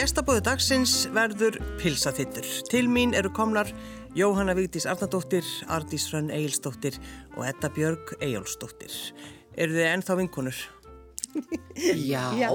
Gestabóðu 0.00 0.40
dagsins 0.40 0.92
verður 1.12 1.58
pilsaþittur. 1.76 2.46
Til 2.72 2.86
mín 2.88 3.10
eru 3.12 3.28
komnar 3.36 3.68
Jóhanna 4.16 4.54
Vigdís 4.56 4.86
Arnardóttir, 4.88 5.44
Ardís 5.68 6.06
Hrönn 6.08 6.30
Egilsdóttir 6.32 6.96
og 7.36 7.44
Edda 7.44 7.68
Björg 7.74 8.14
Egilsdóttir. 8.16 8.94
Eru 9.60 9.76
þið 9.76 9.88
ennþá 9.90 10.16
vinkonur? 10.22 10.60
Já, 12.10 12.22
Já. 12.40 12.48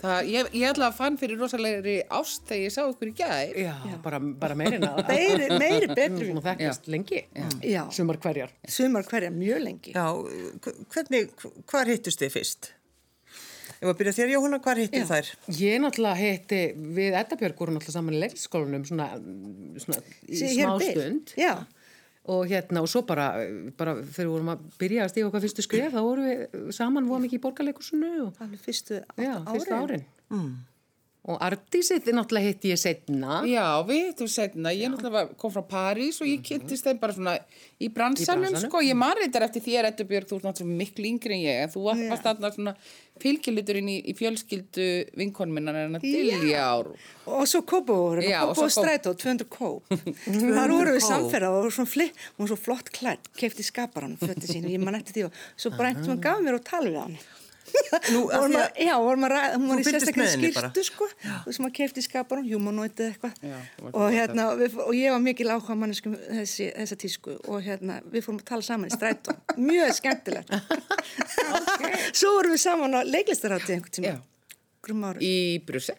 Það, 0.00 0.30
ég, 0.32 0.48
ég 0.56 0.70
ætla 0.70 0.88
að 0.88 0.96
fann 0.96 1.20
fyrir 1.20 1.36
rosalegri 1.44 1.98
ást 2.16 2.48
þegar 2.48 2.64
ég 2.64 2.74
sá 2.78 2.80
ykkur 2.86 3.12
í 3.12 3.14
gæð. 3.20 3.52
Já, 3.66 3.76
bara, 4.08 4.22
bara 4.40 4.56
meirinn 4.56 4.88
að 4.88 5.02
meiri, 5.12 5.50
meiri 5.52 5.92
betri 5.92 6.08
erum 6.08 6.32
búin 6.32 6.40
að 6.40 6.48
þekkjast 6.48 6.90
lengi 6.96 7.22
Já, 7.60 7.82
Sumar 7.92 8.22
hverjar 8.24 8.56
sumar 8.64 9.04
hverja 9.12 9.34
mjög 9.36 9.62
lengi 9.68 9.92
Já, 9.92 10.08
hvernig, 10.96 11.36
hvar 11.68 11.92
hittust 11.92 12.24
þið 12.24 12.34
fyrst? 12.40 12.72
Ef 13.76 13.90
að 13.90 13.96
byrja 14.00 14.14
þér 14.16 14.34
Jóhanna, 14.34 14.58
hvar 14.64 14.80
hittu 14.80 15.00
Já. 15.02 15.06
þær? 15.10 15.30
Ég 15.58 15.80
náttúrulega 15.82 16.20
heiti, 16.20 16.60
við 16.96 17.16
Edda 17.20 17.38
Björg 17.40 17.58
vorum 17.60 17.76
náttúrulega 17.76 17.96
saman 17.98 18.16
í 18.16 18.20
leikskólanum 18.22 18.86
svona, 18.88 19.08
svona 19.82 19.98
í 20.24 20.38
Sí, 20.40 20.52
smá 20.56 20.76
stund 20.80 21.34
Já, 21.36 21.52
og 22.32 22.46
hérna 22.50 22.82
og 22.82 22.88
svo 22.90 23.02
bara, 23.06 23.26
bara 23.78 23.98
þegar 24.00 24.22
við 24.22 24.32
vorum 24.32 24.54
að 24.54 24.64
byrja 24.80 25.04
að 25.04 25.12
stíga 25.12 25.28
okkar 25.28 25.44
fyrstu 25.44 25.66
skrif 25.66 25.92
þá 25.92 26.00
vorum 26.00 26.30
við 26.30 26.72
saman, 26.78 27.10
vorum 27.10 27.28
ekki 27.28 27.38
í 27.38 27.42
alveg 28.46 28.64
fyrstu 28.64 29.02
fyrstu 29.52 29.76
árin 29.76 30.06
mm. 30.32 30.50
Og 31.26 31.40
Ardísi 31.42 31.96
þið 31.98 32.14
náttúrulega 32.20 32.46
hitti 32.52 32.70
ég 32.70 32.78
setna 32.78 33.40
Já, 33.50 33.64
við 33.88 34.02
hittum 34.12 34.28
setna, 34.30 34.70
ég 34.70 34.92
náttúrulega 34.92 35.34
kom 35.40 35.50
frá 35.50 35.62
París 35.66 36.20
og 36.22 36.28
ég 36.30 36.44
kynntist 36.46 36.86
þeim 36.86 37.00
bara 37.02 37.16
svona 37.16 37.32
í 37.82 37.88
bransanum, 37.92 38.54
sko, 38.62 38.78
ég 38.86 38.94
man 38.96 39.16
reyndar 39.18 39.42
eftir 39.48 39.64
þér, 39.64 39.88
Eddu 39.90 40.06
Björg, 40.06 40.28
þú 40.30 40.38
ert 40.38 40.46
náttúrulega 40.46 40.78
miklu 40.84 41.08
yngri 41.10 41.34
en 41.34 41.42
ég, 41.42 41.58
en 41.66 41.72
þú 41.74 41.82
Já. 41.90 42.06
varst 42.12 42.28
þarna 42.28 42.52
svona 42.54 42.74
fylgjuliturinn 43.20 43.88
í, 43.90 43.96
í 44.06 44.14
fjölskyldu 44.16 44.86
vinkonum 45.18 45.56
minnar 45.58 45.78
en 45.82 45.98
að 45.98 46.04
Já. 46.06 46.36
diljár. 46.38 46.90
Og 47.26 47.46
svo 47.50 47.62
Kópavóður, 47.66 48.22
Já, 48.22 48.42
og 48.44 48.52
Kópavóður 48.54 48.56
svo 48.56 48.68
Kóp- 48.68 48.76
strætó, 48.86 49.14
200 49.16 49.48
kóp. 49.50 49.96
Þar 50.26 50.74
voru 50.76 50.92
við 50.94 51.00
kóp. 51.00 51.08
samferða 51.10 51.50
og 51.64 51.72
svona 51.72 51.90
flipp, 51.96 52.20
hún 52.36 52.44
var 52.46 52.52
svo 52.54 52.58
flott 52.68 52.92
klætt, 52.94 53.32
kefti 53.40 53.66
skaparann, 53.66 54.16
fötti 54.20 54.46
sín, 54.52 54.68
ég 54.70 54.78
man 54.84 54.94
eftir 55.00 55.16
því 55.18 55.24
og 55.30 55.42
svo 55.56 55.72
einhvern 55.74 56.04
veginn 56.06 56.22
gaf 56.22 56.38
mér 56.44 56.60
og 56.60 56.64
tala 56.70 56.92
við 56.92 57.02
hann. 57.02 57.18
Nú, 58.12 58.20
Vorum 58.26 58.54
að, 58.58 58.78
já, 58.82 58.92
vorum 59.02 59.24
að 59.26 59.32
ræða, 59.32 59.56
hún 59.56 59.70
var 59.70 59.80
í 59.80 59.84
sérstaklega 59.86 60.32
skýrtu, 60.34 60.82
sko, 60.86 61.08
sem 61.54 61.66
að 61.68 61.72
kefti 61.78 62.04
skaparann, 62.04 62.46
humanoidið 62.50 63.10
eitthvað. 63.12 63.34
Já, 63.46 63.56
þú 63.76 63.84
varst 63.86 63.98
Og 64.02 64.14
hérna, 64.16 64.46
við, 64.60 64.78
og 64.86 64.94
ég 64.98 65.14
var 65.14 65.22
mikil 65.24 65.48
áhuga 65.54 65.76
manneskum 65.80 66.16
þessi, 66.20 66.68
þessa 66.76 66.98
tísku 67.02 67.36
og 67.46 67.66
hérna, 67.66 67.98
við 68.12 68.26
fórum 68.26 68.40
að 68.42 68.48
tala 68.52 68.66
saman 68.66 68.90
í 68.90 68.96
strætó. 68.96 69.36
Mjög 69.58 69.92
skemmtilegt. 70.00 70.54
Svo 72.16 72.32
vorum 72.38 72.56
við 72.56 72.62
saman 72.66 72.96
á 72.96 73.00
leiklistarátti 73.06 73.76
einhvern 73.76 73.96
tíma. 73.98 74.14
Já. 74.14 74.24
Í 75.26 75.34
Brussel. 75.66 75.96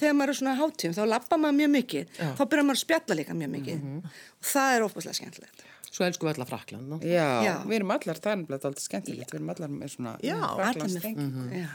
þegar 0.00 0.14
maður 0.18 0.32
er 0.32 0.38
svona 0.40 0.56
hátíðum, 0.58 0.94
þá 0.96 1.04
lappa 1.06 1.36
maður 1.38 1.58
mjög 1.60 1.68
mikið, 1.76 2.16
þá 2.18 2.40
byrjar 2.50 2.66
maður 2.66 2.78
að 2.80 2.82
spjalla 2.82 3.16
líka 3.20 3.36
mjög 3.38 3.52
mikið 3.52 3.84
og 4.02 4.48
það 4.52 4.72
er 4.78 4.86
óbúslega 4.88 5.18
skemmtilegt. 5.20 5.62
Svo 5.88 6.04
elskum 6.04 6.28
við 6.28 6.34
alla 6.36 6.46
Frakland 6.48 6.90
nú. 6.92 6.98
Já, 7.02 7.26
Já. 7.44 7.52
við 7.64 7.78
erum 7.78 7.92
allar, 7.94 8.18
það 8.20 8.32
er 8.32 8.40
nefnilega 8.42 8.68
alltaf 8.68 8.84
skemmtilegt, 8.84 9.30
við 9.32 9.38
erum 9.40 9.52
allar 9.54 9.70
með 9.72 9.92
svona 9.94 10.12
Já, 10.24 10.34
Allir 10.36 10.58
fraklandsteng. 10.60 11.20
með, 11.22 11.54
já, 11.62 11.68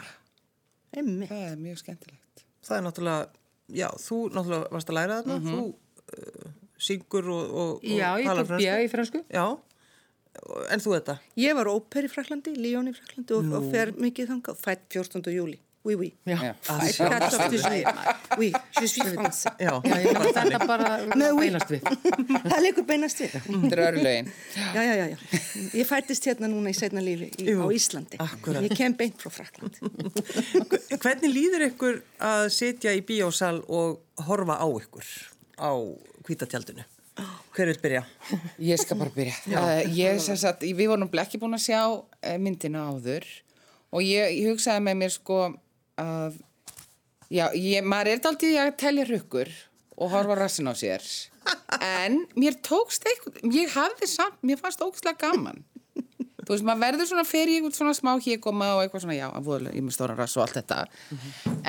einmitt. 0.97 1.31
Það 1.31 1.45
er 1.49 1.57
mjög 1.63 1.79
skemmtilegt. 1.81 2.43
Það 2.63 2.77
er 2.77 2.85
náttúrulega, 2.87 3.27
já, 3.81 3.87
þú 4.05 4.19
náttúrulega 4.35 4.71
varst 4.77 4.91
að 4.93 4.97
læra 4.99 5.19
þarna, 5.21 5.39
þú 5.47 5.63
uh, 5.63 6.51
syngur 6.83 7.29
og, 7.33 7.43
og, 7.43 7.73
og 7.81 7.85
Já, 7.89 8.09
ég 8.21 8.29
talar 8.29 8.49
tók 8.51 8.61
bjöð 8.61 8.83
í 8.85 8.89
fransku 8.91 9.23
Já, 9.33 9.45
en 10.73 10.81
þú 10.83 10.95
þetta? 10.97 11.17
Ég 11.39 11.57
var 11.57 11.69
óper 11.73 12.07
í 12.07 12.11
Fraklandi, 12.11 12.55
Líón 12.57 12.89
í 12.89 12.95
Fraklandi 12.97 13.37
og, 13.37 13.51
og 13.57 13.67
fer 13.73 13.91
mikið 13.97 14.31
þangað, 14.33 14.61
fætt 14.61 14.87
14. 14.93 15.33
júli. 15.33 15.59
Oui, 15.83 15.95
oui. 15.99 16.13
Já, 16.25 16.37
Já. 16.43 16.53
Fætt 16.61 16.95
14. 16.97 17.51
júli. 17.51 17.83
Oui, 18.37 18.53
je 18.81 18.87
suis 18.87 19.03
français. 19.03 19.51
Já, 19.59 19.81
þetta 19.83 20.59
bara 20.67 20.91
beinast 21.11 21.73
við 21.73 21.81
Það 22.51 22.61
leikur 22.63 22.85
beinast 22.87 23.19
við. 23.19 23.33
Þetta 23.35 23.71
er 23.75 23.81
örlögin. 23.89 24.29
Já, 24.55 24.83
já, 24.83 24.93
já, 24.95 25.05
já. 25.11 25.17
Ég 25.75 25.89
fættist 25.89 26.27
hérna 26.29 26.47
núna 26.47 26.71
í 26.71 26.77
setna 26.77 27.03
lífi 27.03 27.27
í, 27.35 27.51
á 27.51 27.67
Íslandi. 27.67 28.19
akkúrat. 28.23 28.63
Ég 28.63 28.77
kem 28.79 28.95
beint 28.95 29.19
frá 29.19 29.33
Fraklandi. 29.35 29.83
Hvernig 30.95 31.33
líður 31.35 31.67
ykkur 31.67 31.99
að 32.31 32.47
sitja 32.55 32.95
í 32.95 33.03
bíósal 33.03 33.59
og 33.67 33.99
horfa 34.29 34.55
á 34.63 34.67
ykkur 34.79 35.09
á 35.59 35.71
kvítatjaldinu? 36.23 36.87
Hver 37.53 37.69
vil 37.69 37.81
byrja? 37.83 38.05
Ég 38.57 38.79
skal 38.81 38.97
bara 38.97 39.11
byrja. 39.13 39.35
Uh, 39.51 39.83
ég 39.93 40.21
sem 40.23 40.39
sagt, 40.39 40.63
við 40.63 40.87
vorum 40.89 41.11
ekki 41.11 41.37
búin 41.41 41.59
að 41.59 41.67
sjá 41.67 41.81
uh, 41.91 42.37
myndina 42.41 42.87
áður 42.89 43.27
og 43.93 44.01
ég, 44.01 44.31
ég 44.39 44.49
hugsaði 44.49 44.81
með 44.87 44.97
mér 45.03 45.13
sko 45.13 45.41
að, 46.03 46.39
já, 47.33 47.45
ég, 47.57 47.85
maður 47.85 48.13
er 48.13 48.23
daldið 48.27 48.57
að 48.61 48.73
telja 48.83 49.07
rukkur 49.09 49.51
og 49.97 50.13
horfa 50.13 50.39
rassin 50.39 50.69
á 50.69 50.73
sér. 50.77 51.05
En 51.83 52.23
mér 52.39 52.55
tókst 52.63 53.05
eitthvað, 53.09 53.41
ég 53.53 53.73
hafði 53.73 54.09
samt, 54.09 54.39
mér 54.45 54.61
fannst 54.61 54.83
ógæslega 54.83 55.19
gaman. 55.25 55.63
Þú 56.43 56.51
veist, 56.51 56.65
maður 56.67 56.81
verður 56.83 57.07
svona 57.09 57.27
fyrir 57.27 57.61
ykkur 57.61 57.75
svona 57.75 57.93
smá 57.95 58.13
híkoma 58.19 58.73
og 58.77 58.83
eitthvað 58.83 59.05
svona, 59.05 59.15
já, 59.15 59.27
voðalega, 59.43 59.77
ég 59.79 59.85
með 59.85 59.95
stóra 59.95 60.15
rass 60.17 60.35
og 60.37 60.43
allt 60.43 60.57
þetta. 60.59 60.79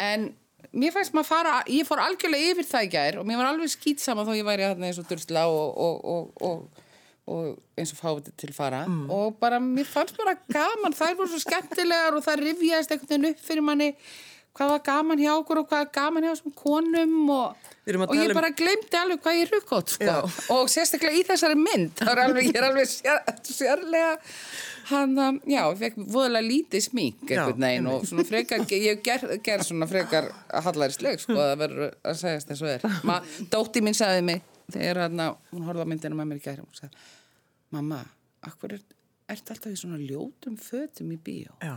En 0.02 0.32
mér 0.74 0.94
fannst 0.94 1.14
maður 1.14 1.30
fara, 1.30 1.58
ég 1.70 1.86
fór 1.86 2.02
algjörlega 2.02 2.54
yfir 2.54 2.68
það 2.68 2.86
í 2.86 2.90
gær 2.94 3.20
og 3.20 3.28
mér 3.28 3.40
var 3.40 3.52
alveg 3.52 3.70
skýtsama 3.70 4.24
þó 4.26 4.32
ég 4.34 4.46
væri 4.46 4.66
þarna 4.66 4.90
eins 4.90 4.98
og 5.02 5.06
dursla 5.10 5.44
og, 5.50 5.78
og, 5.86 6.00
og, 6.14 6.32
og, 6.48 6.82
og 7.30 7.56
eins 7.80 7.94
og 7.94 8.00
fáið 8.02 8.30
til 8.40 8.52
fara. 8.56 8.84
Og 9.08 9.38
bara, 9.40 9.58
mér 9.62 9.88
fannst 9.88 10.18
bara 10.20 10.36
gaman, 10.52 10.92
þær 10.96 11.16
voru 11.18 11.32
svo 11.32 11.40
skemmtilegar 11.44 12.16
og 12.18 12.24
það 12.26 12.42
rifjaðist 12.48 12.94
einhvern 12.94 13.10
veginn 13.14 13.30
upp 13.32 13.44
fyrir 13.48 13.64
manni 13.64 13.90
hvað 14.54 14.70
var 14.70 14.82
gaman 14.86 15.18
hjá 15.18 15.32
okkur 15.34 15.62
og 15.64 15.70
hvað 15.70 15.80
var 15.82 15.88
gaman 15.96 16.26
hjá 16.26 16.30
þessum 16.30 16.52
konum 16.54 17.14
og, 17.34 17.56
að 17.90 18.04
og 18.04 18.12
ég 18.14 18.28
um- 18.30 18.36
bara 18.38 18.52
glemdi 18.54 18.98
alveg 19.00 19.24
hvað 19.24 19.38
ég 19.40 19.48
er 19.48 19.50
rukkótt 19.56 19.94
sko. 19.96 20.14
Og 20.54 20.70
sérstaklega 20.70 21.18
í 21.18 21.24
þessari 21.26 21.58
mynd 21.58 21.96
það 21.98 22.12
er 22.12 22.22
alveg, 22.28 22.46
ég 22.52 22.60
er 22.60 22.68
alveg 22.68 22.86
sér, 22.92 23.18
sérlega 23.50 24.12
hann, 24.92 25.18
um, 25.18 25.40
já, 25.48 25.62
ég 25.64 25.80
fekk 25.80 25.98
voðalega 26.14 26.46
lítið 26.46 26.86
smík 26.86 27.26
einhvern 27.26 27.66
veginn 27.66 27.90
og 27.90 28.06
svona 28.06 28.26
frekar, 28.28 28.64
ég 28.70 29.02
ger, 29.02 29.26
ger 29.42 29.64
svona 29.66 29.88
frekar 29.90 30.30
hallarisleg, 30.68 31.18
sko, 31.24 31.34
það 31.40 31.54
verður 31.64 31.94
að 32.04 32.18
segjast 32.20 32.52
þess 32.52 32.66
að 32.66 32.74
er. 32.76 32.98
Ma, 33.08 33.18
dótti 33.50 33.82
mín 33.82 33.96
sagði 33.96 34.26
mig, 34.28 34.42
þegar 34.72 35.02
hann, 35.04 35.24
hún 35.52 35.66
horfði 35.68 35.84
á 35.84 35.90
myndina 35.92 36.14
með 36.20 36.30
mér 36.32 36.42
í 36.42 36.44
gæri, 36.48 36.64
hún 36.64 36.78
sagði, 36.78 37.08
mamma, 37.74 38.04
akkur 38.48 38.76
er, 38.78 38.84
ertu 39.28 39.52
alltaf 39.56 39.72
í 39.72 39.80
svona 39.80 39.98
ljótum 40.00 40.56
fötum 40.60 41.10
í 41.12 41.18
bíó? 41.24 41.56
Já, 41.64 41.76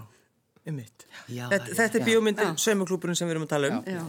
um 0.68 0.76
mitt. 0.76 1.06
Já, 1.32 1.46
þetta, 1.48 1.68
já, 1.72 1.76
þetta 1.80 1.98
er 1.98 2.04
bíómyndin 2.04 2.58
sömuklúburinn 2.60 3.16
sem 3.16 3.28
við 3.30 3.38
erum 3.38 3.46
að 3.46 3.52
tala 3.54 3.68
um. 3.72 3.86
Já. 3.88 4.02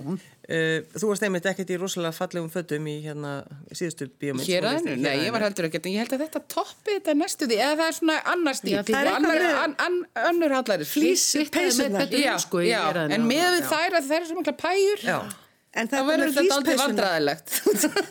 Uh, 0.48 0.80
þú 0.98 1.10
varst 1.12 1.22
einmitt 1.28 1.46
ekkert 1.46 1.70
í 1.70 1.76
rosalega 1.78 2.16
fallegum 2.16 2.48
fötum 2.50 2.88
í 2.90 2.96
hérna 3.04 3.34
síðustu 3.70 4.08
bíómynd. 4.18 4.42
Hér 4.48 4.66
var 4.66 4.80
Nei, 4.88 5.12
ég 5.22 5.30
var 5.36 5.44
heldur 5.46 5.68
ekki, 5.68 5.78
en 5.84 5.92
ég 5.94 6.02
held 6.02 6.16
að 6.16 6.24
þetta 6.26 6.42
toppi 6.50 6.96
þetta 6.96 7.14
næstu 7.20 7.46
því, 7.46 7.58
eða 7.62 7.76
það 7.78 7.84
er 7.92 7.96
svona 8.00 8.16
annar 8.34 8.58
stíl, 8.58 8.72
Já, 8.74 8.80
því- 8.82 8.94
og 8.94 8.98
Það 8.98 9.06
er 9.06 9.14
annar, 9.14 9.38
eitthvað 9.38 9.62
an, 9.68 9.76
an, 9.86 10.00
önnur 10.32 10.56
hallaris. 10.58 10.94
Flís- 10.96 11.26
Sitt 11.30 11.52
með 11.54 11.60
peysurnar. 11.60 12.06
betur 12.08 12.24
Já, 12.26 12.34
sko 12.42 12.58
í 12.64 12.70
já, 12.72 12.80
héraðinu 12.88 13.14
en 13.14 13.22
og- 13.22 13.30
með 13.30 13.60
þær 13.70 13.98
að 14.00 14.08
þær 14.10 14.18
eru 14.18 14.30
svo 14.32 14.40
mikla 14.42 14.56
pæjur, 14.64 15.04
Já, 15.06 15.18
En 15.78 15.86
þetta 15.88 16.04
verður 16.08 16.32
þetta 16.34 16.56
aldrei 16.58 16.76
vandræðilegt. 16.80 17.52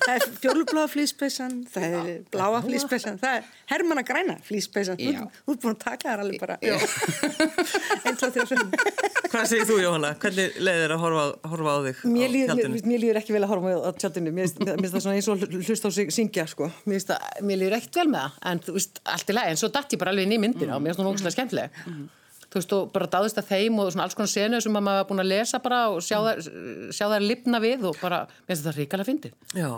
það 0.05 0.13
er 0.13 0.25
fjólubláða 0.43 0.89
flýspeysan, 0.93 1.55
það 1.73 1.95
er 1.99 2.21
bláa 2.31 2.61
flýspeysan, 2.63 3.17
það 3.21 3.39
er 3.41 3.49
hermanna 3.73 4.03
græna 4.07 4.35
flýspeysan. 4.47 4.97
Þú 5.01 5.55
ert 5.55 5.63
búin 5.65 5.75
að 5.75 5.81
taka 5.83 6.13
þær 6.13 6.23
alveg 6.23 6.39
bara. 6.43 6.55
Hvað 9.27 9.43
segir 9.49 9.65
þú 9.67 9.77
Jóhanna? 9.81 10.13
Hvernig 10.21 10.55
leiðir 10.63 10.93
að 10.95 11.01
horfa, 11.03 11.23
horfa 11.51 11.73
á 11.75 11.79
þig 11.87 12.03
Mér 12.13 12.29
á 12.31 12.55
tjaldinu? 12.55 12.81
mér 12.87 13.01
líður 13.03 13.19
ekki 13.21 13.35
vel 13.35 13.43
að 13.43 13.51
horfa 13.51 13.73
á 13.83 13.91
tjaldinu, 13.99 14.31
mér 14.35 14.47
finnst- 14.47 14.93
það 14.93 15.01
svona 15.03 15.17
eins 15.17 15.27
og 15.33 15.43
hlust 15.67 15.87
á 15.87 15.89
sig 15.97 16.13
syngja 16.15 16.45
sko, 16.47 16.69
mér, 16.87 17.03
það, 17.09 17.25
mér 17.49 17.59
líður 17.63 17.77
ekkert 17.81 17.99
vel 18.01 18.07
með 18.13 18.21
það, 18.23 18.37
en 18.51 18.63
þú 18.67 18.77
veist, 18.77 19.01
allt 19.15 19.27
í 19.33 19.35
lagi, 19.35 19.51
en 19.55 19.59
svo 19.61 19.69
datt 19.75 19.95
ég 19.95 19.99
bara 20.01 20.13
alveg 20.15 20.27
inn 20.29 20.37
í 20.37 20.41
myndina 20.45 20.77
og 20.77 20.81
mér 20.85 20.95
finnst 20.95 21.03
það 21.03 21.11
ógustlega 21.11 21.35
skemmtileg. 21.37 21.69
Þú 22.57 22.63
veist, 22.63 22.73
og 22.73 22.87
bara 22.95 23.09
dáðist 23.13 23.37
að 23.37 23.51
þeim 23.51 23.75
og 23.83 23.91
svona 23.93 24.07
alls 24.07 24.17
konar 24.17 24.31
senu 24.31 24.59
sem 24.63 24.73
maður 24.73 24.97
var 24.97 25.05
búin 25.11 25.21
að 25.21 25.29
lesa 25.29 25.59
bara 25.61 25.81
og 25.93 25.99
sjá 26.01 26.17
þær, 26.25 26.39
sjá 26.97 27.05
þær 27.11 27.25
lifna 27.27 27.61
við 27.61 27.85
og 27.91 27.99
bara, 28.01 28.23
mér 28.47 28.55
finnst 28.55 28.65
það 28.65 28.79
ríkala 28.81 29.05
fyndið. 29.05 29.35
Já, 29.53 29.69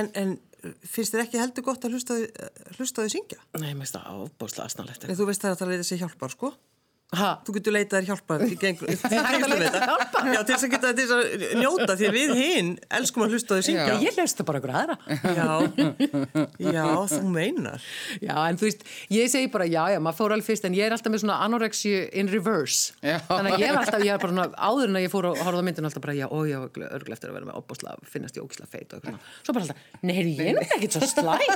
en, 0.00 0.08
en 0.16 0.32
finnst 0.86 1.12
þér 1.12 1.24
ekki 1.26 1.40
heldur 1.42 1.66
gott 1.66 1.84
að 1.84 1.98
hlusta, 1.98 2.16
því 2.78 3.10
syngja? 3.12 3.40
Nei, 3.58 3.74
mér 3.74 3.82
finnst 3.82 3.98
það 3.98 4.08
ábúrslega 4.16 4.68
aðstæðanlegt. 4.68 5.04
En 5.08 5.18
þú 5.18 5.28
veist 5.28 5.44
það 5.44 5.52
að 5.52 5.60
það 5.60 5.74
leita 5.74 5.88
sér 5.90 6.02
hjálpar, 6.06 6.32
sko? 6.32 6.52
Ha? 7.12 7.30
Þú 7.44 7.52
getur 7.58 7.74
leitað 7.76 7.98
þér 7.98 8.06
hjálpar 8.08 8.42
í 8.46 8.54
gengur. 8.56 8.88
hægt 9.02 9.44
að 9.44 9.50
leita 9.52 9.72
þér 9.74 9.82
hjálpar? 9.90 10.28
Já, 10.32 10.38
til 10.40 10.54
þess 10.54 10.64
að 10.64 10.70
geta 10.72 10.92
til 10.96 11.04
þess 11.04 11.12
að 11.16 11.56
njóta 11.60 11.96
því 12.00 12.10
við 12.14 12.30
hinn 12.38 12.70
elskum 12.98 13.24
að 13.26 13.34
hlusta 13.34 13.58
því 13.58 13.64
syngja. 13.66 13.84
Já, 13.90 13.96
ég 14.06 14.16
hlusta 14.16 14.46
bara 14.48 14.60
ykkur 14.62 14.72
aðra. 14.80 14.96
Já, 15.36 15.48
já, 16.72 16.86
þú 17.12 17.20
meinar. 17.34 17.84
Já, 18.22 18.32
en 18.46 18.56
þú 18.60 18.64
veist, 18.68 18.86
ég 19.12 19.28
segi 19.32 19.50
bara 19.52 19.66
já, 19.68 19.82
já, 19.92 19.98
maður 20.00 20.18
fór 20.22 20.34
alveg 20.38 20.48
fyrst, 20.48 20.64
en 20.68 20.78
ég 20.78 20.88
er 20.88 20.96
alltaf 20.96 21.12
með 21.12 21.24
svona 21.26 21.36
anorexju 21.44 22.00
in 22.22 22.32
reverse. 22.32 22.96
Já. 23.04 23.18
Þannig 23.28 23.58
að 23.58 23.64
ég 23.66 23.76
var 23.76 23.82
alltaf, 23.84 24.06
ég 24.08 24.16
er 24.16 24.24
bara 24.24 24.32
svona, 24.32 24.48
áður 24.72 24.88
en 24.88 25.00
að 25.02 25.04
ég 25.04 25.12
fór 25.12 25.28
að 25.28 25.44
horfa 25.44 25.60
á 25.60 25.66
myndinu 25.68 25.90
alltaf 25.90 26.06
bara, 26.08 26.16
já, 26.16 26.26
ó, 26.32 26.38
já, 26.48 26.58
örgulega 26.64 27.16
eftir 27.18 27.28
að 27.28 27.36
vera 27.36 27.50
með 27.50 27.60
opbúslega, 27.60 28.08
finnast 28.08 28.40
ég 28.40 28.46
ógislega 28.46 28.72
feit 28.72 28.88
og 28.88 29.02
eitthvað. 29.02 29.20
svona. 29.20 29.42
Svo 29.44 29.52
bara 29.58 29.64
alltaf, 29.68 29.76
nei, 30.00 30.14
heyrðu, 30.16 30.32
ég 30.32 30.46
er 30.48 30.56
ekkert 30.64 30.96
svo 30.96 31.04
slæm. 31.12 31.52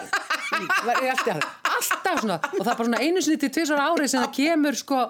Alltaf 1.77 2.21
svona, 2.23 2.41
og 2.53 2.61
það 2.61 2.73
er 2.73 2.77
bara 2.77 2.89
svona 2.91 3.01
einu 3.05 3.25
sinni 3.25 3.41
til 3.41 3.53
tvisar 3.57 3.81
árið 3.83 4.13
sem 4.13 4.23
það 4.23 4.37
kemur, 4.37 4.79
sko, 4.79 5.01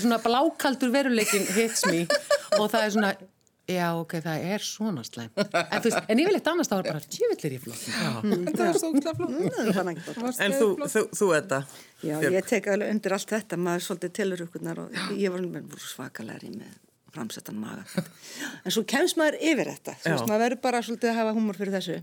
svona 0.00 0.18
blákaldur 0.22 0.92
veruleikin 0.94 1.46
hits 1.56 1.84
me 1.88 2.06
og 2.58 2.70
það 2.72 2.82
er 2.86 2.94
svona, 2.96 3.12
Já, 3.70 3.92
ok, 3.94 4.16
það 4.24 4.44
er 4.52 4.64
svona 4.66 5.04
slæm. 5.06 5.28
En, 5.38 5.82
veist, 5.84 5.98
en 6.10 6.20
yfirleitt 6.20 6.48
annars 6.50 6.70
þá 6.70 6.74
er 6.80 6.86
bara 6.88 7.02
tjöfellir 7.14 7.52
í 7.54 7.58
flott. 7.62 7.84
Það 8.58 8.78
stókslega 8.80 9.12
flott. 9.20 9.36
Það 9.54 9.70
var 9.76 9.86
nægt 9.86 10.08
gott. 10.08 10.40
En 10.42 10.56
þú, 10.56 10.68
þú, 10.82 11.02
þú 11.20 11.28
þetta? 11.30 11.60
Já, 12.02 12.16
ég 12.34 12.48
tek 12.50 12.66
alveg 12.72 12.90
undir 12.96 13.14
allt 13.14 13.34
þetta, 13.36 13.58
maður 13.68 13.84
svolítið 13.86 14.14
telur 14.18 14.42
ykkurnar 14.46 14.82
og 14.82 14.98
ég 15.14 15.34
var 15.34 15.46
með 15.46 15.76
svakalegri 15.86 16.50
með 16.56 16.74
framsettan 17.14 17.62
maga. 17.62 17.86
En 18.64 18.74
svo 18.74 18.82
kemst 18.88 19.20
maður 19.20 19.38
yfir 19.38 19.70
þetta, 19.76 19.96
þú 20.02 20.14
veist, 20.16 20.28
maður 20.32 20.44
verður 20.48 20.62
bara 20.66 20.82
svolítið 20.82 21.12
að 21.12 21.18
hafa 21.20 21.36
humor 21.38 21.60
fyrir 21.60 21.76
þessu. 21.78 22.00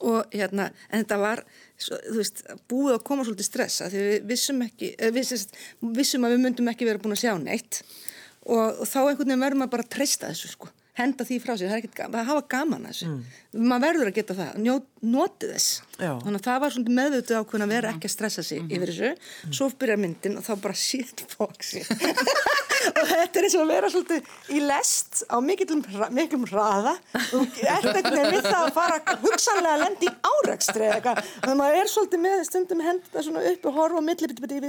Og 0.00 0.32
hérna, 0.32 0.70
en 0.88 1.02
þetta 1.02 1.18
var, 1.20 1.42
svo, 1.76 1.98
þú 2.06 2.16
veist, 2.16 2.42
búið 2.72 2.94
að 2.94 3.02
koma 3.10 3.24
svolítið 3.26 3.48
stressa 3.50 3.88
því 3.92 4.04
við 4.06 4.28
vissum 4.30 4.62
ekki, 4.64 4.94
eh, 4.96 5.10
við 5.12 5.26
sérst, 5.28 5.56
vissum 5.98 6.24
að 6.24 6.36
við 6.36 6.44
myndum 6.46 6.70
ekki 6.72 6.88
vera 6.88 7.02
búin 7.02 7.16
að 7.16 7.24
sjá 7.26 7.34
neitt 7.40 7.82
og, 8.46 8.80
og 8.80 8.86
þá 8.88 9.00
einhvern 9.02 9.28
veginn 9.28 9.44
verður 9.44 9.60
maður 9.60 9.74
bara 9.74 9.84
að 9.84 9.90
treysta 9.96 10.30
þessu, 10.30 10.54
sko. 10.54 10.70
Henda 11.00 11.24
því 11.24 11.36
frá 11.40 11.52
sig, 11.54 11.68
það 11.68 11.74
er 11.76 11.82
ekkert 11.82 11.98
gaman, 12.00 12.16
að 12.20 12.30
hafa 12.30 12.46
gaman 12.50 12.88
að 12.88 12.94
þessu. 12.94 13.10
Maður 13.70 13.84
verður 13.86 14.08
að 14.10 14.16
geta 14.16 14.36
það, 14.40 14.56
njó, 14.64 14.74
notið 15.14 15.52
þess. 15.54 15.68
Já. 16.00 16.10
Þannig 16.24 16.40
að 16.40 16.48
það 16.48 16.58
var 16.64 16.74
svona 16.74 16.96
meðvitað 16.98 17.44
ákveðin 17.44 17.66
að 17.66 17.74
vera 17.76 17.92
ekki 17.94 18.10
að 18.10 18.14
stressa 18.16 18.44
sig 18.44 18.64
yfir 18.66 18.92
þessu. 18.92 19.12
Svo 19.54 19.70
byrjar 19.80 20.02
myndin 20.02 20.36
og 20.40 20.44
þá 20.48 20.52
bara 20.66 20.80
shit 20.80 21.24
foxi. 21.36 21.84
og 22.88 23.02
þetta 23.10 23.40
er 23.40 23.46
eins 23.46 23.56
og 23.58 23.62
að 23.64 23.72
vera 23.74 23.90
svolítið 23.92 24.54
í 24.56 24.62
lest 24.64 25.22
á 25.28 25.36
miklum, 25.44 25.82
miklum 26.16 26.46
hraða 26.48 26.94
og 27.36 27.60
ert 27.64 27.90
ekkert 27.90 28.16
með 28.16 28.30
við 28.36 28.48
það 28.48 28.62
að 28.62 28.72
fara 28.78 29.16
hugsanlega 29.24 29.74
að 29.74 29.84
lendi 29.84 30.08
í 30.08 30.14
árekstri 30.30 30.86
eða 30.86 30.96
eitthvað. 30.98 31.30
Og 31.44 31.54
maður 31.60 31.80
er 31.82 31.92
svolítið 31.92 32.24
með 32.24 32.42
stundum 32.48 32.82
henda 32.86 33.24
svona 33.26 33.44
upp 33.52 33.68
og 33.70 33.78
horfa 33.80 34.00
á 34.00 34.08
millibiti 34.08 34.60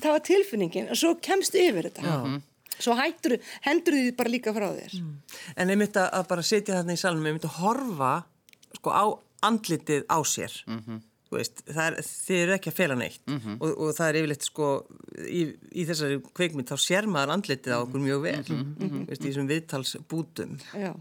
það 0.00 0.12
var 0.12 0.24
tilfinningin 0.30 0.90
og 0.92 1.00
svo 1.00 1.14
kemstu 1.24 1.60
yfir 1.62 1.90
þetta. 1.90 2.06
Já. 2.06 2.40
Svo 2.80 2.94
hættur, 2.96 3.34
hendur 3.66 3.92
því 3.92 4.12
bara 4.16 4.30
líka 4.32 4.54
frá 4.56 4.70
þér. 4.72 4.94
En 5.60 5.68
einmitt 5.74 5.98
að, 6.00 6.06
að 6.16 6.28
bara 6.30 6.44
sitja 6.48 6.78
þarna 6.78 6.94
í 6.96 7.00
salnum, 7.00 7.26
einmitt 7.28 7.44
að 7.44 7.58
horfa 7.60 8.12
sko 8.78 8.94
á 8.96 9.04
andlitið 9.44 10.06
á 10.08 10.18
sér. 10.24 10.54
Þú 10.64 11.09
veist, 11.38 11.62
það 11.68 11.84
er, 11.86 11.96
þið 12.06 12.40
eru 12.42 12.54
ekki 12.56 12.70
að 12.72 12.78
fela 12.80 12.96
neitt 12.98 13.30
og, 13.60 13.68
og 13.70 13.92
það 13.96 14.08
er 14.08 14.18
yfirleitt 14.20 14.46
sko 14.48 14.70
í, 15.26 15.42
í 15.72 15.84
þessari 15.86 16.18
kveikmynd 16.34 16.70
þá 16.72 16.76
sér 16.82 17.06
maður 17.06 17.34
andlitið 17.36 17.76
á 17.76 17.78
okkur 17.84 18.02
mjög 18.02 18.24
vel. 18.24 18.42
Þú 18.48 19.04
veist, 19.10 19.22
í 19.22 19.28
þessum 19.28 19.50
viðtalsbútum. 19.50 20.58
Já. 20.74 20.92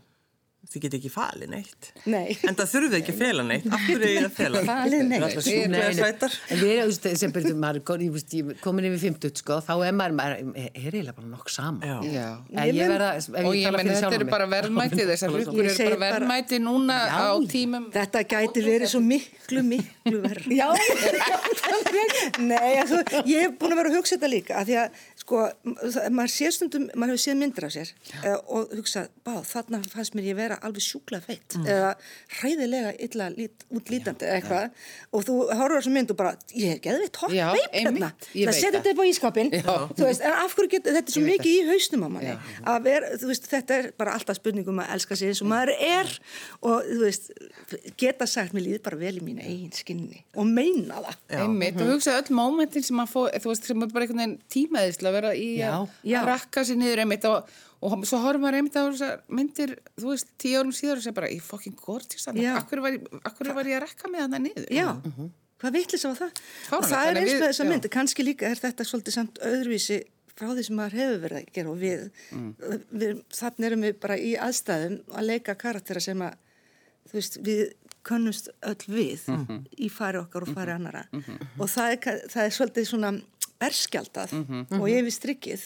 Þið 0.69 0.83
get 0.83 0.95
ekki 0.99 1.09
falið 1.09 1.49
neitt. 1.49 1.87
Nei. 2.05 2.35
En 2.45 2.53
það 2.53 2.67
þurfið 2.75 2.95
ekki 2.99 3.13
að 3.15 3.21
fela 3.23 3.45
neitt. 3.47 3.63
Af 3.73 3.85
hverju 3.87 4.05
er 4.05 4.11
ég 4.13 4.25
að 4.27 4.35
fela? 4.37 4.59
Það 4.67 5.77
er 5.79 5.95
sætar. 5.97 6.35
En 6.53 6.59
við 6.59 6.73
erum, 6.75 6.91
þú 6.93 7.13
sem 7.17 7.31
byrjum, 7.33 7.63
ég 8.03 8.35
ég 8.37 8.51
komin 8.61 8.85
yfir 8.85 9.01
50, 9.07 9.41
sko, 9.41 9.57
þá 9.65 9.71
er 9.87 9.95
maður, 9.97 10.13
maður 10.19 10.59
er 10.59 10.69
eiginlega 10.77 11.15
bara 11.17 11.31
nokk. 11.31 11.49
Já. 11.49 11.95
Já. 12.05 12.27
En 12.53 12.69
ég 12.69 12.91
verða, 12.93 13.07
ef 13.17 13.29
Og 13.33 13.55
ég 13.57 13.63
ég 13.63 13.65
tala 13.65 13.79
menn 13.81 13.89
þetta 13.95 14.19
eru 14.19 14.27
bara 14.29 14.47
verðmæti, 14.51 14.99
þessar 15.09 15.33
hlutur 15.33 15.57
Ég 15.57 15.81
eru 15.87 15.97
bara 15.97 16.11
verðmæti 16.19 16.61
núna 16.61 16.99
á 17.09 17.33
tímum. 17.49 17.89
Þetta 17.97 18.23
gæti 18.35 18.65
verið 18.67 18.93
svo 18.93 19.01
miklu, 19.01 19.65
miklu 19.65 20.21
verð. 20.21 20.53
Já, 20.53 20.69
Nei, 22.51 22.77
altså, 22.79 23.01
ég 23.25 23.47
hef 23.47 23.57
búin 23.57 23.73
að 23.73 23.81
vera 23.81 23.91
að 23.91 23.97
hugsa 23.97 24.15
þetta 24.19 24.29
líka, 24.31 24.59
af 24.61 24.69
því 24.69 24.77
að, 24.83 25.01
sko, 25.23 25.41
það- 25.81 26.09
maður 26.19 26.33
sé 26.35 26.51
stundum, 26.53 26.87
maður 26.93 27.15
hefur 27.15 27.23
séð 27.25 27.39
myndir 27.41 27.67
af 27.67 27.73
sér 27.75 27.91
uh, 28.21 28.37
og 28.59 28.73
hugsa, 28.77 29.05
bá, 29.25 29.33
þarna 29.49 29.81
fannst 29.91 30.17
mér 30.17 30.29
ég 30.31 30.37
vera 30.39 30.58
alveg 30.67 30.85
sjúkla 30.85 31.21
feitt 31.23 31.57
eða 31.59 31.93
hræðilega 32.39 32.93
illa 33.07 33.29
lít, 33.33 33.65
útlítandi 33.73 34.27
eða 34.27 34.39
eitthvað. 34.39 34.83
og 35.13 35.25
þú 35.27 35.37
horfður 35.49 35.75
á 35.75 35.79
þessu 35.79 35.93
mynd 35.95 36.13
og 36.13 36.19
bara, 36.19 36.33
ég 36.55 36.75
er 36.75 36.81
geðveitt 36.83 37.21
hot 37.23 37.35
Já, 37.35 37.47
veip 37.55 37.75
hérna, 37.75 38.11
það 38.33 38.53
það. 38.53 38.77
þetta 38.77 38.93
upp 38.93 39.01
á 39.01 39.05
ískapin, 39.09 39.51
þú 39.59 40.07
veist, 40.07 40.25
en 40.25 40.37
af 40.39 40.55
hverju 40.57 40.71
getur, 40.75 40.97
þetta 40.97 41.13
er 41.13 41.17
svo 41.17 41.25
mikið 41.25 41.51
í 41.53 41.63
hausnum 41.69 42.05
á 42.05 42.09
manni, 42.15 42.35
að 42.73 42.79
vera, 42.89 43.11
þú 43.21 43.31
veist, 43.31 43.49
þetta 43.51 43.77
er 43.79 43.89
bara 43.99 44.15
alltaf 44.17 44.39
spurningum 44.39 44.81
að 44.83 44.93
elska 44.95 45.17
sig 45.19 45.31
eins 45.31 45.41
og 45.43 45.49
maður 45.51 45.73
er. 45.77 46.11
Og, 46.65 46.89
þú 46.89 46.99
veist, 47.03 47.29
geta 47.99 48.27
sagt, 48.29 48.55
mér 48.55 48.65
líður 48.65 48.83
bara 48.89 48.99
vel 49.01 49.15
í 49.19 49.23
mínu 49.23 49.45
eigin 49.45 49.73
skinni. 49.75 50.23
Og 50.39 50.47
meina 50.49 50.99
það. 51.05 51.17
Einmitt, 51.43 51.79
og 51.83 51.93
hugsa 51.93 52.17
öll 52.19 52.35
mómentin 52.35 52.85
sem 52.85 52.97
maður 52.99 53.13
fóð, 53.15 53.29
þú 53.45 53.53
veist, 53.53 53.69
sem 53.69 53.85
er 53.85 53.93
bara 53.93 54.07
einhvern 54.07 54.23
veginn 54.23 54.37
tímaðislega 54.55 55.09
að 55.09 55.17
vera 55.19 55.33
í 55.37 55.49
að 55.63 56.29
rakka 56.29 56.65
sér 56.67 56.79
niður 56.79 57.03
einmitt 57.05 57.27
og, 57.29 57.57
og 57.81 58.05
svo 58.07 58.19
horfum 58.23 58.43
maður 58.43 58.57
einmitt 58.59 58.75
á 58.75 58.83
þessar 58.89 59.21
myndir, 59.31 59.75
þú 59.99 60.09
veist, 60.13 60.31
tíu 60.41 60.59
árum 60.59 60.73
síðar 60.75 60.99
og 60.99 61.03
segja 61.05 61.15
bara, 61.19 61.29
ég 61.31 61.43
gorgeous 61.79 62.25
Já. 62.25 62.31
þannig, 62.31 62.47
akkur 62.59 62.81
var, 62.83 62.97
hverju 63.37 63.55
var 63.55 63.69
ég 63.71 63.77
að 63.79 63.85
rakka 63.87 64.11
mig 64.11 64.21
þannig 64.25 64.45
niður? 64.49 64.69
Já, 64.75 64.87
hvað 65.59 65.75
vitlis 65.77 66.03
á 66.07 66.11
það? 66.11 66.39
Fáránlegt, 66.39 66.77
og 66.79 66.87
það 66.91 67.09
er 67.11 67.19
eins 67.21 67.29
við- 67.31 67.39
með 67.39 67.47
þessa 67.47 67.63
já. 67.65 67.69
mynd, 67.69 67.89
kannski 67.95 68.25
líka 68.27 68.49
er 68.49 68.59
þetta 68.63 68.87
svolítið 68.89 69.15
samt 69.15 69.39
öðruvísi 69.49 69.99
frá 70.39 70.47
því 70.55 70.63
sem 70.69 70.75
maður 70.79 70.97
hefur 70.99 71.17
verið 71.25 71.39
að 71.39 71.49
gera. 71.55 71.69
Og 71.69 71.79
við, 71.79 72.03
við 73.01 73.17
þannig 73.35 73.65
erum 73.69 73.81
við 73.87 73.97
bara 73.99 74.15
í 74.19 74.29
aðstæðum 74.39 74.99
að 75.19 75.27
leika 75.27 75.55
karaktera 75.59 75.99
sem 76.03 76.21
að 76.23 76.37
þú 77.09 77.17
veist, 77.19 77.39
við 77.43 77.63
könnumst 78.07 78.47
öll 78.63 78.85
við 78.87 79.25
í 79.83 79.89
fari 79.91 80.17
okkar 80.21 80.45
og 80.47 80.53
fari 80.55 80.71
annara 80.71 81.01
og 81.59 81.67
það 81.67 81.91
er, 81.91 82.21
það 82.31 82.43
er 82.45 82.53
svolítið 82.55 82.87
svona 82.87 83.11
berskjaldað 83.59 84.31
og 84.79 84.85
yfir 84.87 85.11
strikkið 85.11 85.65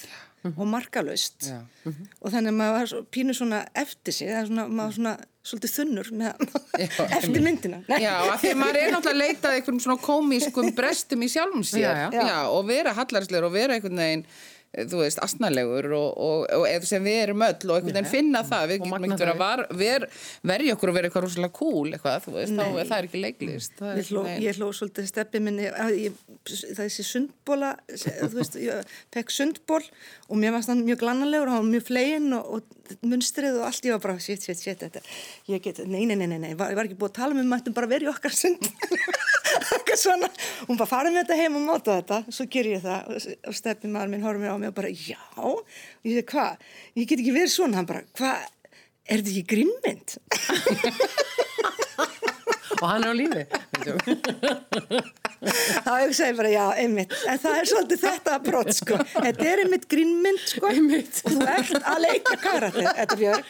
og 0.51 0.65
markalaust 0.67 1.47
Já. 1.47 1.59
og 1.85 2.33
þannig 2.33 2.51
að 2.51 2.57
maður 2.57 2.73
var 2.77 2.89
svo, 2.91 3.03
pínu 3.15 3.35
svona 3.37 3.61
eftir 3.79 4.15
sig, 4.15 4.31
það 4.31 4.41
er 4.41 4.49
svona, 4.49 4.65
maður 4.67 4.89
var 4.89 4.97
svona 4.97 5.13
svolítið 5.43 5.73
þunnur 5.73 6.09
með, 6.19 6.43
eftir 7.19 7.43
myndina 7.43 7.79
Nei. 7.87 7.97
Já, 8.03 8.13
af 8.31 8.41
því 8.41 8.51
að 8.53 8.59
maður 8.61 8.79
er 8.79 8.93
náttúrulega 8.95 9.13
að 9.13 9.21
leita 9.21 9.49
að 9.49 9.57
einhverjum 9.57 9.81
svona 9.85 10.03
komískum 10.03 10.69
brestum 10.77 11.23
í 11.25 11.29
sjálfum 11.31 11.65
sér. 11.67 11.83
Já, 11.83 12.05
já. 12.15 12.37
og 12.47 12.67
vera 12.69 12.95
hallarslegur 12.95 13.49
og 13.49 13.55
vera 13.55 13.77
einhvern 13.77 14.03
veginn, 14.03 14.23
eh, 14.23 14.52
þú 14.73 15.01
veist, 15.03 15.19
astnalegur 15.21 15.87
og, 15.93 16.07
og, 16.17 16.45
og 16.57 16.65
eða 16.65 16.87
sem 16.89 17.03
við 17.05 17.19
erum 17.27 17.43
öll 17.45 17.69
og 17.69 17.75
einhvern 17.77 17.97
veginn 17.99 18.09
finna 18.09 18.41
það. 18.47 18.65
Við 18.71 18.79
getum 18.83 19.07
ekkert 19.07 19.23
það. 19.23 19.41
var, 19.43 19.63
ver, 19.83 20.05
verja 20.53 20.77
okkur 20.77 20.91
og 20.91 20.97
vera 20.97 21.09
eitthvað 21.09 21.25
rosalega 21.27 21.55
cool 21.59 21.93
eitthvað, 21.93 22.19
þú 22.25 22.35
veist, 22.39 22.55
þá 22.57 22.63
er 22.65 22.89
það 22.91 22.95
er 22.97 23.09
ekki 23.09 23.23
leiklist. 23.23 23.75
Það 23.79 23.91
er 23.91 24.01
Ég 24.03 24.11
hló, 24.11 24.23
ég 24.47 24.59
hló 24.59 24.69
svolítið 24.73 25.09
steppi 25.11 25.43
minni, 25.43 25.69
að 25.69 25.97
ég, 26.01 26.21
það 26.49 26.71
er 26.73 26.79
þessi 26.81 27.07
sundbóla, 27.11 27.73
þú 27.93 28.31
veist, 28.39 28.57
ég 28.63 28.95
fekk 29.13 29.35
sundból 29.37 29.83
og 30.29 30.39
mér 30.41 30.55
varst 30.57 30.73
hann 30.73 30.85
mjög 30.87 31.03
glannalegur 31.03 31.51
og 31.51 31.57
hann 31.57 31.67
var 31.67 31.73
mjög 31.75 31.87
flegin 31.91 32.31
og, 32.39 32.57
og 32.57 32.82
munstrið 33.05 33.59
og 33.59 33.67
allt, 33.67 33.85
ég 33.87 33.95
var 33.95 34.01
bara, 34.03 34.15
shit, 34.23 34.43
shit, 34.43 34.59
shit, 34.59 34.79
þetta, 34.83 35.01
ég 35.51 35.63
get, 35.63 35.81
nei, 35.87 36.03
nei, 36.09 36.17
nei, 36.19 36.27
nei, 36.31 36.51
ég 36.53 36.59
var, 36.59 36.73
ekki 36.83 36.97
búið 36.99 37.11
að 37.13 37.17
tala 37.19 37.37
með 37.37 37.45
maður, 37.45 37.51
mættum 37.53 37.77
bara 37.77 37.91
verið 37.91 38.11
okkar 38.13 38.35
sund, 38.35 38.69
eitthvað 39.75 40.01
svona, 40.01 40.31
hún 40.67 40.79
bara 40.79 40.89
farið 40.89 41.15
með 41.15 41.23
þetta 41.23 41.39
heim 41.41 41.59
og 41.59 41.65
máta 41.67 41.97
þetta, 41.99 42.19
svo 42.37 42.47
ger 42.55 42.71
ég 42.73 42.83
það 42.83 43.13
og, 43.13 43.29
og 43.51 43.59
steppi 43.59 43.93
maður 43.93 44.13
minn 44.13 44.25
horfði 44.27 44.43
mér 44.43 44.55
á 44.55 44.57
mig 44.61 44.73
og 44.73 44.77
bara, 44.81 44.91
já, 44.91 45.21
og 45.39 45.63
ég 46.07 46.19
segi, 46.19 46.27
hvað, 46.33 46.67
ég 46.99 47.09
get 47.11 47.23
ekki 47.23 47.37
verið 47.39 47.55
svona, 47.55 47.79
hann 47.79 47.89
bara, 47.89 48.03
hvað, 48.19 48.49
er 49.03 49.23
þetta 49.23 49.33
ekki 49.33 49.47
grimmynd? 49.55 50.17
Og 52.81 52.87
hann 52.89 53.03
er 53.03 53.09
á 53.11 53.15
lífi. 53.15 53.43
þá 55.83 55.89
hugsaði 55.99 56.29
ég 56.29 56.37
bara, 56.39 56.49
já, 56.53 56.65
einmitt 56.79 57.11
en 57.27 57.39
það 57.43 57.55
er 57.59 57.65
svolítið 57.67 57.99
þetta 58.05 58.33
brot, 58.45 58.69
sko 58.77 58.95
þetta 59.11 59.43
er 59.49 59.57
einmitt 59.65 59.83
grínmynd, 59.91 60.39
sko 60.53 60.65
Einmitt. 60.71 61.15
og 61.27 61.31
þú 61.35 61.41
ert 61.51 61.83
að 61.83 61.97
leika 62.05 62.35
Björg 63.19 63.43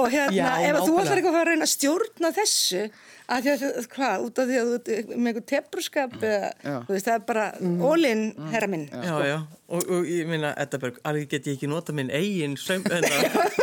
og 0.00 0.06
hérna, 0.12 0.36
Já, 0.36 0.48
ef 0.68 0.74
að 0.76 0.84
þú 0.84 0.92
nákvæmlega. 0.92 1.00
ætlar 1.00 1.16
eitthvað 1.22 1.38
að 1.40 1.48
reyna 1.50 1.64
að 1.66 1.72
stjórna 1.72 2.28
þessu 2.36 2.82
að 3.30 3.46
því 3.46 3.52
að, 3.54 3.88
hvað, 3.94 4.26
út 4.26 4.40
af 4.42 4.48
því 4.50 4.58
að 4.60 4.68
þú 4.70 4.76
ert 4.78 5.10
með 5.14 5.30
einhver 5.30 5.46
tepruskap 5.52 6.16
eða, 6.18 6.50
þú 6.64 6.94
veist, 6.96 7.06
það 7.06 7.16
er 7.16 7.24
bara 7.28 7.46
ólinn, 7.90 8.24
herra 8.50 8.68
minn. 8.70 8.86
Já, 8.90 9.14
já, 9.28 9.36
og, 9.70 9.84
og 9.86 10.08
ég 10.10 10.30
minna, 10.30 10.50
Eddaberg, 10.60 10.98
alveg 11.06 11.30
get 11.30 11.46
ég 11.50 11.58
ekki 11.58 11.70
nota 11.70 11.94
minn 11.96 12.10
eigin 12.14 12.56
söm, 12.60 12.82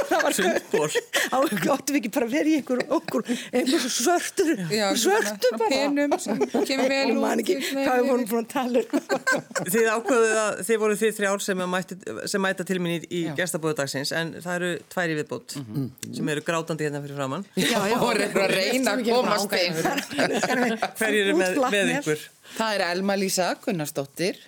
Það 0.08 0.24
var 0.24 0.36
sundból. 0.38 0.88
á 1.28 1.38
áttum 1.38 1.94
við 1.94 2.00
ekki 2.00 2.12
bara 2.16 2.28
verið 2.32 2.54
í 2.54 2.60
einhver, 2.62 2.80
okkur, 2.96 3.26
einhver 3.52 3.84
svörtur 3.92 4.62
Já, 4.72 4.86
svörtur 4.98 5.58
bara 5.60 5.70
penum 5.74 6.16
sem 6.24 6.40
kemur 6.48 6.94
vel 6.94 7.12
og 7.12 7.20
man 7.22 7.42
út, 7.42 7.44
ekki 7.44 7.58
hvað 7.60 7.76
við 7.76 7.92
veginn 7.92 8.08
vorum 8.08 8.30
búin 8.32 8.46
að 8.46 8.54
tala 8.54 8.84
um. 8.84 8.88
Þið 9.74 9.90
ákveðuð 9.92 10.40
að 10.42 10.62
þið 10.70 10.82
voru 10.84 10.98
þið 11.02 11.14
þrjár 11.20 11.44
sem, 11.44 11.64
mætti, 11.76 12.00
sem 12.32 12.44
mæta 12.48 12.68
til 12.68 12.80
mín 12.84 12.96
í, 12.96 13.00
í 13.12 13.22
gestabóðudagsins 13.38 14.14
en 14.16 14.34
það 14.40 14.56
eru 14.62 14.72
tværi 14.96 15.20
viðbót 15.20 15.58
sem 15.60 16.34
eru 16.34 16.46
grátandi 16.48 16.88
hérna 16.88 17.04
fyrir 17.04 17.20
framann. 17.20 17.46
já, 17.60 17.80
já, 17.92 17.98
og 18.00 19.57
inn. 19.66 20.76
Hverjir 20.98 21.22
eru 21.24 21.38
með, 21.40 21.62
með 21.74 21.94
ykkur? 21.98 22.28
Það 22.58 22.76
er 22.76 22.86
Elma 22.90 23.16
Lísa 23.20 23.48
Gunnarsdóttir 23.64 24.42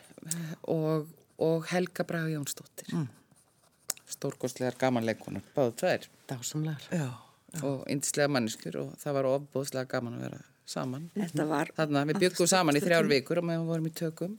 og, 0.72 1.08
og 1.42 1.72
Helga 1.72 2.06
Braga 2.08 2.30
Jónsdóttir. 2.34 2.94
Mm. 2.94 3.08
Stórkostlegar 4.10 4.78
gamanleikunar, 4.80 5.46
báðu 5.56 5.76
tvær. 5.84 6.08
Dásamlegar. 6.30 6.88
Já. 6.94 7.10
og 7.66 7.86
yndislega 7.90 8.30
manneskur 8.30 8.76
og 8.78 8.90
það 9.02 9.16
var 9.18 9.28
ofbúðslega 9.32 9.90
gaman 9.90 10.18
að 10.20 10.26
vera 10.28 10.42
saman. 10.70 11.08
Þetta 11.16 11.46
var 11.50 11.72
Þannig 11.78 12.02
að 12.02 12.12
við 12.12 12.22
byggum 12.26 12.50
saman 12.50 12.78
í 12.78 12.84
þrjár 12.84 13.10
vikur 13.10 13.42
og 13.42 13.48
meðan 13.50 13.64
við 13.64 13.72
vorum 13.74 13.90
í 13.90 13.94
tökum 13.98 14.36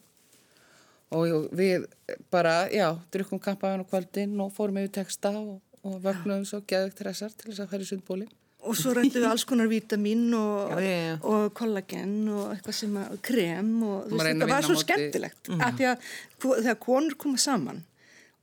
og 1.10 1.48
við 1.58 1.86
bara, 2.30 2.68
já, 2.70 2.86
drukkum 3.10 3.40
kampaðan 3.42 3.82
á 3.82 3.90
kvöldin 3.90 4.36
og 4.42 4.52
fórum 4.54 4.78
yfir 4.78 4.92
texta 5.00 5.32
og, 5.34 5.56
og 5.82 5.96
vögnuðum 6.04 6.46
svo 6.46 6.60
geðvegt 6.70 7.02
þessar 7.02 7.34
til 7.34 7.50
þess 7.50 7.64
að 7.64 7.72
færi 7.72 7.88
sundbóli. 7.88 8.28
Og 8.70 8.76
svo 8.78 8.92
rættu 8.94 9.18
við 9.20 9.26
alls 9.30 9.44
konar 9.50 9.68
vítamin 9.70 10.26
og, 10.38 10.70
Já, 10.70 10.80
já, 10.80 10.96
já. 11.10 11.14
og 11.26 11.54
kollagen 11.58 12.12
og 12.30 12.52
eitthvað 12.54 12.76
sem 12.78 12.96
að, 13.00 13.14
krem 13.26 13.70
og 13.82 14.04
þú 14.08 14.16
veist, 14.16 14.26
þetta 14.30 14.46
að 14.46 14.52
var 14.54 14.62
svo 14.68 14.74
móti- 14.76 14.84
skemmtilegt. 14.86 15.48
Mm. 15.50 15.60
Af 15.66 15.74
því 15.80 15.88
að 15.90 16.10
ko- 16.44 16.58
þegar 16.60 16.78
konur 16.86 17.16
koma 17.18 17.36
saman 17.38 17.82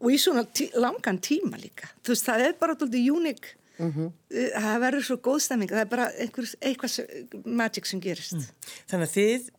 og 0.02 0.12
í 0.12 0.18
svona 0.22 0.44
tí 0.54 0.68
langan 0.76 1.18
tíma 1.20 1.58
líka 1.58 1.88
þú 2.04 2.14
veist, 2.14 2.26
það 2.28 2.46
er 2.48 2.54
bara 2.60 2.76
alltaf 2.76 2.90
uník 2.92 3.54
Mhm. 3.80 4.06
uh, 4.10 4.60
það 4.60 4.80
verður 4.82 5.04
svo 5.06 5.18
góð 5.22 5.40
stemming 5.42 5.70
það 5.70 5.82
er 5.82 5.86
bara 5.86 6.06
einhver, 6.20 6.46
eitthvað 6.62 6.90
sem- 6.90 7.28
magic 7.46 7.86
sem 7.86 8.00
gerist 8.02 8.34
Mm. 8.34 8.46
Þannig 8.90 9.08
að 9.08 9.16
þið 9.18 9.50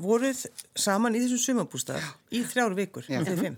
voruð 0.00 0.46
saman 0.74 1.14
í 1.14 1.20
þessum 1.20 1.42
sumabústað 1.44 2.00
í 2.32 2.42
þrjár 2.42 2.74
vikur, 2.74 3.04
þið 3.04 3.38
fimm. 3.42 3.56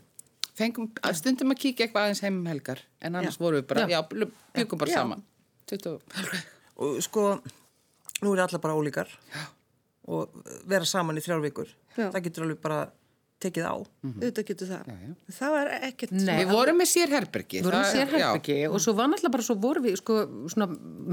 Fengum 0.59 0.89
að 1.01 1.15
stundum 1.17 1.53
að 1.55 1.59
kíkja 1.63 1.87
eitthvað 1.87 2.03
aðeins 2.11 2.21
heim 2.21 2.39
um 2.41 2.47
helgar 2.47 2.79
en 3.01 3.15
annars 3.17 3.39
vorum 3.39 3.63
við 3.63 3.67
bara, 3.69 3.87
já, 3.89 4.03
byggum 4.55 4.79
bara 4.79 4.91
Já. 4.91 4.95
saman 4.99 5.23
20 5.71 5.99
Og 6.81 7.01
sko, 7.05 7.27
nú 8.25 8.33
er 8.37 8.45
allar 8.47 8.63
bara 8.63 8.77
ólíkar 8.79 9.11
og 10.11 10.33
vera 10.67 10.87
saman 10.89 11.19
í 11.21 11.23
þrjár 11.23 11.43
vikur. 11.45 11.69
Já. 11.97 12.09
Það 12.11 12.23
getur 12.25 12.47
alveg 12.47 12.61
bara 12.65 12.79
tekið 13.41 13.65
á. 13.69 13.75
auðvitað 14.05 14.47
getur 14.51 14.69
það 14.69 14.89
það 15.33 15.53
var 15.55 15.69
ekkert 15.89 16.11
Nei, 16.13 16.35
Við 16.43 16.51
vorum 16.53 16.77
með 16.81 16.89
sérherbergi 16.91 17.61
Við 17.63 17.69
vorum 17.71 17.81
það- 17.87 17.95
sérherbyggi 17.97 18.57
og 18.69 18.83
svo 18.85 18.93
var 18.99 19.09
náttúrulega 19.09 19.33
bara 19.37 19.47
svo 19.47 19.55
vorum 19.63 19.87
við, 19.87 19.95
sko, 19.97 20.17
svona 20.53 20.67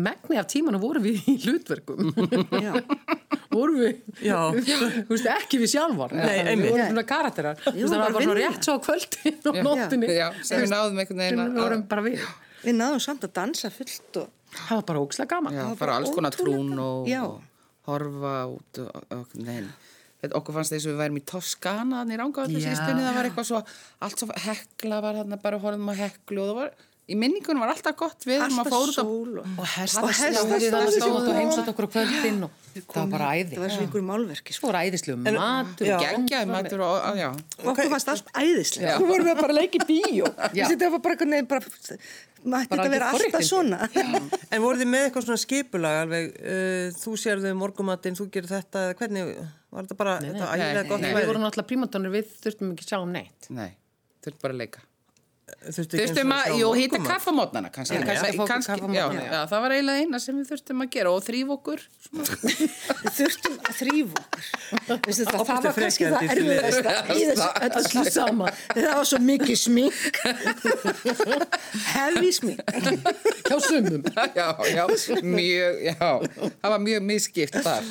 megni 0.08 0.40
af 0.42 0.48
tímanu 0.52 0.82
vorum 0.82 1.06
við 1.08 1.22
í 1.32 1.36
hlutverkum. 1.46 2.10
já, 2.60 2.74
vorum 3.56 3.80
við, 3.80 4.02
Já. 4.28 4.40
þú 5.08 5.14
veist, 5.14 5.30
ekki 5.38 5.62
við 5.64 5.72
sjálfar. 5.78 6.16
Nei, 6.20 6.36
einmitt. 6.44 6.66
Við 6.68 6.76
vorum 6.76 6.92
svona 6.92 7.06
karakterar. 7.14 7.62
Veist, 7.64 7.80
það 7.88 8.04
var 8.04 8.18
bara 8.18 8.28
svona 8.28 8.40
rétt 8.42 8.68
svo 8.68 8.76
á 8.76 8.80
kvöldin 8.90 9.40
og 9.54 9.62
nóttinni. 9.70 10.12
Já, 10.20 10.28
sem 10.44 10.66
við 10.66 10.74
náðum 10.76 11.00
einhvern 11.06 11.24
veginn 11.24 11.44
við 11.46 11.62
vorum 11.64 11.86
bara 11.96 12.04
við. 12.10 12.26
við 12.68 12.76
náðum 12.82 13.04
samt 13.08 13.24
að 13.30 13.34
dansa 13.40 13.72
fullt 13.72 14.20
og 14.26 14.34
Það 14.56 14.74
var 14.80 14.88
bara 14.92 15.04
ókslega 15.04 15.30
gaman. 15.36 15.54
Já, 15.54 15.64
var 15.64 15.76
bara 15.76 15.80
bara 15.84 16.00
alls 16.02 16.14
konar 16.16 16.36
trún 16.38 16.74
og, 16.80 17.12
og 17.28 17.42
horfa 17.88 18.34
út 18.56 18.82
og, 18.84 19.06
og 19.18 19.38
nein. 19.44 19.70
Okkur 20.28 20.56
fannst 20.58 20.74
þess 20.74 20.88
að 20.88 20.96
við 20.96 21.00
værum 21.04 21.18
í 21.20 21.26
Toskana 21.30 22.00
þannig 22.02 22.16
í 22.18 22.20
Rangavöldu 22.24 22.60
Já. 22.60 22.68
síðstunni, 22.72 23.04
það 23.06 23.18
var 23.20 23.28
eitthvað 23.30 23.46
svo 23.52 23.60
allt 24.08 24.22
svo 24.24 24.28
hekla 24.48 25.02
var 25.06 25.20
þarna 25.22 25.38
bara 25.44 25.60
horfum 25.62 25.92
að 25.94 26.00
heklu 26.02 26.42
og 26.42 26.48
það 26.50 26.58
var, 26.58 26.72
í 27.08 27.16
minningunum 27.22 27.62
var 27.64 27.72
alltaf 27.76 27.96
gott 28.02 28.26
við 28.28 28.42
alltaf 28.44 28.68
fór 28.74 28.90
út 28.90 28.98
á 28.98 28.98
sól 28.98 29.38
og 29.40 29.62
Og 29.62 29.68
hesta 29.76 30.02
Og 30.02 31.30
heimsótt 31.38 31.70
okkur 31.72 31.88
á 31.88 31.90
kvöldin 31.94 32.42
og 32.48 32.58
það 32.74 32.98
var 32.98 33.12
bara 33.14 33.30
æði. 33.38 33.54
það 33.54 33.64
var 33.64 33.74
svo 33.76 33.86
einhver 33.86 34.06
málverki 34.10 34.58
sko. 34.58 34.72
Var 34.74 34.80
æðislu 34.90 35.16
matur. 35.22 35.94
Og 35.94 36.04
geggjaði 36.08 36.50
matur 36.52 36.84
og, 36.88 37.38
okkur 37.62 37.92
fannst 37.94 38.12
allt 38.16 38.34
æðislega 38.34 38.98
þú 38.98 39.12
vorum 39.14 39.30
við 39.30 39.40
bara 39.44 39.54
að 39.54 39.60
leika 39.62 39.80
í 39.80 39.88
bíó 39.94 40.34
þetta 40.58 40.92
var 40.98 41.06
bara 41.06 41.62
Bara 42.44 42.64
þetta 42.68 42.90
vera 42.94 43.10
algjör 43.12 43.28
alltaf 43.28 43.46
svona 43.48 43.80
En 44.54 44.64
voruð 44.64 44.84
þið 44.84 44.92
með 44.92 45.06
eitthvað 45.08 45.26
svona 45.28 45.42
skipulag 45.42 46.02
alveg, 46.04 46.36
uh, 46.42 47.00
þú 47.02 47.16
sérðu 47.24 47.54
morgumatinn, 47.60 48.18
þú 48.20 48.28
gerir 48.34 48.52
þetta, 48.52 48.86
eða 48.88 49.00
hvernig, 49.02 49.34
var 49.74 49.88
þetta 49.88 50.00
bara, 50.04 50.18
þetta 50.24 50.44
nei, 50.44 50.52
ægilega 50.54 50.86
gott 50.92 51.04
nei. 51.04 51.10
Við 51.18 51.32
vorum 51.32 51.48
náttúrulega 51.48 51.72
prímatónir, 51.74 52.14
við 52.14 52.36
þurftum 52.46 52.76
ekki 52.76 52.88
sjá 52.88 53.00
um 53.02 53.16
neitt. 53.16 53.50
nei, 53.54 53.72
þurft 54.26 54.44
bara 54.46 54.58
að 54.58 54.64
leika. 54.64 54.87
Þurftu 55.68 55.98
ekki 55.98 56.04
eins 56.04 56.12
Þurftum 56.12 56.32
og 56.32 56.38
að, 56.38 56.44
sjá 56.48 56.58
jú, 56.62 56.68
hitta 56.78 56.98
morgunmat? 56.98 57.12
kaffamótnana 57.12 57.70
kannski, 57.76 58.00
kannski, 58.08 58.38
kannski 58.48 58.80
já, 58.96 59.06
já. 59.12 59.22
já, 59.28 59.40
það 59.52 59.60
var 59.66 59.72
eiginlega 59.78 60.04
eina 60.06 60.18
sem 60.24 60.38
við 60.40 60.46
þurftum 60.52 60.84
að 60.86 60.90
gera 60.96 61.10
og 61.12 61.20
þrýf 61.28 61.48
okkur. 61.58 61.80
við 62.08 63.12
þurftum 63.18 63.56
að 63.68 63.74
þrýfa 63.82 64.22
okkur 64.24 64.44
Veistu, 65.08 65.24
það, 65.28 65.42
það 65.48 65.62
var 65.68 65.74
kannski 65.78 66.06
það 66.08 66.22
erfiðasta 66.32 66.92
í 67.12 67.26
þessu 67.28 67.50
öllu 67.68 68.04
saman 68.16 68.52
það 68.72 68.94
var 68.98 69.08
svo 69.12 69.20
mikið 69.28 69.58
smink 69.60 69.98
hefði 71.94 72.32
smink 72.38 72.60
Hjá 73.48 73.58
sumum. 73.64 74.02
já, 74.40 74.48
já, 74.74 74.84
mjög, 75.24 75.74
já, 75.88 75.96
það 76.62 76.72
var 76.74 76.82
mjög 76.84 77.06
misskipt 77.08 77.56
þar. 77.64 77.84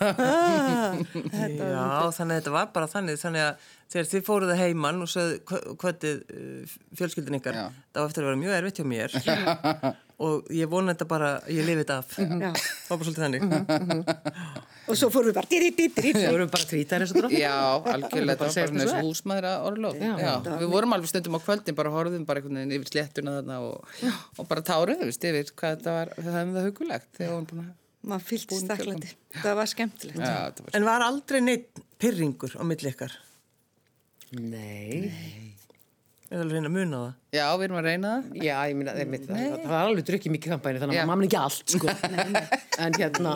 ah, 0.00 0.96
Já, 1.04 2.10
þannig 2.16 2.34
að 2.34 2.38
þetta 2.38 2.54
var 2.54 2.70
bara 2.74 2.88
þannig, 2.90 3.18
þannig 3.20 3.44
að 3.48 3.72
þegar 3.92 4.08
þið 4.12 4.24
fóruðu 4.28 4.56
heimann 4.58 5.02
og 5.04 5.10
sögðu 5.12 5.60
kvöldið 5.80 6.22
uh, 6.24 6.78
fjölskyldin 6.98 7.38
ykkar, 7.40 7.60
Já. 7.60 7.66
það 7.92 8.00
var 8.02 8.12
eftir 8.12 8.24
að 8.24 8.30
vera 8.30 8.42
mjög 8.44 8.56
erfitt 8.60 8.80
hjá 8.80 8.88
mér 8.94 9.18
og 10.24 10.52
ég 10.54 10.70
vona 10.70 10.94
þetta 10.94 11.06
bara, 11.10 11.30
ég 11.50 11.66
lifi 11.66 11.82
þetta 11.82 11.98
af. 12.00 12.12
Það 12.14 12.88
var 12.88 13.00
bara 13.00 13.06
svolítið 13.08 13.24
þannig. 13.24 13.42
og 14.84 14.98
svo 15.00 15.08
fórum 15.10 15.30
við 15.30 15.38
bara 15.40 15.50
dýri, 15.50 15.70
dýri, 15.74 15.90
dýri 15.96 16.12
Við 16.20 16.28
vorum 16.30 16.52
bara 16.54 16.68
tvítar 16.70 17.04
eins 17.04 17.14
og 17.14 17.18
drótt. 17.18 17.34
Já, 17.34 17.54
algjörlega, 17.94 18.36
það 18.38 18.44
var 18.44 18.44
bara 18.44 18.50
og 18.52 18.78
þessu 18.78 18.94
er. 18.94 19.08
húsmaður 19.08 19.48
að 19.50 19.66
orlof. 19.70 19.98
Já. 19.98 20.14
Já, 20.22 20.32
við 20.62 20.74
vorum 20.74 20.96
alveg 20.96 21.10
stundum 21.10 21.38
á 21.38 21.40
kvöldin, 21.42 21.78
bara 21.80 21.94
horfðum 21.94 22.26
bara 22.28 22.42
einhvern 22.42 22.60
veginn 22.62 22.76
yfir 22.78 22.92
sléttuna 22.92 23.36
þarna 23.40 23.58
og, 23.66 23.96
og 24.38 24.50
bara 24.50 24.66
táruðu, 24.70 25.08
veist, 25.10 25.26
yfir 25.30 25.50
hvað 25.50 25.78
þetta 25.78 25.96
var, 25.98 26.14
það 26.20 26.38
hefði 26.38 26.56
það 26.60 26.68
hugulegt 26.70 27.10
þegar 27.18 27.34
vorum 27.34 27.50
búin 27.50 27.64
að, 27.64 27.74
maður 28.04 28.26
fylgst 28.30 28.56
staklandi 28.60 29.12
það 29.40 29.58
var 29.58 29.70
skemmtilegt 29.74 30.20
já, 30.20 30.34
það 30.54 30.64
var 30.66 30.78
En 30.78 30.88
var 30.88 31.04
aldrei 31.08 31.40
neitt 31.42 31.84
pyrringur 32.02 32.54
á 32.60 32.62
milli 32.68 32.92
ykkar? 32.92 33.14
Nei. 34.32 35.10
Ég 36.24 36.38
er 36.38 36.40
alveg 36.40 36.50
að 36.50 36.54
reyna 36.56 36.68
að 36.70 36.74
muna 36.74 36.98
það. 37.04 37.10
Já, 37.36 37.44
við 37.60 37.64
erum 37.68 37.78
að 37.78 37.84
reyna 37.88 38.12
það. 38.14 38.30
Já, 38.42 38.54
ég 38.70 38.78
minna, 38.78 38.94
það, 38.96 39.26
það, 39.28 39.58
það 39.60 39.72
var 39.74 39.88
alveg 39.90 40.06
drukkið 40.08 40.32
mikið 40.34 40.54
kampæni 40.54 40.80
þannig 40.82 40.98
að 40.98 41.10
maður 41.10 41.20
mann 41.20 41.26
ekki 41.28 41.40
allt, 41.44 41.74
sko. 41.74 41.86
en 42.84 42.98
hérna... 42.98 43.34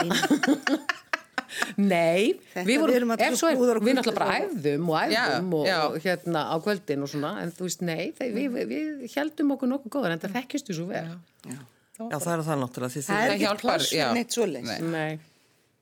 Nei, 1.78 2.34
Þetta 2.52 2.62
við 2.66 2.68
við 2.68 2.80
vorum, 2.82 2.94
erum 2.98 3.12
að 3.14 3.22
ef 3.24 3.36
svo 3.40 3.48
er, 3.48 3.56
við 3.80 3.94
náttúrulega 3.96 4.18
bara 4.18 4.34
og- 4.34 4.48
æfðum 4.48 4.88
og 4.92 5.12
Já, 5.12 5.20
æfðum 5.28 5.54
og, 5.58 5.62
já. 5.68 5.76
og 5.86 5.96
hérna 6.04 6.42
á 6.44 6.54
kvöldin 6.64 7.04
og 7.06 7.10
svona, 7.12 7.30
en 7.42 7.52
þú 7.56 7.64
veist, 7.68 7.84
nei, 7.88 8.02
þeir, 8.18 8.32
við, 8.34 8.48
við, 8.52 8.72
við 9.00 9.14
heldum 9.16 9.54
okkur 9.56 9.70
nokkuð 9.72 9.94
góðar, 9.96 10.14
en 10.16 10.22
það 10.22 10.34
þekkjustu 10.36 10.76
svo 10.76 10.86
vel. 10.90 11.04
Já, 11.48 12.18
það 12.18 12.32
er 12.34 12.44
það 12.48 12.60
náttúrulega. 12.62 13.02
Það 13.08 13.22
er 13.22 13.32
Það 13.32 13.34
ekki 13.48 13.62
pláss 13.64 13.88
já. 13.96 14.06
neitt 14.14 14.36
svoleiðis 14.36 14.68
Nei. 14.68 14.92
Nei. 14.92 15.18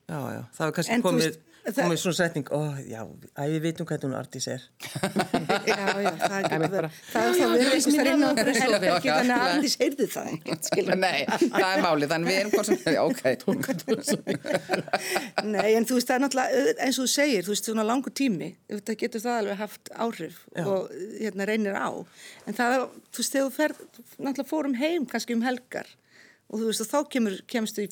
já, 0.07 0.17
já, 0.37 0.41
það 0.57 0.63
var 0.63 0.73
kannski 0.79 0.95
En 0.95 1.03
þú 1.03 1.09
komið, 1.11 1.37
veist, 1.67 1.77
það- 1.77 1.85
komið 1.87 1.99
svona 2.01 2.17
setning, 2.17 2.47
ó, 2.49 2.59
já, 2.87 3.01
æ, 3.37 3.41
við 3.53 3.61
veitum 3.67 3.85
hvernig 3.89 4.07
hún 4.07 4.15
Artís 4.17 4.47
er. 4.53 4.61
já, 5.67 5.77
já, 5.77 6.11
það 6.23 6.41
getur 6.47 6.67
bara. 6.67 6.69
verið 6.73 6.91
það 7.11 7.23
er 7.27 7.33
það 7.37 7.49
verið 7.53 7.71
einhvers 7.77 7.97
þar 7.97 8.07
inn 8.11 8.23
á 8.23 8.29
herbergi 8.31 9.09
þannig 9.11 9.35
að 9.37 9.41
Andís 9.57 9.75
heyrði 9.81 10.07
það 10.15 10.25
ekkert, 10.33 10.61
skilur. 10.71 10.95
Nei, 11.03 11.19
það 11.27 11.69
er 11.69 11.79
málið, 11.85 12.07
þannig 12.13 12.27
við 12.31 12.37
erum 12.41 12.51
hvort 12.55 12.67
sem, 12.67 12.79
já, 12.97 13.01
ok. 13.03 13.21
Nei, 15.47 15.69
en 15.77 15.85
þú 15.87 15.97
veist, 15.97 16.07
það 16.09 16.15
er 16.17 16.23
náttúrulega, 16.25 16.63
eins 16.87 16.97
og 16.99 17.05
þú 17.05 17.11
segir, 17.13 17.45
þú 17.47 17.53
veist, 17.53 17.67
svona 17.69 17.85
langur 17.87 18.13
tími, 18.17 18.49
það 18.71 18.97
getur 19.03 19.23
það 19.23 19.39
alveg 19.41 19.61
haft 19.61 19.91
áhrif 20.07 20.39
og 20.63 20.91
hérna 21.19 21.47
reynir 21.49 21.75
á. 21.77 21.89
En 22.47 22.57
það, 22.57 22.87
þú 23.11 23.21
veist, 23.23 23.35
þegar 23.35 23.47
þú 23.47 23.55
ferð, 23.59 23.77
náttúrulega 24.17 24.49
fórum 24.51 24.77
heim 24.81 25.05
kannski 25.09 25.35
um 25.37 25.43
helgar 25.45 25.87
og 26.47 26.59
þú 26.61 26.65
veist, 26.69 26.81
og 26.85 26.87
þá 26.87 27.09
kemur, 27.11 27.33
kemstu 27.51 27.83
í 27.83 27.89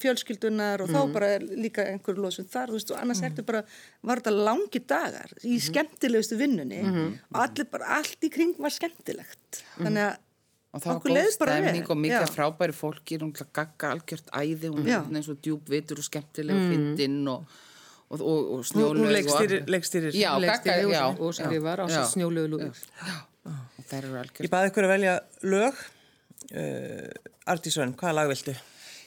fjölskyldunar 0.00 0.80
og 0.84 0.88
þá 0.88 1.00
bara 1.12 1.26
er 1.36 1.42
líka 1.44 1.84
einhver 1.84 2.16
losum 2.16 2.46
þar, 2.48 2.70
þú 2.72 2.78
veist, 2.78 2.90
og 2.94 3.00
annars 3.02 3.20
ertu 3.26 3.44
bara, 3.44 3.60
var 4.02 4.22
þetta 4.22 4.32
langi 4.48 4.80
dagar 4.88 5.30
í 5.44 5.58
skemmtilegustu 5.60 6.38
vinnunni 6.40 6.80
og 7.34 7.40
allir 7.44 7.68
bara, 7.70 7.90
allt 8.00 8.24
í 8.24 8.30
kring 8.32 8.54
var 8.58 8.70
skemmtilegt. 8.72 9.62
Þannig 9.78 10.06
að 10.08 10.18
Og 10.72 10.78
það 10.80 10.86
var 10.86 10.98
okkur 11.00 11.10
góð 11.10 11.38
bara 11.40 11.50
vel. 11.50 11.64
og 11.90 11.98
mikið 11.98 12.20
Já. 12.22 12.30
frábæri 12.30 12.74
fólki, 12.78 13.16
hún 13.18 13.32
til 13.34 13.42
að 13.44 13.52
gagga 13.58 13.88
algjört 13.90 14.28
æði, 14.38 14.68
hún 14.70 14.84
er 14.86 15.16
eins 15.18 15.28
og 15.32 15.40
djúbvitur 15.42 15.98
og 15.98 16.04
skemmtileg 16.06 16.54
og 16.54 16.68
fyndinn 16.70 17.28
og, 17.28 17.56
og, 18.10 18.20
og, 18.20 18.52
og 18.54 18.64
hún 18.94 19.02
og- 19.10 19.66
Leikstýri 19.66 20.12
gagga, 20.46 21.08
og- 21.10 21.20
og 21.26 21.34
skrifar 21.34 21.82
á 21.82 21.86
lúður. 22.54 22.84
Og 23.50 23.84
þær 23.90 23.98
eru 24.04 24.14
Ég 24.14 24.20
algjört. 24.22 24.50
baði 24.54 24.70
ykkur 24.70 24.86
að 24.86 24.92
velja 24.94 25.16
lög. 25.42 25.74
Uh, 26.50 27.29
Artís 27.48 27.76
Svenn, 27.76 27.94
hvaða 27.96 28.16
lag 28.18 28.28
viltu? 28.28 28.52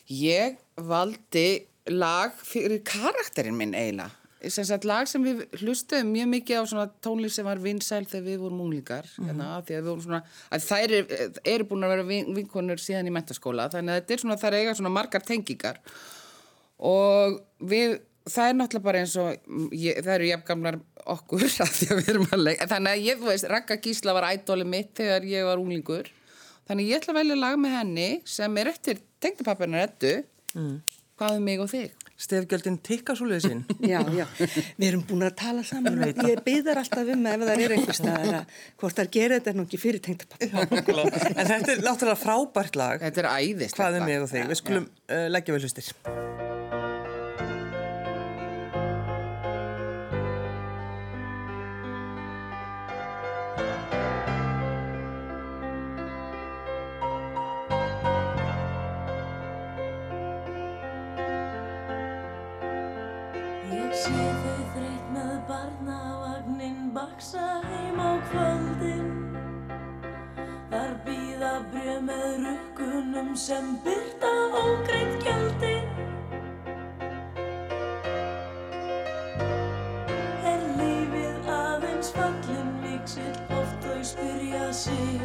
Ég 0.10 0.58
valdi 0.82 1.48
lag 1.92 2.34
fyrir 2.42 2.82
karakterinn 2.88 3.58
minn 3.58 3.75
eiginlega. 3.78 4.12
Sagt 4.52 4.84
lag 4.84 5.08
sem 5.08 5.24
við 5.24 5.44
hlustuðum 5.62 6.10
mjög 6.12 6.25
mikið 6.34 6.58
á 6.60 6.63
svona 6.68 6.88
tónlist 7.06 7.40
sem 7.40 7.46
var 7.48 7.62
vinsæl 7.63 8.02
þegar 8.04 8.25
við 8.25 8.42
vorum 8.42 8.63
unglingar. 8.66 9.06
hérna, 9.16 9.62
vorum 9.86 10.02
svona, 10.04 10.20
að 10.52 10.66
þær 10.66 10.96
eru, 10.98 11.20
eru 11.48 11.68
búin 11.70 11.86
að 11.86 11.94
vera 11.94 12.08
vin, 12.10 12.34
vinkonur 12.36 12.82
síðan 12.82 13.08
í 13.08 13.13
mentaskóla. 13.16 13.70
Þannig 13.72 13.94
að 13.94 14.02
þetta 14.02 14.13
er 14.13 14.24
svona, 14.24 14.38
þær 14.42 14.58
eiga 14.58 14.74
svona 14.75 14.92
margar 14.92 15.24
tengingar. 15.24 15.80
Og 16.84 17.38
við, 17.63 18.02
það 18.28 18.50
er 18.50 18.58
náttúrulega 18.60 18.88
bara 18.90 19.06
eins 19.06 19.16
og, 19.22 19.48
ég, 19.72 20.02
það 20.04 20.18
eru 20.18 20.28
jafngamlar 20.34 20.80
okkur 21.16 21.48
að 21.68 21.80
við 22.02 22.12
erum 22.12 22.28
að. 22.28 22.52
Þannig 22.66 22.92
að 22.92 23.08
ég, 23.08 23.24
þú 23.24 23.32
veist, 23.32 23.48
Ragga 23.54 23.80
Gísla 23.80 24.18
var 24.20 24.28
ædóli 24.34 24.68
mitt 24.68 24.92
þegar 25.00 25.30
ég 25.32 25.48
var 25.48 25.63
unglingur. 25.63 26.12
Þannig 26.70 26.93
ég 26.93 27.01
ætla 27.01 27.13
að 27.13 27.20
velja 27.20 27.39
lag 27.39 27.60
með 27.60 27.75
henni 27.79 28.08
sem 28.29 28.62
er 28.62 28.72
eftir 28.72 29.01
tengdapappinar 29.24 29.89
Eddu. 29.89 30.13
Hvað 31.20 31.38
um 31.38 31.46
mig 31.46 31.62
og 31.62 31.70
þig? 31.72 31.91
Stefgjöldin 32.24 32.77
tikka 32.86 33.15
svo 33.17 33.25
leiðið 33.27 33.46
sín. 33.50 33.63
Já, 33.91 34.00
já, 34.15 34.24
við 34.77 34.86
erum 34.88 35.01
búin 35.10 35.25
að 35.27 35.34
tala 35.41 35.63
saman 35.67 35.98
Ég 36.05 36.22
ég 36.29 36.43
byðar 36.46 36.79
alltaf 36.84 37.10
um 37.15 37.25
ef 37.34 37.43
það 37.43 37.63
er 37.65 37.75
einhver 37.75 37.98
staðar 37.98 38.38
að 38.38 38.62
hvort 38.79 39.01
það 39.01 39.12
gerir 39.17 39.36
þetta 39.39 39.55
nú 39.58 39.65
ekki 39.67 39.82
fyrir 39.82 40.05
tengdapappa 40.08 40.96
en 41.34 41.51
þetta 41.51 41.75
er 41.75 41.84
náttúrulega 41.84 42.22
frábært 42.22 42.79
lag. 42.79 43.03
Þetta 43.03 43.25
er 43.25 43.32
æðist. 43.34 43.77
Hvað 43.82 44.00
er 44.00 44.08
mig 44.08 44.24
og 44.24 44.32
þig? 44.32 44.50
Við 44.53 44.63
skulum 44.63 44.89
uh, 45.10 45.27
leggja 45.34 45.58
vel 45.58 45.63
hlustir. 45.65 45.93
vaksa 67.03 67.48
heim 67.67 68.00
á 68.00 68.12
kvöldin. 68.31 69.07
Þar 70.72 70.93
býða 71.05 71.53
bref 71.72 72.00
með 72.07 72.29
rukkunum 72.45 73.33
sem 73.38 73.75
byrta 73.83 74.31
ógreitt 74.60 75.25
gjöldi 75.25 75.74
Er 80.51 80.63
lífið 80.79 81.51
aðeins 81.57 82.13
fallin 82.15 82.72
líksill 82.86 83.38
oft 83.60 83.86
þau 83.86 84.00
spyrja 84.13 84.65
sig. 84.72 85.22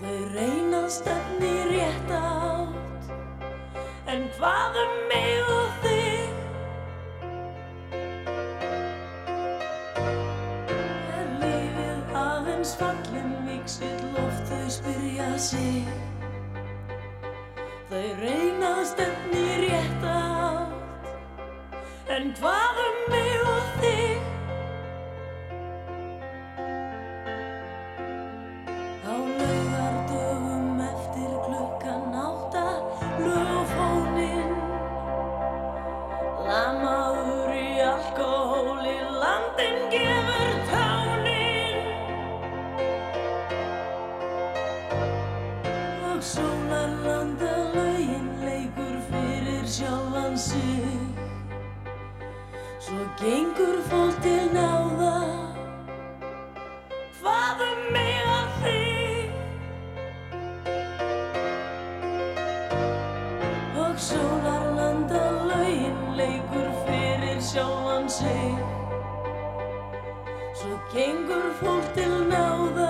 Þau 0.00 0.18
reynast 0.34 1.12
efni 1.16 1.54
rétt 1.74 2.16
átt. 2.22 3.12
En 4.10 4.28
hvaðum 4.38 5.00
mig 5.12 5.43
Svo 70.54 70.76
gengur 70.92 71.50
fólk 71.58 71.86
til 71.96 72.12
náða 72.30 72.83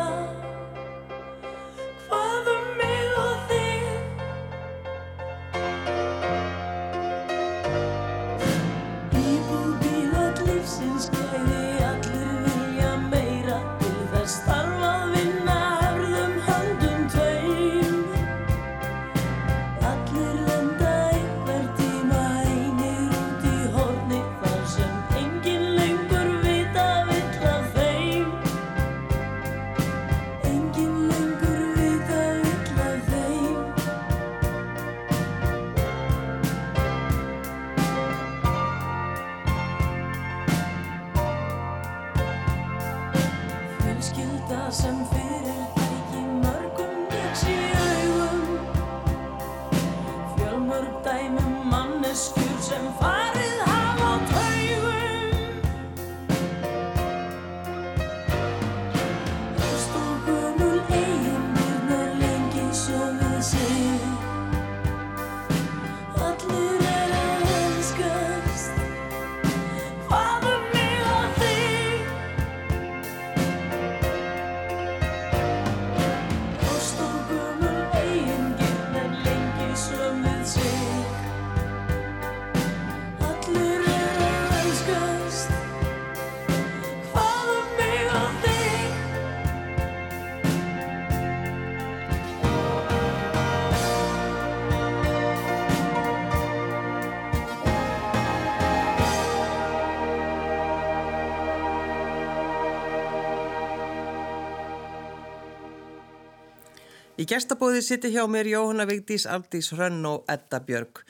Í 107.24 107.28
gestabóði 107.30 107.80
siti 107.84 108.10
hjá 108.12 108.24
mér 108.28 108.50
Jóhanna 108.52 108.84
Vigdís, 108.90 109.24
Aldís 109.30 109.70
Hrönn 109.72 110.02
og 110.10 110.26
Edda 110.28 110.60
Björg. 110.66 111.00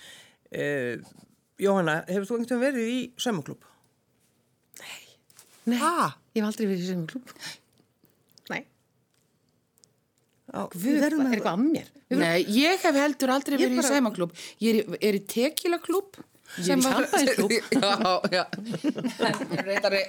Uh, 0.55 1.01
Jóhanna, 1.59 2.01
hefur 2.07 2.29
þú 2.29 2.37
einhvern 2.39 2.61
veginn 2.63 2.67
verið 2.69 2.93
í 2.93 3.01
saumaklúb? 3.25 3.65
Nei, 5.65 5.79
Ha? 5.81 5.91
ég 6.37 6.43
hef 6.43 6.49
aldrei 6.51 6.67
verið 6.69 6.85
í 6.85 6.89
sömu 6.91 7.07
klúb. 7.09 7.31
Nei. 8.53 8.61
Á, 10.53 10.61
Við 10.77 10.99
verðum 11.01 11.25
að... 11.25 11.31
Er 11.33 11.39
eitthvað 11.39 11.55
að 11.57 11.63
mér? 11.71 11.91
Nei, 12.21 12.45
ég 12.59 12.85
hef 12.85 12.99
heldur 13.01 13.33
aldrei 13.33 13.57
verið 13.57 13.79
bara- 13.81 13.89
í 13.89 13.95
sæmaklúb. 13.97 14.35
Ég 14.63 14.81
er, 14.83 14.99
er 15.09 15.19
í 15.19 15.23
tekilaklúb. 15.35 16.19
Ég 16.61 16.69
er 16.69 16.79
í 16.79 16.85
champagneklúbb. 16.85 17.55
Já, 17.81 18.13
já. 18.31 18.45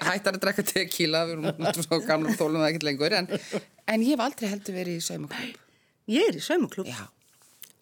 Hættar 0.04 0.36
að 0.36 0.42
drekka 0.44 0.66
tekila, 0.68 1.24
við 1.30 1.38
erum 1.40 1.80
svo 1.88 2.02
gamla 2.06 2.36
þólum 2.38 2.60
það 2.62 2.68
ekkert 2.74 2.90
lengur. 2.90 3.16
En, 3.24 3.30
en 3.96 4.04
ég 4.06 4.12
hef 4.18 4.26
aldrei 4.28 4.52
heldur 4.52 4.76
verið 4.78 5.00
í 5.00 5.06
sæmaklúb. 5.08 5.62
Ég 6.12 6.28
er 6.32 6.38
í 6.38 6.42
saumaklúb. 6.46 6.88
Já. 6.90 7.06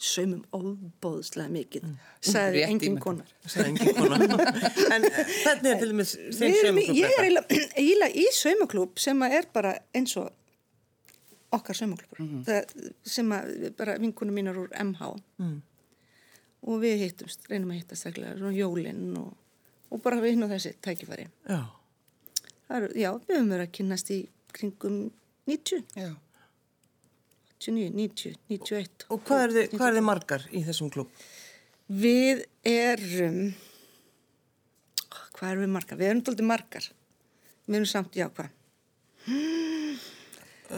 Saumum 0.04 0.42
óbóðslega 0.52 1.48
mikið, 1.54 1.84
sagði 2.28 2.58
Rétt 2.60 2.72
engin 2.74 2.90
ímyndað 2.90 3.04
kona. 3.06 3.26
sagði 3.48 3.70
engin 3.72 3.96
kona. 3.96 4.18
en 4.98 5.06
eh, 5.08 5.20
hvernig 5.46 5.70
er 5.72 5.78
til 5.80 5.90
dæmis 5.94 6.12
þinn 6.20 6.40
Við 6.52 6.58
erum 6.60 6.80
í- 6.82 6.88
saumaklúb? 6.88 6.98
Ég 7.00 7.14
er 7.20 7.28
eiginlega- 7.80 8.18
í 8.20 8.26
saumaklúb 8.36 9.00
sem 9.00 9.24
er 9.30 9.48
bara 9.56 9.72
eins 9.96 10.16
og 10.20 10.28
okkar 11.56 11.78
saumaklúbur. 11.80 12.20
Það 12.50 12.74
sem 13.16 13.32
að 13.38 13.54
bara 13.80 13.96
vinkunum 14.02 14.36
mínar 14.36 14.60
úr 14.60 14.74
MH. 14.82 15.14
Og 16.64 16.80
við 16.84 17.02
hittumst, 17.06 17.48
reynum 17.52 17.72
að 17.76 17.82
hittast 17.82 18.08
svona 18.08 18.52
jólinn 18.56 19.06
og, 19.20 19.32
og 19.92 20.04
bara 20.04 20.20
við 20.24 20.36
hinn 20.38 20.46
og 20.48 20.52
þessi 20.52 20.74
tækifæri. 20.84 21.26
Já. 21.48 21.62
Það 22.68 22.78
eru, 22.80 22.92
já, 23.04 23.10
við 23.28 23.36
höfum 23.38 23.50
verið 23.52 23.66
að 23.68 23.74
kynnast 23.78 24.12
í 24.16 24.20
kringum 24.56 25.00
90, 25.52 25.84
Já. 26.00 26.12
89, 27.64 27.94
90, 27.96 28.40
91. 28.50 29.06
Og 29.14 29.22
hvað 29.24 29.44
er, 29.46 29.54
þið, 29.56 29.76
hvað 29.78 29.88
er 29.88 29.98
þið 29.98 30.06
margar 30.08 30.48
í 30.52 30.64
þessum 30.66 30.90
klúb? 30.92 31.24
Við 32.04 32.42
erum, 32.68 33.38
hvað 35.38 35.54
erum 35.54 35.64
við 35.64 35.72
margar? 35.78 36.00
Við 36.02 36.10
erum 36.10 36.24
doldið 36.28 36.50
margar. 36.50 36.90
Við 37.68 37.80
erum 37.80 37.90
samt, 37.94 38.20
já, 38.20 38.28
hvað? 38.36 38.52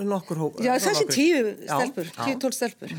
Nokkur 0.05 0.41
hóp. 0.43 0.61
Já, 0.61 0.75
þessi 0.83 1.07
tíu 1.09 1.41
stelpur, 1.63 2.11
já. 2.11 2.21
tíu, 2.21 2.37
tól 2.43 2.53
stelpur. 2.53 2.93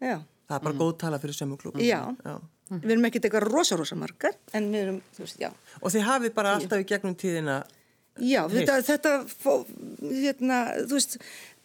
Já, 0.00 0.20
Það 0.50 0.56
er 0.56 0.64
bara 0.66 0.78
góð 0.80 0.94
tala 0.98 1.18
fyrir 1.22 1.38
saumaklúb. 1.38 1.82
já. 1.82 2.00
já. 2.24 2.38
Við 2.70 2.92
erum 2.94 3.06
ekkert 3.08 3.24
eitthvað 3.26 3.48
rosa, 3.48 3.74
rosa 3.78 3.96
margar, 3.98 4.36
en 4.54 4.68
við 4.70 4.84
erum, 4.84 4.98
þú 5.16 5.24
veist, 5.24 5.40
já. 5.42 5.48
Og 5.80 5.90
þið 5.90 6.04
hafið 6.06 6.34
bara 6.36 6.52
alltaf 6.54 6.82
í 6.82 6.86
gegnum 6.86 7.16
tíðina 7.18 7.56
Já, 8.20 8.40
þetta, 8.50 8.76
þetta 8.84 9.12
hérna, 10.02 10.58
þú 10.84 10.96
veist, 10.98 11.16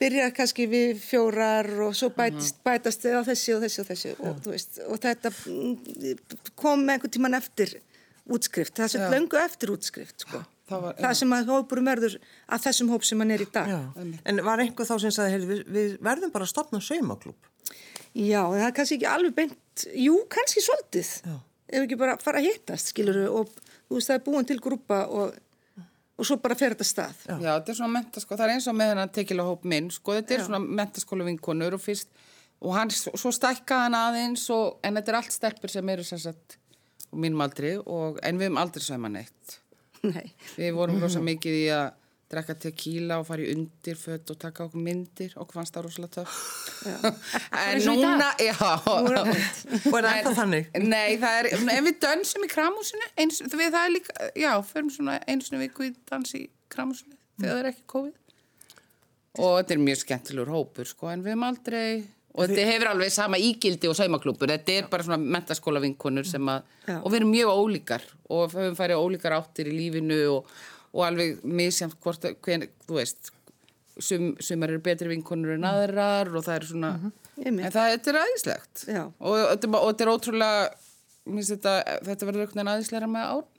byrjar 0.02 0.34
kannski 0.36 0.68
við 0.70 1.00
fjórar 1.00 1.70
og 1.86 1.96
svo 1.96 2.10
bætist, 2.16 2.60
bætast 2.66 3.06
þau 3.06 3.22
á 3.22 3.28
þessi 3.30 3.56
og 3.56 3.64
þessi 3.64 3.82
og 3.82 3.90
þessi 3.90 4.14
og, 4.16 4.42
þú 4.44 4.54
veist, 4.54 4.82
og 4.86 5.00
þetta 5.06 5.32
mm, 5.32 6.26
kom 6.60 6.84
einhvern 6.84 7.14
tíman 7.16 7.38
eftir 7.38 7.78
útskrift, 8.26 8.76
það 8.76 8.86
er 8.88 8.94
svo 8.96 9.10
löngu 9.14 9.40
eftir 9.40 9.72
útskrift, 9.74 10.26
sko. 10.26 10.42
það 10.70 10.86
var, 10.88 11.00
það 11.00 11.18
sem 11.22 11.36
að 11.38 11.52
hópurum 11.54 11.90
verður 11.92 12.18
að 12.48 12.64
þessum 12.68 12.94
hóp 12.94 13.08
sem 13.08 13.22
hann 13.22 13.36
er 13.36 13.44
í 13.46 13.50
dag. 13.54 13.70
Já. 13.70 14.08
En 14.26 14.44
var 14.48 14.64
einhver 14.64 14.90
þá 14.90 14.96
sem 15.04 15.14
sagði, 15.14 15.36
heyrðu, 15.36 15.50
við, 15.52 15.66
við 15.76 15.98
verðum 16.10 16.34
bara 16.34 16.48
að 16.48 16.54
stopna 16.56 16.82
saumaklúb. 16.82 17.52
Já, 18.16 18.42
það 18.42 18.66
er 18.66 18.76
kannski 18.80 18.98
ekki 18.98 19.12
alveg 19.12 19.38
beint, 19.38 19.86
jú, 20.00 20.18
kannski 20.32 20.64
svolítið. 20.66 21.12
Já. 21.22 21.38
Ef 21.66 21.86
ekki 21.86 21.98
bara 22.00 22.18
fara 22.22 22.42
að 22.42 22.50
hittast, 22.50 22.92
skilur 22.94 23.24
og 23.30 23.54
þú 23.56 23.98
veist, 23.98 24.10
það 24.10 24.18
er 24.18 24.26
búin 24.26 24.50
til 24.50 24.60
grúpa 24.62 25.00
og, 25.06 25.38
og 26.16 26.28
svo 26.28 26.38
bara 26.44 26.58
fer 26.58 26.76
þetta 26.76 26.88
stað. 26.88 27.26
Já, 27.28 27.50
þetta 27.50 27.74
er 27.74 27.80
svona 27.80 27.96
mentaskóla, 27.98 28.40
það 28.40 28.46
er 28.48 28.54
eins 28.56 28.70
og 28.72 28.78
með 28.80 28.94
hennar 28.94 29.12
tekilega 29.16 29.50
hóp 29.50 29.66
minn, 29.72 29.90
sko, 29.94 30.16
þetta 30.20 30.38
er 30.38 30.46
svona 30.46 30.62
mentaskóla 30.82 31.28
vinkonur 31.28 31.76
og 31.78 31.84
fyrst, 31.84 32.12
og 32.64 32.78
hann, 32.78 32.94
svo 32.94 33.34
stækkaði 33.36 33.88
hann 33.88 34.00
aðeins 34.00 34.46
og, 34.56 34.80
en 34.86 35.00
þetta 35.00 35.12
er 35.12 35.20
allt 35.20 35.36
stelpur 35.36 35.74
sem 35.74 35.92
eru 35.92 36.08
sem 36.08 36.22
sagt, 36.24 36.58
og 37.12 37.20
mínum 37.26 37.44
aldri, 37.46 37.76
og, 37.82 38.22
en 38.24 38.40
við 38.40 38.50
höfum 38.50 38.62
aldrei 38.64 38.88
saman 38.88 39.20
neitt. 39.20 39.60
Nei. 40.06 40.28
Við 40.56 40.76
vorum 40.78 41.02
rosa 41.02 41.22
mikið 41.24 41.60
í 41.60 41.68
að 41.74 41.88
drekka 42.32 42.56
tequila 42.58 43.20
og 43.22 43.28
fara 43.28 43.44
í 43.46 43.52
undirfött 43.54 44.32
og 44.34 44.40
taka 44.42 44.66
okkur 44.66 44.82
myndir 44.82 45.36
og 45.42 45.52
fannst 45.54 45.76
það 45.76 45.86
rosalega 45.86 46.14
töff. 46.18 46.40
en 47.62 47.84
núna, 47.86 48.32
já. 48.42 48.56
Og 48.56 50.00
er 50.02 50.26
það 50.26 50.32
þannig? 50.42 50.72
Nei, 50.82 51.18
það 51.22 51.40
er, 51.40 51.52
en 51.76 51.86
við 51.86 52.02
dönsum 52.08 52.48
í 52.48 52.52
kramhúsinu, 52.52 53.12
eins, 53.22 53.44
við 53.46 53.70
það 53.70 53.82
er 53.84 53.94
líka, 53.94 54.18
já, 54.42 54.52
förum 54.66 54.92
svona 54.94 55.20
einu 55.30 55.46
sinni 55.46 55.62
viku 55.68 55.90
í 55.90 55.94
dans 56.10 56.36
í 56.38 56.48
kramhúsinu, 56.74 57.18
þegar 57.38 57.54
það 57.54 57.64
er 57.64 57.72
ekki 57.74 57.88
COVID. 57.94 58.20
Og 59.36 59.58
þetta 59.60 59.76
er 59.76 59.86
mjög 59.86 60.02
skemmtilegur 60.02 60.54
hópur, 60.56 60.90
sko, 60.90 61.12
en 61.12 61.24
við 61.26 61.36
hefum 61.36 61.50
aldrei, 61.50 61.90
og 62.36 62.50
þetta 62.50 62.68
hefur 62.68 62.90
alveg 62.92 63.12
sama 63.14 63.40
ígildi 63.40 63.90
og 63.92 63.98
saumaklúpur, 64.00 64.52
þetta 64.52 64.80
er 64.80 64.88
bara 64.92 65.06
svona 65.06 65.20
mentaskóla 65.22 65.82
vinkonur 65.84 66.28
sem 66.28 66.50
að, 66.52 66.66
Já. 66.88 66.98
og 66.98 67.12
við 67.12 67.20
erum 67.22 67.36
mjög 67.36 67.52
ólíkar 67.54 68.08
og 68.28 68.50
við 68.52 68.64
höfum 68.64 68.80
farið 68.80 69.04
ólíkar 69.04 69.36
áttir 69.38 69.70
í 69.72 69.76
lífinu 69.76 70.18
og, 70.34 70.50
og 70.96 71.04
alveg 71.10 71.42
misjæmt 71.44 71.98
hvort, 72.04 72.24
að- 72.30 72.38
hven, 72.48 72.68
þú 72.88 72.98
veist, 73.02 73.32
sum, 74.00 74.30
sumar 74.44 74.72
eru 74.74 74.80
betri 74.84 75.10
vinkonur 75.12 75.56
en 75.58 75.68
aðrar 75.68 76.32
og 76.36 76.44
það 76.48 76.56
er 76.62 76.66
svona, 76.72 76.92
Einmitt. 77.40 77.66
en 77.68 77.72
það 77.76 77.92
þetta 77.96 78.14
er 78.14 78.22
aðeinslegt 78.22 78.86
Já. 78.88 79.04
og, 79.20 79.36
þetta 79.52 79.68
er 79.68 79.74
bara- 79.76 79.84
og 79.84 79.92
þetta 79.94 80.06
er 80.08 80.14
ótrúlega 80.16 80.70
minnst 81.26 81.52
þetta, 81.56 81.76
þetta 82.06 82.28
verður 82.30 82.46
veginn 82.48 82.72
aðeinsleira 82.74 83.12
með 83.12 83.28
árn 83.34 83.52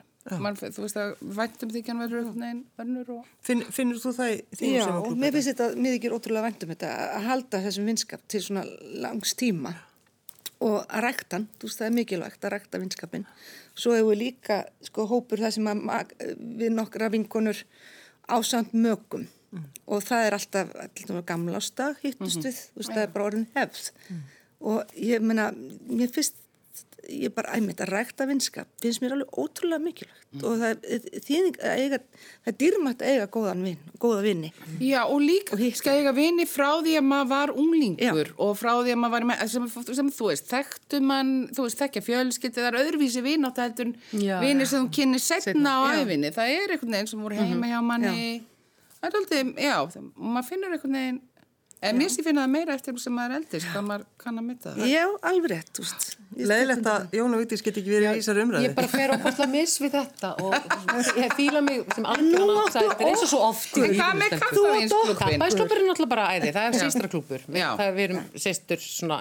Man, 0.43 0.57
þú 0.59 0.81
veist 0.83 0.97
að 0.99 1.13
væntum 1.37 1.71
þykjan 1.71 2.01
verður 2.03 2.19
einhvern 2.25 2.41
veginn 2.43 2.63
önnur 2.83 3.11
og 3.15 3.27
Finn, 3.47 3.61
finnur 3.71 4.01
þú 4.03 4.11
það 4.17 4.31
í 4.33 4.39
þínum 4.59 4.75
Já, 4.75 4.85
saumaklúb? 4.89 5.19
mér 5.23 5.33
finnst 5.37 5.51
þetta, 5.53 5.67
mér 5.85 5.93
þykir 5.95 6.15
ótrúlega 6.17 6.43
vænt 6.49 6.65
um 6.67 6.73
þetta 6.73 6.89
að 7.15 7.27
halda 7.29 7.61
þessum 7.63 7.87
vinskap 7.93 8.25
til 8.27 8.41
svona 8.43 8.65
langs 9.05 9.35
tíma 9.39 9.71
og 10.65 10.77
að 10.87 11.05
rækta 11.05 11.37
hann, 11.37 11.47
þú 11.59 11.69
veist 11.69 11.81
það 11.81 11.89
er 11.89 11.97
mikilvægt 11.97 12.47
að 12.47 12.55
rækta 12.55 12.81
vinskapin. 12.81 13.27
Svo 13.77 13.93
hefur 13.97 14.15
við 14.15 14.23
líka 14.23 14.63
sko 14.85 15.07
hópur 15.11 15.43
það 15.43 15.57
sem 15.59 15.71
að 15.73 16.15
við 16.63 16.73
nokkra 16.73 17.11
vinkonur 17.13 17.61
ásamt 18.33 18.73
mögum 18.75 19.27
og 19.87 20.03
það 20.05 20.27
er 20.27 20.37
alltaf, 20.37 20.73
alltaf 20.81 21.21
gamla 21.29 21.61
ástag 21.61 22.01
hittust 22.03 22.43
við, 22.45 22.57
þú 22.73 22.83
veist 22.83 22.93
það 22.95 23.05
er 23.05 23.13
bara 23.15 23.29
orðin 23.31 23.47
hefð. 23.55 23.93
Og 24.67 24.97
ég 24.99 25.23
meina, 25.25 25.51
mér 25.87 26.11
finnst 26.13 26.41
ég 27.07 27.31
bara 27.37 27.55
æmitt 27.55 27.79
að 27.85 27.93
rækta 27.93 28.25
vinskap 28.27 28.67
finnst 28.83 28.99
mér 29.03 29.13
alveg 29.15 29.37
ótrúlega 29.39 29.79
mikilvægt. 29.85 30.23
Og 30.43 30.57
það 30.59 30.73
er, 30.73 31.05
þýðing, 31.23 31.59
að 31.63 31.83
eiga, 31.85 31.99
það 32.43 32.51
er 32.51 32.57
dýrmætt 32.63 33.05
að 33.05 33.13
eiga 33.13 33.29
góðan 33.37 33.63
vin, 33.69 33.77
góða 34.03 34.25
vinni 34.25 34.51
Já, 34.83 34.99
og 35.05 35.21
líka 35.23 35.59
skal 35.79 35.95
eiga 36.01 36.13
vini 36.17 36.47
frá 36.51 36.67
því 36.83 36.97
að 36.99 37.07
maður 37.13 37.31
var 37.31 37.53
unglingur 37.55 38.33
og 38.43 38.57
frá 38.59 38.73
því 38.81 38.97
að 38.97 39.01
maður 39.05 39.15
var 39.17 39.29
með, 39.31 39.45
sem, 39.55 39.69
sem 40.01 40.11
þú 40.19 40.33
veist, 40.33 40.51
þekktu 40.51 41.01
mann, 41.07 41.33
þú 41.55 41.69
veist, 41.69 41.79
þekkja 41.85 42.05
fjölskyldi, 42.09 42.59
það 42.59 42.69
er 42.73 42.81
öðruvísi 42.83 43.23
vinátt 43.25 43.63
heldur 43.63 43.95
Já, 44.11 44.35
en 44.41 44.45
vinir 44.49 44.67
já. 44.67 44.73
sem 44.75 44.83
þú 44.83 44.93
kynni 44.99 45.23
setna 45.23 45.77
á 45.79 45.81
Já. 45.95 46.03
æfinni, 46.03 46.35
það 46.35 46.53
er 46.59 46.75
einhvern 46.75 46.99
veginn 46.99 47.13
sem 47.15 47.23
voru 47.29 47.39
heima 47.39 47.71
hjá 47.71 47.79
manni, 47.87 48.27
það 48.99 49.09
er 49.13 49.19
aldrei, 49.23 49.41
já, 49.63 49.77
það, 49.95 50.11
maður 50.35 50.51
finnur 50.51 50.75
einhvern 50.77 50.99
veginn, 51.01 51.23
en 51.83 51.99
mér 52.01 52.11
sé 52.13 52.23
finna 52.25 52.45
það 52.47 52.53
meira 52.55 52.75
eftir 52.77 52.97
sem 53.01 53.13
maður 53.17 53.35
er 53.35 53.41
eldist, 53.43 53.67
hvað 53.73 53.85
maður 53.89 54.05
kann 54.23 54.41
að 54.41 54.47
mynda 54.47 54.73
það. 54.77 54.87
Já, 54.91 55.03
alveg 55.31 55.51
rétt, 55.53 55.73
þú 55.77 55.85
veist. 55.85 56.07
Ég 56.37 56.49
Leðilegt 56.51 56.89
að 56.93 57.17
Jón 57.17 57.37
og 57.37 57.43
Vigdís 57.43 57.63
get 57.67 57.81
ekki 57.81 57.93
verið 57.93 58.09
í 58.09 58.21
þessar 58.21 58.41
umræðu. 58.43 58.65
Ég 58.67 58.75
bara 58.77 58.91
fer 58.93 59.13
opaslega 59.17 59.51
miss 59.53 59.77
við 59.81 59.95
þetta 59.97 60.31
og 60.45 60.57
ég 61.21 61.37
fíla 61.39 61.63
mig 61.65 61.85
sem 61.95 62.09
algjörna 62.13 62.57
áttu 62.65 62.81
þetta 62.81 62.97
er 62.97 63.11
eins 63.13 63.27
og 63.27 63.31
svo 63.33 63.43
oft 63.51 63.79
En 63.81 63.95
hvað 63.97 64.19
með 64.23 64.35
kampavínsklubin? 64.37 65.21
Kampaðisklubur 65.23 65.81
er 65.81 65.87
náttúrulega 65.91 66.13
bara 66.17 66.27
æði, 66.35 66.55
það 66.57 66.67
er 66.71 66.81
sýstraklubur 66.83 67.47
það 67.53 67.85
er 67.87 67.97
við 67.97 68.09
erum 68.09 68.25
sýstur 68.47 68.83
svona 68.85 69.21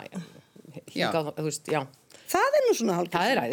hingað, 0.96 1.32
þú 1.39 1.48
veist, 1.50 1.72
já, 1.72 1.84
Það 2.36 2.58
er 2.60 2.65
nú 2.65 2.78
svona 2.80 3.02
er 3.06 3.44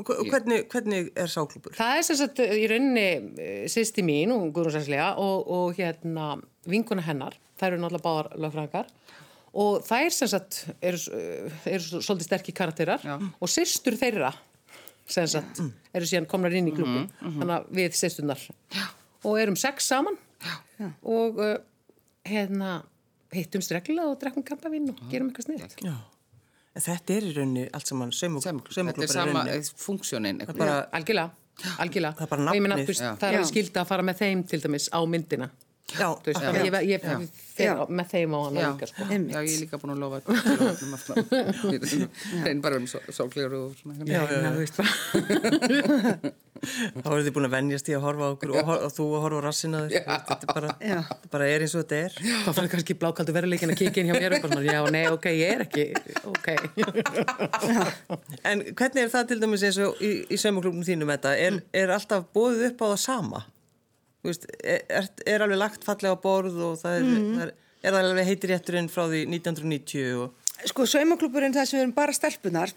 hva- 0.00 0.16
Hvernig, 0.30 0.68
hvernig 0.70 1.10
er 1.18 1.30
sáklúbur? 1.30 1.74
Það 1.76 1.98
er 1.98 2.02
sem 2.06 2.16
sagt 2.20 2.40
í 2.40 2.66
rauninni 2.70 3.66
sýsti 3.70 4.04
mín 4.06 4.32
og 4.34 4.48
Guðrún 4.54 4.74
Sænslega 4.76 5.10
og, 5.20 5.48
og 5.50 5.74
hérna 5.76 6.40
vinkuna 6.70 7.02
hennar, 7.04 7.36
þær 7.60 7.72
eru 7.74 7.82
náttúrulega 7.84 8.06
báðar 8.06 8.30
lögfræðingar 8.44 8.92
og 9.60 9.80
þær 9.86 10.12
sem 10.14 10.30
sagt 10.30 10.60
eru, 10.80 11.00
eru 11.66 12.00
svolítið 12.00 12.28
sterkir 12.28 12.56
karakterar 12.60 13.04
Já. 13.04 13.16
og 13.18 13.50
sýstur 13.50 13.98
þeirra 14.00 14.32
sem 15.10 15.26
sagt 15.26 15.58
eru 15.94 16.06
síðan 16.06 16.28
komnar 16.30 16.54
inn 16.54 16.70
í 16.70 16.74
klubin 16.76 17.08
þannig 17.20 17.56
að 17.56 17.72
við 17.80 17.96
sýsturnar 17.98 18.44
og 19.26 19.40
erum 19.42 19.58
sex 19.58 19.90
saman 19.90 20.16
og 21.02 21.40
uh, 21.42 21.56
hérna 22.26 22.78
hittumst 23.34 23.72
reglulega 23.74 24.10
og 24.10 24.20
drekkum 24.22 24.44
kampavín 24.46 24.88
og 24.90 25.02
gerum 25.10 25.28
eitthvað 25.30 25.46
sniðt. 25.50 25.76
Já. 25.86 25.96
En 26.70 26.84
þetta 26.84 27.14
er 27.16 27.26
í 27.26 27.32
rauninni 27.36 27.66
allt 27.74 27.90
saman 27.90 28.12
Þetta 28.14 29.04
er 29.04 29.10
sama 29.10 29.42
rauninni. 29.42 29.70
funksjónin. 29.84 30.40
Algjörlega, 30.46 31.26
algjörlega. 31.82 32.14
Það 32.18 32.24
er 32.24 32.30
bara 32.30 32.46
Og 32.46 32.58
ég 32.58 32.64
meina, 32.64 32.78
nafnið. 32.78 33.02
Já. 33.02 33.10
það 33.20 33.38
er 33.38 33.46
skilda 33.50 33.82
að 33.82 33.90
fara 33.90 34.06
með 34.06 34.22
þeim 34.22 34.44
til 34.50 34.60
dæmis 34.64 34.88
á 34.94 35.00
myndina. 35.06 35.50
Já, 35.98 36.08
Þú 36.20 36.26
veist, 36.30 36.40
akkurat. 36.40 36.64
ég, 36.64 36.72
ég, 36.90 37.00
Já. 37.60 37.74
Já. 37.76 37.84
með 37.92 38.06
þeim 38.14 38.32
á 38.32 38.38
hana 38.40 38.60
Já, 38.60 38.68
líka, 38.72 38.86
sko. 38.88 39.02
Já, 39.04 39.40
ég 39.44 39.52
er 39.52 39.60
líka 39.60 39.76
búin 39.82 39.92
að 39.92 40.00
lofa. 40.00 40.18
Reyn 42.46 42.60
bara 42.64 42.76
um 42.80 42.86
sólklegur 42.88 43.52
og 43.58 43.74
svona. 43.76 43.94
Já, 44.08 44.22
já, 44.24 44.26
Þú 44.30 44.36
já. 44.40 44.52
veist. 44.56 44.76
Þá 46.60 47.08
eru 47.08 47.22
þið 47.24 47.32
búin 47.36 47.46
að 47.48 47.54
venjast 47.54 47.88
í 47.88 47.94
að 47.96 48.02
horfa 48.04 48.24
á 48.24 48.30
okkur 48.34 48.50
og, 48.52 48.58
hor- 48.68 48.82
og 48.84 48.90
þú 48.92 49.04
að 49.16 49.22
horfa 49.24 49.38
á 49.40 49.42
rassina 49.46 49.78
þér. 49.88 49.92
Þetta 50.08 50.36
er 50.40 50.50
bara, 50.56 50.70
Já. 50.84 50.98
þetta 51.10 51.28
bara 51.32 51.44
er 51.54 51.64
eins 51.64 51.74
og 51.76 51.80
þetta 51.84 51.96
er. 52.04 52.12
Þá 52.44 52.50
fyrir 52.58 52.70
kannski 52.74 52.96
blákaldu 53.00 53.32
veruleikin 53.36 53.72
að 53.74 53.78
kikið 53.80 54.00
inn 54.02 54.10
hjá 54.10 54.16
mér 54.20 54.36
og 54.36 54.42
bara, 54.44 54.52
svona, 54.56 54.64
já, 54.68 54.80
nei, 54.92 55.04
ok, 55.12 55.26
ég 55.36 55.48
er 55.54 55.60
ekki, 55.64 55.84
ok. 56.32 56.48
En 58.50 58.64
hvernig 58.76 59.00
er 59.06 59.12
það 59.14 59.24
til 59.32 59.40
dæmis 59.44 59.64
eins 59.68 59.80
og 59.84 60.00
í, 60.04 60.12
í 60.28 60.36
saumaklúbnum 60.40 60.84
þínum 60.86 61.12
þetta? 61.16 61.30
Er, 61.48 61.60
er 61.84 61.94
alltaf 61.96 62.28
bóðið 62.36 62.68
upp 62.72 62.84
á 62.84 62.86
það 62.92 63.00
sama? 63.08 63.40
Veist, 64.26 64.44
er, 64.60 64.84
er, 64.88 65.08
er 65.26 65.46
alveg 65.46 65.60
lagt 65.60 65.86
fallega 65.86 66.12
á 66.12 66.20
borð 66.20 66.58
og 66.60 66.76
það 66.82 66.98
er, 66.98 67.08
það 67.08 67.44
er, 67.46 67.54
er 67.88 67.98
alveg 68.02 68.28
heitir 68.28 68.52
rétturinn 68.52 68.90
frá 68.92 69.06
því 69.08 69.24
1990 69.38 70.20
og 70.20 70.36
Sko, 70.68 70.84
saumaklúburinn 70.84 71.54
það 71.56 71.70
sem 71.70 71.78
við 71.78 71.86
erum 71.86 71.96
bara 71.96 72.12
stelpunar 72.12 72.74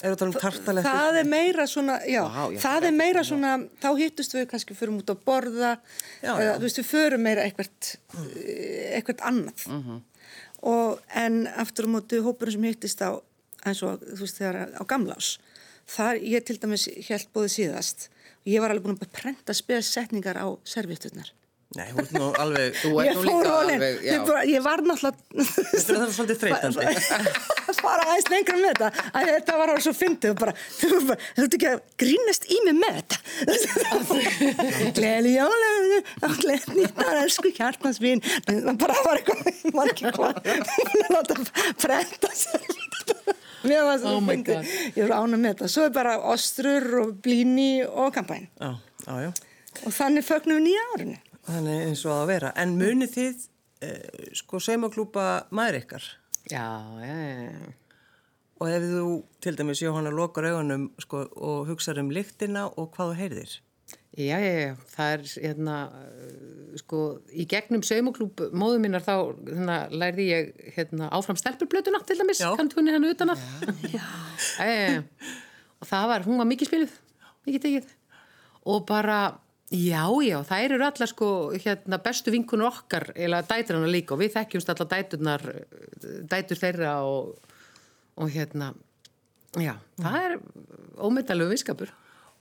er 0.00 0.16
það 0.16 0.26
um 0.26 0.82
það 0.84 1.18
er 1.20 1.28
meira 1.28 1.66
svona, 1.68 1.98
já, 2.08 2.20
Vá, 2.24 2.44
já, 2.54 2.60
það 2.62 2.86
er 2.88 2.94
meira 2.96 3.24
svona, 3.26 3.54
þá 3.82 3.88
hittust 3.98 4.36
við 4.36 4.46
kannski 4.50 4.76
förum 4.76 5.00
út 5.02 5.12
að 5.12 5.24
borða 5.26 5.72
Já, 6.22 6.32
eða 6.32 6.46
já. 6.46 6.52
þú 6.54 6.66
veist 6.66 6.80
við 6.80 6.88
förum 6.88 7.24
meira 7.26 7.44
eitthvað 7.44 7.90
eitthvað 8.96 9.26
annað. 9.28 9.66
Og 10.70 11.16
en 11.16 11.42
aftur 11.60 11.88
á 11.88 11.92
móti 11.92 12.20
hópurinn 12.24 12.56
sem 12.56 12.68
hittist 12.68 13.04
á 13.04 13.16
eins 13.66 13.82
og 13.84 14.00
þú 14.04 14.22
veist 14.24 14.40
þegar 14.40 14.72
á 14.76 14.82
gamlás 14.88 15.34
þar 15.90 16.20
ég 16.22 16.44
til 16.48 16.56
dæmis 16.62 16.86
held 17.08 17.28
bóðið 17.34 17.54
síðast 17.58 18.08
og 18.40 18.50
ég 18.54 18.64
var 18.64 18.72
alveg 18.74 18.88
búin 18.88 18.98
að 19.00 19.12
prenta 19.20 19.56
spessetningar 19.56 20.40
á 20.40 20.48
servietturnar 20.64 21.34
Nei, 21.70 21.86
hún 21.94 22.02
er 22.02 22.14
nú 22.18 22.28
alveg, 22.34 22.78
Þú 22.80 22.88
ert 22.98 23.06
ég 23.06 23.14
nú 23.14 23.20
fór 23.20 23.28
líka 23.28 23.50
alveg, 23.54 23.74
alveg, 23.78 23.98
já. 24.02 24.10
ég, 24.10 24.22
bara, 24.26 24.40
ég 24.50 24.62
var 24.64 24.80
náttúrulega 24.82 25.44
þetta 25.46 25.92
er 25.92 26.00
það 26.00 26.14
svolítið 26.16 26.40
þreytandi. 26.40 26.86
fara 27.78 28.06
aðeins 28.08 28.30
lengra 28.32 28.56
með 28.58 28.72
þetta. 28.72 29.04
Að 29.20 29.30
þetta 29.30 29.58
var 29.60 29.70
alveg 29.70 29.84
svo 29.84 29.92
fyndið 29.94 30.34
bara, 30.40 30.54
þú 30.80 30.90
ert 31.14 31.54
ekki 31.60 31.68
að 31.70 31.84
grínast 32.02 32.48
í 32.50 32.58
mig 32.66 32.76
með 32.80 32.98
þetta. 32.98 33.20
Gleðli 34.98 35.36
jóla 35.36 35.70
og 36.26 36.36
gleðli 36.42 36.80
nýttar, 36.80 37.20
elsku 37.22 37.54
það 38.66 38.82
bara 38.82 39.06
var 39.06 39.22
eitthvað 39.22 39.86
ekki 39.86 40.14
hvað 40.18 40.34
láta 41.14 41.38
prenta 41.86 42.34
sér 42.34 42.66
mér 43.64 43.86
var 43.86 43.98
svo 44.02 44.16
Oh 44.16 44.28
ég 44.96 45.08
var 45.08 45.16
ána 45.20 45.36
með 45.40 45.54
þetta, 45.54 45.70
svo 45.72 45.86
er 45.88 45.96
bara 45.96 46.18
ostrur 46.32 46.86
og 47.04 47.16
blíni 47.24 47.72
og 47.86 48.14
kampæn 48.14 48.48
Já, 48.60 48.74
já, 49.06 49.14
já. 49.26 49.32
og 49.84 49.92
þannig 49.94 50.26
fögnum 50.26 50.60
við 50.60 50.66
nýja 50.70 50.86
árinu 50.94 51.18
Þannig 51.50 51.86
eins 51.88 52.02
og 52.04 52.12
það 52.12 52.22
að 52.22 52.30
vera. 52.30 52.50
En 52.62 52.72
munið 52.78 53.12
þið, 53.14 53.44
eh, 53.86 54.32
sko, 54.38 54.60
saumaklúpa 54.62 55.26
maður 55.50 55.80
ykkar? 55.80 56.08
Já, 56.50 56.66
já, 57.00 57.16
já. 57.48 57.72
Og 58.60 58.68
ef 58.68 58.82
þú, 58.84 59.24
til 59.40 59.56
dæmis, 59.56 59.80
Jóhanna, 59.80 60.12
lokar 60.12 60.44
augunum 60.50 60.90
sko, 61.00 61.24
og 61.36 61.66
hugsaður 61.70 62.04
um 62.04 62.10
lyktina 62.12 62.66
og 62.76 62.90
hvað 62.92 63.12
þú 63.12 63.16
heyrðir? 63.22 63.54
Já, 64.18 64.40
já, 64.42 64.54
já, 64.58 64.72
það 64.90 65.12
er, 65.14 65.20
hérna, 65.44 65.74
sko, 66.80 67.02
í 67.30 67.44
gegnum 67.50 67.84
saumaklúb 67.86 68.40
móðu 68.58 68.80
minnar 68.82 69.04
þá, 69.06 69.12
hérna, 69.46 69.76
lærði 69.94 70.26
ég, 70.26 70.48
hérna, 70.74 71.12
áfram 71.14 71.38
stelpurblötuna 71.38 72.02
til 72.08 72.18
dæmis, 72.18 72.40
kantunni 72.58 72.90
hann 72.90 73.06
utan 73.06 73.36
að. 73.36 73.44
Já, 73.94 74.02
já, 74.66 74.88
já. 74.96 75.30
Og 75.80 75.88
það 75.88 76.10
var, 76.10 76.26
hún 76.26 76.42
var 76.42 76.50
mikið 76.50 76.72
spiluð, 76.72 76.98
mikið 77.46 77.64
tekið. 77.68 77.94
Og 78.68 78.82
bara, 78.88 79.20
Já, 79.70 80.02
já, 80.26 80.40
þær 80.42 80.72
eru 80.74 80.82
allar 80.82 81.06
sko 81.06 81.26
hérna 81.54 82.00
bestu 82.02 82.32
vinkunur 82.34 82.72
okkar 82.72 83.12
eða 83.14 83.38
dætur 83.46 83.76
hana 83.78 83.86
líka 83.86 84.16
og 84.16 84.18
við 84.18 84.32
þekkjumst 84.34 84.72
allar 84.72 84.88
dæturnar 84.90 85.44
dætur 86.26 86.58
þeirra 86.58 86.94
og, 87.06 87.36
og 88.18 88.32
hérna 88.34 88.72
já, 89.54 89.76
það 89.94 90.18
er 90.24 90.34
ómyndalegu 90.98 91.54
viskapur 91.54 91.92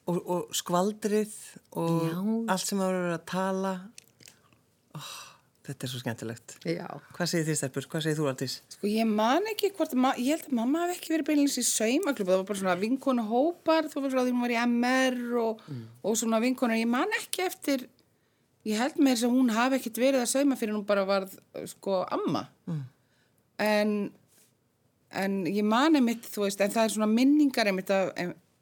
Og, 0.09 0.19
og 0.25 0.53
skvaldrið 0.57 1.33
og 1.77 2.05
Já. 2.07 2.19
allt 2.55 2.65
sem 2.65 2.79
að 2.81 2.93
vera 2.95 3.17
að 3.19 3.25
tala. 3.29 3.73
Oh, 4.97 5.09
þetta 5.67 5.85
er 5.85 5.91
svo 5.91 5.99
skemmtilegt. 6.01 6.55
Já, 6.65 6.87
Hvað 7.13 7.29
segir 7.29 7.45
þið 7.49 7.57
Stelpur? 7.59 7.87
Hvað 7.91 8.05
segir 8.07 8.17
þú 8.17 8.25
Aldís? 8.31 8.55
Sko 8.73 8.89
ég 8.89 9.11
man 9.11 9.45
ekki 9.51 9.69
hvort, 9.77 9.93
ég 10.17 10.31
held 10.33 10.47
að 10.49 10.55
mamma 10.57 10.81
hef 10.87 10.95
ekki 10.95 11.13
verið 11.13 11.27
beinleins 11.29 11.59
í 11.61 11.65
saumaklub, 11.67 12.31
það 12.31 12.41
var 12.41 12.47
bara 12.49 12.61
svona 12.63 12.75
vinkonu 12.81 13.27
hópar, 13.29 13.89
þú 13.91 14.03
veist 14.07 14.15
frá 14.17 14.23
því 14.23 14.33
hún 14.33 14.45
var 14.47 14.55
í 14.55 14.59
MR 14.63 15.19
og, 15.43 15.63
og 16.01 16.17
svona 16.23 16.41
vinkonu, 16.41 16.79
ég 16.79 16.89
man 16.89 17.13
ekki 17.19 17.45
eftir, 17.45 17.85
ég 18.65 18.81
held 18.81 18.97
með 18.97 19.13
þess 19.13 19.29
að 19.29 19.37
hún 19.37 19.53
hafi 19.59 19.77
ekkit 19.77 20.01
verið 20.07 20.25
að 20.25 20.31
sauma 20.33 20.57
fyrir 20.59 20.73
hún 20.79 20.87
bara 20.89 21.05
varð 21.05 21.37
sko 21.69 22.01
amma. 22.17 22.47
En, 23.61 23.95
en 25.21 25.39
ég 25.45 25.65
man 25.67 25.99
einmitt, 26.01 26.25
þú 26.33 26.47
veist, 26.47 26.65
en 26.65 26.73
það 26.73 26.87
er 26.87 26.97
svona 26.97 27.13
minningar 27.13 27.69
einmitt 27.69 27.93
að, 27.93 28.15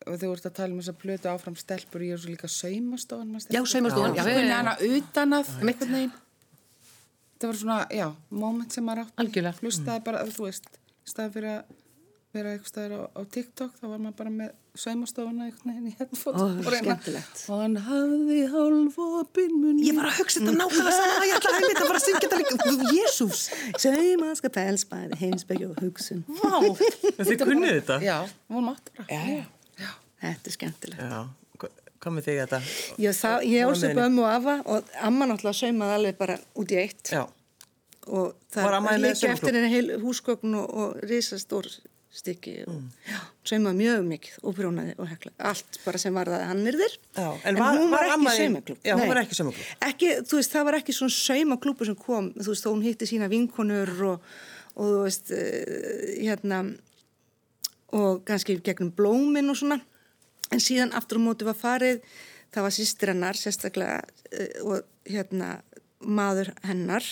em, 0.07 0.19
þú 0.21 0.31
ert 0.35 0.47
að 0.49 0.55
tala 0.59 0.73
um 0.73 0.79
þess 0.81 0.93
að 0.93 1.01
plötu 1.03 1.31
áfram 1.31 1.57
stelpur, 1.59 2.05
ég 2.07 2.15
er 2.17 2.21
svo 2.23 2.33
líka 2.33 2.49
saumastofan. 2.51 3.33
Já, 3.47 3.61
saumastofan, 3.63 4.15
já, 4.15 4.23
já. 4.23 4.31
já, 4.31 4.45
já. 4.47 4.55
hana 4.55 4.77
utan 4.87 5.37
að, 5.39 5.51
einhvern 5.63 5.97
veginn. 5.97 6.15
Það 7.37 7.51
var 7.51 7.59
svona, 7.63 7.81
já, 7.93 8.07
moment 8.43 8.73
sem 8.73 8.87
maður 8.87 9.05
átti. 9.05 9.17
Algjörlega. 9.21 9.61
Hlustaði 9.61 10.05
bara, 10.07 10.23
þú 10.33 10.47
veist, 10.47 10.71
í 11.05 11.11
staðan 11.11 11.35
fyrir 11.35 11.51
að 11.53 11.75
vera 12.35 12.53
eitthvað 12.53 12.71
staðar 12.71 12.93
á, 12.97 13.01
á 13.17 13.21
TikTok, 13.33 13.75
þá 13.77 13.85
var 13.87 13.99
maður 14.01 14.15
bara 14.21 14.31
með 14.33 14.55
saumastofuna 14.77 15.47
einhvern 15.47 15.71
veginn 15.71 15.89
í 15.89 15.93
headphones. 15.97 16.41
Ó, 16.41 16.45
og 16.61 16.69
reyna-. 16.73 16.97
Og 17.53 17.61
hann 17.63 17.77
hafði 17.87 18.39
hálfopin 18.53 19.57
munn. 19.57 19.81
Ég 19.85 19.97
var 19.97 20.09
að 20.11 20.19
hugsa 20.21 20.41
þetta 20.41 20.55
nákvæmlega 20.59 20.95
saman, 20.97 21.27
ég 21.29 21.37
ætla 21.39 21.53
að 21.53 21.59
heimita 21.59 21.83
bara 21.89 22.01
að 22.01 22.05
syngja 22.05 22.23
þetta 22.25 22.39
líka. 22.43 22.95
Jésús! 22.97 23.43
Saumaska 23.85 24.53
pelsbæði, 24.59 25.21
heimsbyggi 25.23 25.69
og 25.69 25.83
hugsun. 25.83 26.25
Vá! 26.41 26.57
Þið 27.21 27.45
kunnið 27.45 27.77
þetta? 27.79 28.01
Já, 28.05 28.17
hún 28.53 28.67
mátti 28.71 28.97
bara. 28.99 29.47
Já, 30.21 30.27
já. 30.27 30.33
Þetta 30.33 30.47
er 30.51 30.55
skemmtilegt. 30.57 31.01
Já. 31.01 31.25
Með 32.07 32.23
þig 32.23 32.37
þetta? 32.39 32.57
Ég, 33.03 33.15
það, 33.17 33.41
ég 33.51 33.67
ólst 33.67 33.83
upp 33.83 33.97
ömmu 33.99 34.21
og 34.23 34.29
afa 34.31 34.53
og 34.71 34.91
amma 35.03 35.25
náttúrulega 35.27 35.57
saumaði 35.57 35.95
alveg 35.97 36.17
bara 36.19 36.35
út 36.61 36.71
í 36.71 36.77
eitt 36.79 37.09
Já. 37.11 37.23
og 38.07 38.29
það 38.53 38.63
Var 38.67 38.75
amma 38.77 38.93
með 38.93 39.01
líka 39.03 39.31
eftir 39.33 39.57
henni 39.57 39.71
heil 39.73 39.97
húsgögn 40.05 40.53
og, 40.55 40.69
og 40.71 41.01
risastór 41.09 41.67
stykki 42.17 42.53
og 42.69 42.77
já, 43.09 43.17
saumaði 43.49 43.81
mjög 43.81 44.05
mikið 44.13 44.37
og 44.47 44.55
brjónaði 44.61 44.93
og 45.03 45.09
hekla 45.11 45.33
allt 45.51 45.81
bara 45.83 45.99
sem 46.05 46.15
var 46.15 46.31
það 46.31 46.45
hannirðir 46.53 46.95
Já, 47.17 47.27
en 47.51 47.59
var- 47.59 47.75
hún 47.81 47.91
var 47.91 48.05
var, 48.05 48.13
amma 48.15 48.31
ekki 48.31 48.37
í- 48.37 48.45
saumaklúb 48.45 48.87
Já, 48.87 48.93
hún 49.01 49.11
var 49.11 49.21
ekki 49.25 49.39
saumaklúbb. 49.41 49.75
ekki, 49.89 50.13
þú 50.31 50.39
veist, 50.39 50.55
það 50.55 50.65
var 50.69 50.79
ekki 50.79 50.95
svona 51.01 51.17
saumaklúbur 51.17 51.91
sem 51.91 51.99
kom, 52.07 52.31
þú 52.39 52.53
veist, 52.53 52.63
þó 52.63 52.71
hún 52.77 52.85
hitti 52.87 53.09
sína 53.11 53.27
vinkonur 53.35 53.91
og, 54.13 54.31
og 54.77 54.95
þú 54.95 55.03
veist 55.09 55.35
uh, 55.35 56.07
hérna 56.23 56.63
og 57.97 58.23
kannski 58.27 58.61
gegnum 58.63 58.93
blómin 58.95 59.49
og 59.51 59.57
svona 59.59 59.81
en 60.53 60.63
síðan 60.63 60.93
aftur 60.97 61.21
á 61.21 61.25
móti 61.27 61.47
var 61.47 61.57
farið 61.59 62.03
það 62.53 62.67
var 62.67 62.75
sýstir 62.75 63.13
hennar 63.13 63.39
sérstaklega 63.39 64.01
uh, 64.03 64.59
og 64.67 65.09
hérna 65.09 65.57
maður 65.99 66.53
hennar. 66.67 67.05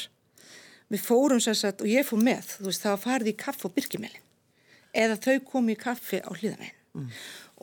Við 0.93 1.01
fórum 1.01 1.41
sérstaklega 1.41 1.87
og 1.87 1.91
ég 1.91 2.07
fór 2.07 2.21
með 2.21 2.55
veist 2.65 2.85
það 2.85 2.95
var 2.95 3.03
farið 3.07 3.33
í 3.33 3.39
kaffi 3.45 3.67
og 3.67 3.75
byrkimilin 3.75 4.23
eða 4.95 5.19
þau 5.19 5.35
komu 5.49 5.73
í 5.73 5.79
kaffi 5.79 6.21
á 6.23 6.31
hlýðavegin 6.31 7.11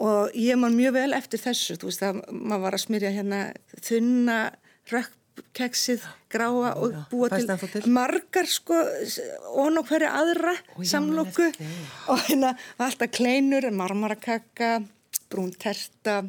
og 0.03 0.37
ég 0.37 0.59
man 0.61 0.77
mjög 0.77 0.97
vel 0.97 1.13
eftir 1.17 1.41
þessu 1.41 1.79
þú 1.81 1.89
veist 1.89 2.03
það 2.03 2.23
maður 2.31 2.65
var 2.67 2.77
að 2.77 2.85
smyrja 2.85 3.13
hérna 3.13 3.41
þunna 3.85 4.39
rökkkeksið 4.93 6.07
gráa 6.33 6.73
og 6.81 6.97
búa 7.13 7.31
til, 7.33 7.47
til. 7.73 7.83
margar 7.93 8.49
sko 8.49 8.79
og 9.53 9.81
hverju 9.89 10.11
aðra 10.11 10.57
samlokku 10.81 11.49
og 12.13 12.25
hérna 12.27 12.55
alltaf 12.79 13.13
kleinur, 13.17 13.69
marmarakakka 13.73 14.83
brún 15.33 15.53
terta 15.59 16.21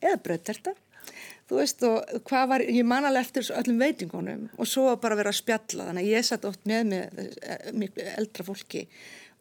eða 0.00 0.22
bröðterta 0.24 0.74
þú 1.50 1.58
veist 1.58 1.82
og 1.86 2.12
hvað 2.28 2.50
var, 2.52 2.64
ég 2.64 2.86
man 2.86 3.06
alveg 3.08 3.26
eftir 3.26 3.48
öllum 3.58 3.80
veitingunum 3.82 4.44
og 4.56 4.68
svo 4.70 4.86
var 4.86 5.00
bara 5.02 5.16
að 5.16 5.22
vera 5.24 5.32
að 5.34 5.40
spjalla 5.40 5.88
þannig 5.88 6.06
að 6.06 6.12
ég 6.14 6.28
satt 6.28 6.46
oft 6.46 6.68
með 6.70 6.92
með 6.92 7.22
eh, 7.42 7.70
miklu 7.74 8.06
eldra 8.14 8.46
fólki 8.46 8.84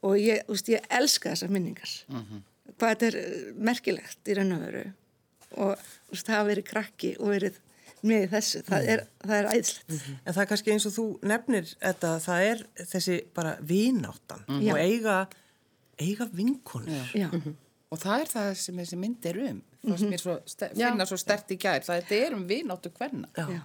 og 0.06 0.16
ég, 0.18 0.42
veist, 0.48 0.70
ég 0.72 0.86
elska 0.96 1.34
þessar 1.34 1.52
minningar. 1.52 1.94
Hvað 2.80 2.94
þetta 2.94 3.08
er 3.10 3.18
eh, 3.20 3.50
merkilegt 3.70 4.32
í 4.32 4.38
raun 4.38 4.56
og 4.56 4.62
veru 4.64 4.86
og 5.60 5.74
veist, 6.10 6.26
það 6.26 6.36
hafa 6.38 6.50
verið 6.54 6.70
krakki 6.70 7.12
og 7.20 7.34
verið 7.34 7.60
með 8.10 8.26
þessu, 8.32 8.62
það 8.64 8.90
er, 8.94 9.02
það 9.26 9.36
er 9.36 9.48
æðislegt. 9.54 9.96
En 10.24 10.34
það 10.36 10.42
er 10.44 10.50
kannski 10.54 10.74
eins 10.74 10.86
og 10.88 10.94
þú 10.96 11.06
nefnir 11.28 11.72
þetta, 11.74 12.12
það 12.24 12.44
er 12.48 12.62
þessi 12.94 13.18
bara 13.36 13.56
vináttan 13.60 14.46
Já. 14.64 14.72
og 14.72 14.80
eiga, 14.80 15.16
eiga 16.00 16.30
vinkonur. 16.32 17.12
Já, 17.18 17.28
Og 17.90 17.98
það 17.98 18.24
er 18.24 18.30
það 18.30 18.52
sem 18.62 18.82
þessi 18.84 19.00
mynd 19.02 19.26
er 19.26 19.40
um. 19.48 19.62
Það 19.82 20.02
sem 20.04 20.12
ster, 20.52 20.74
finna 20.76 21.08
svo 21.10 21.18
stert 21.18 21.54
í 21.56 21.58
gær. 21.62 21.82
Það 21.86 22.14
er 22.20 22.36
um 22.36 22.46
vináttu 22.50 22.92
hverna. 22.94 23.30
Já. 23.38 23.64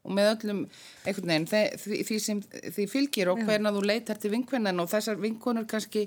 Og 0.00 0.14
með 0.16 0.30
öllum 0.32 0.62
veginn, 1.04 1.44
því, 1.50 1.98
því, 2.08 2.18
sem 2.24 2.38
því 2.72 2.86
fylgir 2.88 3.28
og 3.28 3.42
hverna 3.44 3.72
þú 3.74 3.82
leitar 3.84 4.16
til 4.20 4.30
vinkvennan 4.32 4.80
og 4.80 4.88
þessar 4.88 5.20
vinkonur 5.20 5.66
kannski, 5.68 6.06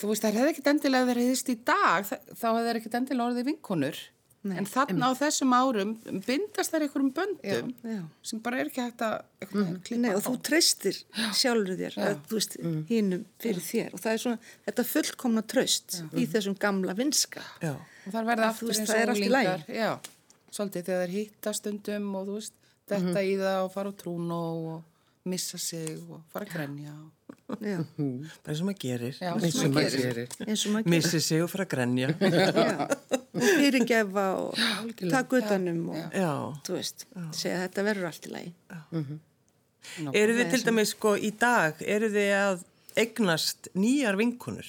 þú 0.00 0.08
veist, 0.08 0.24
það 0.24 0.38
hefði 0.38 0.54
ekkit 0.54 0.70
endilega 0.72 1.08
verið 1.10 1.52
í 1.52 1.58
dag, 1.68 2.08
þá 2.08 2.46
hefði 2.48 2.72
ekkit 2.78 2.96
endilega 2.96 3.26
orðið 3.26 3.50
vinkonur. 3.50 4.00
En 4.48 4.68
þarna 4.68 5.10
á 5.10 5.12
þessum 5.18 5.50
árum 5.52 5.90
bindast 6.24 6.72
þær 6.72 6.86
einhverjum 6.86 7.10
böndum 7.16 7.72
Já. 7.84 7.98
sem 8.24 8.40
bara 8.40 8.62
er 8.62 8.70
ekki 8.70 8.84
hægt 8.86 9.02
að 9.04 9.18
klippa 9.84 10.00
Nei, 10.00 10.14
og 10.14 10.22
þú 10.24 10.32
treystir 10.48 11.00
sjálfur 11.36 11.76
þér 11.76 11.98
veist, 12.30 12.56
hinnum 12.88 13.26
fyrir 13.42 13.60
þér. 13.66 13.92
Og 13.92 14.00
það 14.00 14.16
er 14.16 14.22
svona, 14.24 14.40
þetta 14.68 14.86
fullkomna 14.94 15.44
tröst 15.44 15.98
í 16.16 16.24
þessum 16.32 16.56
gamla 16.60 16.96
vinska 16.96 17.44
Já. 17.60 17.74
og 17.76 18.16
þar 18.16 18.30
verða 18.32 18.48
aftur 18.54 18.72
veist, 18.72 18.86
eins 18.86 18.94
það 18.94 19.52
og 19.52 19.76
já, 19.76 19.90
svolítið 20.48 20.88
þegar 20.88 21.04
þeir 21.04 21.16
hitta 21.18 21.56
stundum 21.60 22.10
og 22.16 22.30
þú 22.30 22.40
veist, 22.40 22.56
þetta 22.94 23.26
í 23.28 23.36
það 23.44 23.62
og 23.66 23.72
fara 23.76 23.92
á 23.92 23.94
trúnó 24.00 24.42
og 24.72 25.28
missa 25.28 25.60
sig 25.60 26.00
og 26.08 26.24
fara 26.32 26.48
að 26.48 26.56
grenja 26.56 26.96
og... 26.96 27.10
Já, 27.60 27.78
Bara 27.90 28.52
eins 28.52 28.60
og 28.62 28.66
maður 28.68 28.78
gerir. 28.84 29.16
eins 29.20 29.56
og 29.64 29.72
maður 29.74 29.96
gerir. 30.00 30.28
eins 30.46 30.62
og 30.66 30.74
maður 30.76 30.90
Missi 30.94 31.20
sig 31.24 31.42
og 31.44 31.50
fara 31.52 31.64
að 31.66 31.72
grenja. 31.74 32.08
Já, 32.20 32.86
og 33.34 33.42
fyrirgefa 33.46 34.26
og 34.40 35.02
taka 35.10 35.40
utanum 35.40 35.82
og 35.94 36.14
Já. 36.16 36.30
þú 36.66 36.76
veist, 36.78 37.06
segja 37.36 37.56
að 37.58 37.64
þetta 37.68 37.84
verður 37.90 38.08
allt 38.10 38.26
í 38.30 38.32
lagi. 38.34 38.52
Eru 40.12 40.36
þið 40.38 40.50
til 40.54 40.62
dæmis 40.68 40.92
sko 40.94 41.14
í 41.16 41.30
dag, 41.40 41.78
eru 41.82 42.10
þið 42.12 42.30
að 42.38 42.64
eignast 43.00 43.70
nýjar 43.74 44.18
vinkonur? 44.20 44.66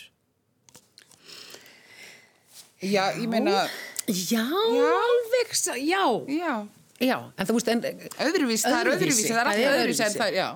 já, 2.82 3.12
ég 3.14 3.28
meina 3.30 3.68
Já, 4.10 4.42
alveg, 4.42 5.52
já. 5.86 6.06
já, 6.28 6.68
Já, 7.02 7.18
en 7.38 7.48
þú 7.50 7.54
veist, 7.58 7.70
en... 7.72 7.82
öðruvísi, 8.22 8.66
það 8.70 8.80
er 8.80 8.90
öðruvísi 8.96 9.28
það 9.30 9.38
er 9.38 9.48
alltaf 9.50 9.62
Það 9.62 9.72
er 9.72 9.80
öðruvísi 9.82 10.04
en 10.06 10.16
það, 10.18 10.34
já 10.38 10.48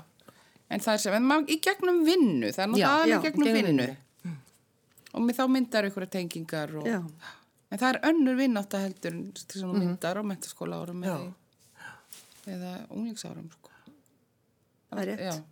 en 0.69 0.83
það 0.83 0.93
er 0.93 1.03
sem, 1.03 1.17
en 1.17 1.27
maður 1.29 1.53
í 1.53 1.59
gegnum 1.63 2.03
vinnu 2.07 2.51
það 2.55 2.75
er 2.75 2.81
já, 2.81 2.91
í 3.05 3.17
gegnum 3.25 3.47
gegnum 3.47 3.57
vinnu. 3.59 3.87
vinnu. 3.87 4.35
og 5.15 5.33
þá 5.37 5.43
myndar 5.51 5.89
ykkur 5.89 6.07
tengingar 6.11 6.77
og, 6.81 6.87
en 6.89 7.81
það 7.81 7.89
er 7.91 7.99
önnur 8.11 8.39
vinnátt 8.39 8.77
að 8.77 8.87
heldur 8.87 9.19
til 9.41 9.61
svona 9.61 9.81
myndar 9.81 10.21
á 10.21 10.23
mentaskóla 10.25 10.79
árum 10.81 11.03
eða, 11.05 11.19
eða 12.45 12.73
unglingsárum 12.89 13.51
sko. 13.53 13.71
Það 14.89 15.01
er 15.03 15.11
rétt. 15.11 15.45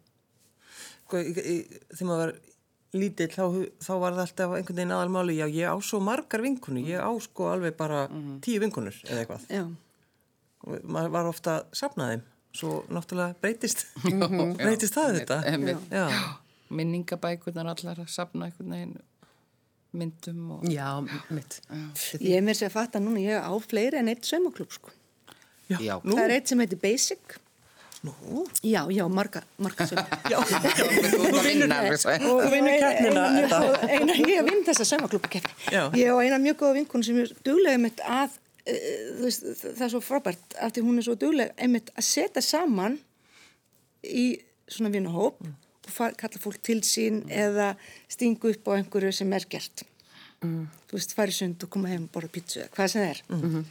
Sko, 1.04 1.22
þegar 1.24 2.10
maður 2.10 2.22
var 2.24 2.36
lítill 2.94 3.30
þá, 3.34 3.46
þá 3.82 3.94
var 4.02 4.16
það 4.16 4.24
alltaf 4.24 4.54
einhvern 4.58 4.78
veginn 4.78 4.94
aðalmáli, 4.96 5.38
já 5.40 5.48
ég 5.50 5.74
á 5.74 5.78
svo 5.82 6.00
margar 6.04 6.44
vinkonur, 6.46 6.86
ég 6.86 7.02
á 7.02 7.12
sko 7.26 7.50
alveg 7.54 7.76
bara 7.78 8.06
tíu 8.46 8.62
vinkonur 8.62 9.00
eða 9.08 9.24
eitthvað. 9.24 9.50
Já, 9.50 9.66
Og 10.64 10.86
maður 10.88 11.10
var 11.12 11.28
ofta 11.28 11.54
að 11.58 11.74
safna 11.76 12.06
þeim, 12.08 12.22
svo 12.54 12.84
náttúrulega 12.94 13.36
breytist, 13.42 13.86
breytist 14.62 14.98
það 14.98 15.20
þetta. 15.22 15.40
Minningabækurnar 16.74 17.70
allar 17.74 18.00
að 18.02 18.10
safna 18.14 18.48
einhvern 18.50 18.74
veginn 18.74 18.96
myndum 19.94 20.56
og 20.56 20.66
Já, 20.66 20.90
mitt. 21.30 21.60
ég 22.18 22.40
er 22.40 22.46
mér 22.46 22.58
sér 22.58 22.72
að 22.72 22.78
fatta 22.80 23.02
núna, 23.04 23.22
ég 23.22 23.38
á 23.38 23.54
fleiri 23.62 24.00
en 24.02 24.10
eitt 24.10 24.26
saumaklúb 24.26 24.74
sko. 24.74 24.94
Já. 25.70 25.78
Já. 25.80 25.96
Nú, 26.04 26.16
Það 26.18 26.24
er 26.26 26.34
eitt 26.38 26.50
sem 26.52 26.62
heitir 26.64 26.80
Basic 26.82 27.36
nú, 28.04 28.44
Já, 28.66 28.82
já, 28.92 29.04
marga, 29.08 29.44
marga 29.64 29.86
saum 29.88 30.02
já, 30.34 30.40
þú 31.14 31.44
vinnur 31.46 31.72
og 31.72 31.94
Þú 32.26 32.50
vinnur 32.52 32.82
keppnina, 32.84 33.28
eina, 33.88 34.18
ég 34.28 34.44
vinn 34.50 34.66
þessa 34.68 34.88
saumaklúbakeppni 34.90 35.72
Já. 35.72 35.86
ég 35.96 36.12
og 36.12 36.24
eina 36.26 36.42
mjög 36.44 36.60
góða 36.64 36.78
vinkun 36.82 37.06
sem 37.06 37.22
er 37.24 37.32
duglega 37.46 37.80
mitt 37.86 38.04
að 38.04 38.36
veist, 39.20 39.44
það 39.60 39.86
er 39.86 39.92
svo 39.92 40.02
frábært 40.04 40.56
af 40.64 40.72
því 40.76 40.86
hún 40.86 41.00
er 41.02 41.08
svo 41.08 41.16
duglega 41.20 41.56
einmitt 41.60 41.92
að 41.98 42.08
setja 42.08 42.44
saman 42.46 43.00
í 44.04 44.28
svona 44.72 44.92
vinahóp 44.94 45.42
og 45.44 45.92
far, 45.92 46.16
kalla 46.20 46.40
fólk 46.40 46.62
til 46.64 46.80
sín 46.88 47.24
eða 47.28 47.74
stingu 48.12 48.54
upp 48.54 48.70
á 48.72 48.80
einhverju 48.80 49.12
sem 49.16 49.34
er 49.36 49.48
gert. 49.52 49.84
Þú 50.44 50.96
veist, 50.96 51.16
fara 51.16 51.32
í 51.32 51.36
sund 51.36 51.64
og 51.64 51.72
koma 51.72 51.92
heim 51.92 52.08
og 52.08 52.14
borða 52.16 52.32
pítsu 52.36 52.62
eða 52.64 52.72
hvað 52.76 52.94
sem 52.94 53.04
það 53.04 53.12
er 53.14 53.64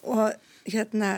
og 0.00 0.70
hérna 0.70 1.10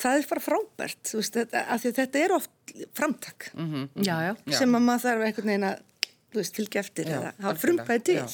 það 0.00 0.20
er 0.20 0.28
bara 0.30 0.42
frábært, 0.42 1.10
veist, 1.14 1.36
þetta, 1.36 1.64
af 1.70 1.82
því 1.82 1.92
þetta 1.98 2.22
er 2.24 2.34
oft 2.38 2.74
framtak 2.96 3.50
Já, 3.54 4.16
já. 4.24 4.32
Já. 4.48 4.56
sem 4.58 4.74
að 4.76 4.86
maður 4.88 5.04
þarf 5.04 5.26
einhvern 5.28 5.52
veginn 5.52 5.68
að, 5.68 5.84
veist, 6.34 6.56
fylgja 6.58 6.82
eftir 6.82 7.12
eða 7.14 7.32
hafa 7.44 7.60
frumkvæði 7.62 8.04
til. 8.08 8.16
Já, 8.18 8.26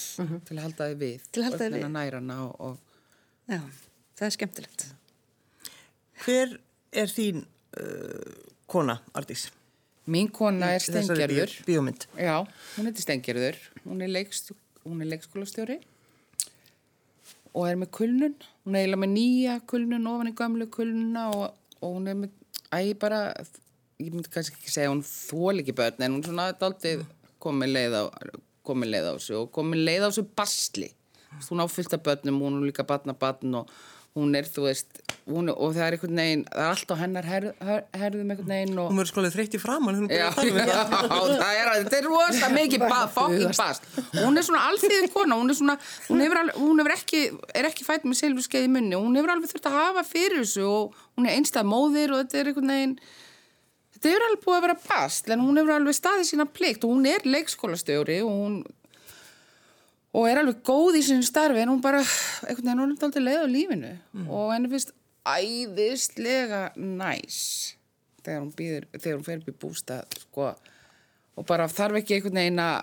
til 0.49 0.57
að 0.57 0.63
halda 0.65 0.89
þið 0.91 1.03
við 1.05 1.29
Til 1.31 1.43
að 1.43 1.49
halda 1.51 1.69
og 1.69 1.77
við. 1.77 2.35
og, 2.39 2.55
og 2.71 2.79
Já, 3.51 3.61
það 4.21 4.27
er 4.29 4.35
skemmtilegt. 4.37 4.85
Hver 6.21 6.53
er 7.01 7.09
þín 7.17 7.43
uh, 7.81 8.35
kona, 8.71 8.99
Ardís? 9.17 9.49
mín 10.11 10.27
kona 10.35 10.73
er 10.75 10.83
Stengerður 10.83 11.53
bí- 11.53 11.65
Bíómynd. 11.69 12.07
Já, 12.19 12.41
hún 12.77 12.89
heitir 12.89 13.05
Stengerður, 13.05 13.59
hún 13.85 14.01
er, 14.03 14.11
leikst, 14.11 14.51
hún 14.83 15.03
er 15.05 15.11
leikskólastjóri 15.13 15.77
og 17.55 17.67
er 17.69 17.79
með 17.79 17.91
kulnun, 17.95 18.35
hún 18.65 18.75
er 18.77 18.85
eiginlega 18.85 19.03
með 19.05 19.13
nýja 19.15 19.55
kulnun 19.71 20.09
ofan 20.11 20.31
í 20.31 20.35
gamlu 20.39 20.67
kulnuna 20.73 21.25
og, 21.35 21.45
og 21.83 21.95
hún 21.97 22.11
er 22.11 22.19
með, 22.25 22.33
æg 22.75 22.91
bara, 23.03 23.21
ég 24.03 24.11
myndi 24.15 24.31
kannski 24.35 24.57
ekki 24.59 24.73
segja 24.75 24.91
hún 24.93 25.03
þól 25.07 25.63
ekki 25.63 25.75
börn 25.79 26.05
en 26.07 26.17
hún 26.19 26.27
svona 26.27 26.49
daldið 26.59 27.03
komið 27.43 27.73
leið 27.77 27.97
á, 27.99 28.03
komið 28.67 28.93
leið 28.95 29.09
á 29.11 29.13
þessu 29.17 29.39
og 29.45 29.51
komið 29.57 29.83
leið 29.89 30.07
á 30.07 30.09
þessu 30.11 30.27
basli. 30.39 30.91
Hún 31.47 31.63
áfyllt 31.63 31.95
af 31.97 32.03
börnum, 32.07 32.39
hún 32.43 32.59
er 32.61 32.67
líka 32.71 32.83
barna 32.87 33.15
barn 33.15 33.55
og 33.63 33.71
hún 34.19 34.35
er, 34.35 34.47
þú 34.51 34.65
veist, 34.67 35.01
hún 35.31 35.51
er, 35.51 35.55
og 35.55 35.75
það 35.77 35.85
er 35.85 35.95
einhvern 35.97 36.19
veginn, 36.19 36.43
það 36.51 36.65
er 36.65 36.73
allt 36.73 36.91
á 36.91 36.97
hennar 36.99 37.29
herð, 37.31 37.51
her, 37.69 37.85
herðum 38.01 38.33
einhvern 38.35 38.51
veginn 38.51 38.81
og 38.83 38.89
Hún 38.91 38.99
verður 38.99 39.11
skólið 39.13 39.37
þreytt 39.37 39.55
í 39.55 39.61
framann. 39.63 40.01
Já, 40.11 40.27
já, 40.51 40.81
það 40.91 41.53
er, 41.61 41.71
þetta 41.85 41.99
er 42.01 42.09
rosa 42.09 42.51
mikið 42.55 42.87
fokking 43.15 43.55
bast. 43.61 43.87
Hún 44.17 44.41
er 44.41 44.47
svona 44.49 44.65
alþýðin 44.71 45.13
kona, 45.15 45.39
hún 45.39 45.55
er 45.55 45.59
svona, 45.61 45.77
hún 46.09 46.25
hefur, 46.25 46.43
alveg, 46.43 46.59
hún 46.65 46.83
hefur 46.83 46.97
ekki, 46.97 47.23
er 47.55 47.71
ekki 47.71 47.87
fætt 47.87 48.09
með 48.09 48.21
silfurskeið 48.25 48.67
í 48.67 48.73
munni, 48.75 48.99
hún 48.99 49.21
hefur 49.21 49.35
alveg 49.37 49.55
þurft 49.55 49.71
að 49.71 49.79
hafa 49.79 50.07
fyrir 50.11 50.43
þessu 50.43 50.67
og 50.67 51.01
hún 51.15 51.31
er 51.31 51.39
einstað 51.39 51.71
móðir 51.71 52.17
og 52.17 52.25
þetta 52.25 52.43
er 52.43 52.51
einhvern 52.51 52.75
veginn, 52.75 52.99
þetta 53.95 54.11
hefur 54.11 54.27
alveg 54.27 54.45
búið 54.49 54.59
að 54.59 54.67
vera 54.67 54.79
bast, 54.89 55.31
en 55.31 55.47
hún 55.47 55.63
hefur 55.63 55.77
alveg 55.79 56.01
staðið 56.01 56.31
sína 56.33 56.51
plikt 56.51 56.83
og 56.89 56.97
hún 56.97 57.09
er 57.15 57.31
leikskólastjóri 57.31 58.21
og 58.27 58.35
hún, 58.35 58.61
og 60.11 60.27
er 60.27 60.41
alveg 60.41 60.63
góð 60.67 60.99
í 60.99 61.03
sinni 61.07 61.27
starfi 61.27 61.63
en 61.63 61.71
hún 61.71 61.83
bara, 61.85 62.01
einhvern 62.49 62.67
veginn, 62.67 62.83
hún 62.83 62.95
er 62.97 63.05
aldrei 63.07 63.25
leið 63.25 63.45
á 63.45 63.49
lífinu. 63.55 63.93
Og 64.27 64.55
henni 64.55 64.71
finnst 64.73 64.95
æðislega 65.29 66.63
næs 66.77 67.41
þegar 68.25 68.41
hún 68.43 68.55
býður, 68.57 68.87
þegar 68.97 69.19
hún 69.19 69.27
fer 69.27 69.43
upp 69.43 69.51
í 69.53 69.59
bústað 69.63 70.17
sko, 70.25 70.49
og 71.37 71.47
bara 71.49 71.69
þarf 71.73 72.01
ekki 72.01 72.19
einhvern 72.19 72.41
veginn 72.43 72.61
að 72.61 72.81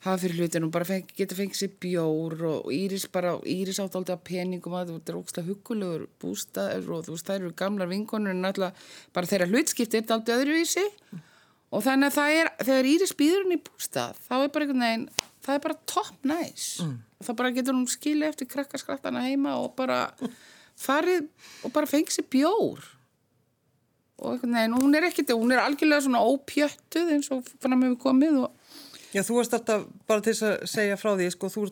hafa 0.00 0.22
fyrir 0.22 0.40
hlutin 0.40 0.64
og 0.64 0.72
bara 0.72 0.86
feng, 0.88 1.10
geta 1.12 1.36
fengið 1.36 1.58
sér 1.58 1.72
bjór 1.82 2.36
og 2.48 2.70
Íris 2.72 3.04
bara, 3.12 3.34
Íris 3.44 3.80
átt 3.82 3.98
að 4.00 4.22
peningum 4.24 4.76
að 4.78 4.94
þetta 4.94 5.12
er 5.12 5.18
ógstlega 5.18 5.50
huggulegur 5.50 6.06
bústaður 6.22 6.94
og 6.96 7.02
þú 7.04 7.16
veist, 7.16 7.26
þær 7.28 7.42
eru 7.42 7.50
gamlar 7.60 7.90
vinkonur 7.90 8.32
en 8.32 8.48
alltaf 8.48 8.94
bara 9.12 9.28
þeirra 9.28 9.50
hlutskipti 9.50 9.98
er 9.98 10.06
þetta 10.06 10.16
aldrei 10.16 10.38
öðruvísi 10.38 10.86
og 11.70 11.84
þannig 11.84 12.08
að 12.08 12.16
það 12.16 12.38
er, 12.38 12.52
þegar 12.64 12.88
Íris 12.94 13.12
býður 13.20 13.44
hún 13.44 13.58
í 13.58 13.60
bústað 13.68 14.22
þá 14.24 14.34
er 14.38 14.54
bara 14.54 14.66
einhvern 14.66 14.86
veginn, 14.86 15.06
það 15.44 15.56
er 15.56 15.64
bara 15.66 15.78
top 15.94 16.16
nice 16.28 16.84
og 16.84 17.26
það 17.26 17.38
bara 17.42 17.52
getur 17.56 17.76
hún 17.78 17.88
skilið 17.90 18.28
eftir 18.32 18.50
krakkaskrættana 18.54 19.24
heima 19.26 19.56
og 19.60 19.74
bara 19.78 20.00
farið 20.80 21.28
og 21.64 21.74
bara 21.74 21.90
fengið 21.90 22.18
sér 22.18 22.28
bjór 22.32 22.86
og 24.20 24.34
einhvern 24.34 24.52
veginn, 24.52 24.74
hún 24.76 24.96
er 24.98 25.06
ekkert, 25.08 25.30
hún 25.32 25.52
er 25.54 25.62
algjörlega 25.64 26.04
svona 26.04 26.20
ópjöttuð 26.28 27.12
eins 27.14 27.30
og 27.32 27.46
fram 27.62 27.80
hefur 27.86 28.00
komið 28.08 28.42
og 28.44 28.56
Já, 29.10 29.24
þú 29.26 29.40
varst 29.40 29.54
alltaf, 29.56 29.88
bara 30.06 30.22
til 30.22 30.32
að 30.46 30.52
segja 30.70 30.94
frá 31.00 31.08
því, 31.18 31.24
sko, 31.34 31.48
þú 31.50 31.62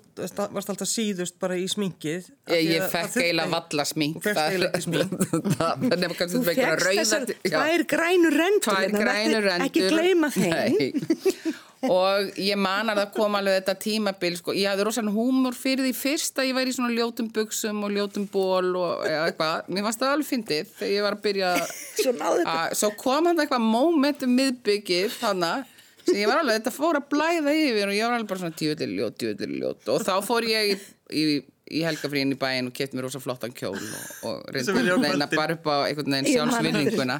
varst 0.57 0.73
alltaf 0.73 0.89
síðust 0.91 1.37
bara 1.39 1.55
í 1.55 1.69
sminkið. 1.71 2.25
af 2.49 2.51
Ég, 2.57 2.65
því 2.65 2.73
ég 2.73 2.89
fekk 2.91 3.19
eiginlega 3.21 3.53
valla 3.53 3.85
smink. 3.87 4.17
Þú 4.19 4.25
fekkst 4.25 4.41
eiginlega 4.43 4.73
ekki 4.73 4.87
smink. 4.89 5.13
Er 5.93 6.17
Þú 6.19 6.33
þú 6.33 6.41
fekk 6.49 6.59
þessar 6.99 7.29
rauðar. 7.29 7.37
tvær 7.47 7.85
grænu 7.95 8.33
rendur. 8.35 8.65
Tvær 8.67 8.83
hérna, 8.83 9.05
grænur 9.05 9.47
vertu 9.47 9.47
rendur. 9.47 9.69
Ekki 9.69 9.87
gleyma 9.95 10.33
þeim. 10.35 10.51
Nei. 10.51 11.55
Og 11.87 12.33
ég 12.43 12.59
man 12.59 12.91
að 12.91 13.03
það 13.03 13.13
kom 13.15 13.39
alveg 13.39 13.61
þetta 13.61 13.75
tímabil, 13.85 14.35
sko. 14.41 14.55
Ég 14.59 14.67
hafði 14.73 14.87
rosalega 14.89 15.15
húmor 15.15 15.55
fyrir 15.55 15.87
því 15.87 15.95
fyrst 15.95 16.41
að 16.43 16.49
ég 16.51 16.59
væri 16.59 16.73
í 16.73 16.77
svona 16.79 16.95
ljótum 16.97 17.31
buksum 17.35 17.83
og 17.87 17.95
ljótum 17.95 18.27
ból 18.33 18.73
og 18.81 19.07
eða 19.07 19.29
eitthvað. 19.29 19.69
Mér 19.71 19.87
fannst 19.87 20.03
það 20.03 20.15
alveg 20.17 20.31
fyndið 20.33 20.73
þegar 20.79 20.95
ég 20.97 21.07
var 21.07 21.19
að 21.19 21.25
byrja 21.29 21.53
Svo 22.03 22.15
náði 22.19 22.43
þetta. 22.43 22.55
að, 22.55 22.79
svo 22.83 22.91
kom 22.99 23.29
hann 23.31 23.43
eitthvað 23.45 23.67
moment 23.69 24.25
um 24.27 24.35
miðbyggið 24.39 25.19
þannig 25.21 25.75
sem 26.09 26.19
ég 26.23 26.31
var 26.31 26.41
alveg, 26.43 26.59
þetta 26.63 26.73
fór 26.73 26.99
að 26.99 27.09
blæða 27.13 27.53
yfir 27.53 27.91
og 27.91 27.95
ég 27.97 28.07
var 28.09 28.17
alveg 28.17 28.31
bara 28.31 28.43
svona 28.43 28.57
djúvillig 28.59 28.97
ljót, 28.97 29.17
djúvillig 29.21 29.61
ljót 29.63 29.91
og 29.93 30.05
þá 30.07 30.15
fór 30.25 30.47
ég 30.49 30.71
í, 30.73 30.77
í, 31.13 31.25
í 31.69 31.83
helgafríðin 31.85 32.33
í 32.33 32.39
bæinn 32.41 32.71
og 32.71 32.77
kefti 32.79 32.97
mér 32.97 33.09
rosa 33.09 33.21
flottan 33.21 33.53
kjól 33.53 33.77
og, 33.77 34.07
og 34.31 34.39
reyndi 34.55 34.97
neina 35.05 35.29
bara 35.35 35.59
upp 35.59 35.69
á 35.69 35.77
einhvern 35.91 36.17
veginn 36.17 36.33
sjálfsvinninguna 36.33 37.19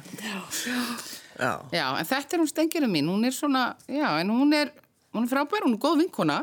Já. 1.39 1.51
Já, 1.71 1.85
en 1.99 2.05
þetta 2.09 2.35
er 2.35 2.41
hún 2.43 2.49
stengjurinn 2.51 2.91
mín, 2.93 3.07
hún 3.09 3.25
er 3.25 3.31
svona, 3.35 3.75
já, 3.87 4.09
en 4.21 4.29
hún 4.33 4.53
er, 4.53 4.71
hún 5.15 5.23
er 5.23 5.31
frábær, 5.31 5.63
hún 5.65 5.77
er 5.77 5.83
góð 5.85 6.01
vinkona 6.03 6.41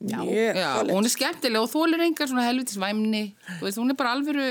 Já, 0.00 0.20
Já, 0.28 0.70
hún 0.92 1.04
er 1.08 1.12
skemmtileg 1.12 1.62
og 1.62 1.70
þólir 1.72 2.02
engar 2.04 2.28
svona 2.28 2.44
helvitis 2.44 2.76
væmni, 2.76 3.22
veist, 3.62 3.78
hún 3.80 3.88
er 3.92 3.96
bara 3.96 4.12
alvöru, 4.12 4.48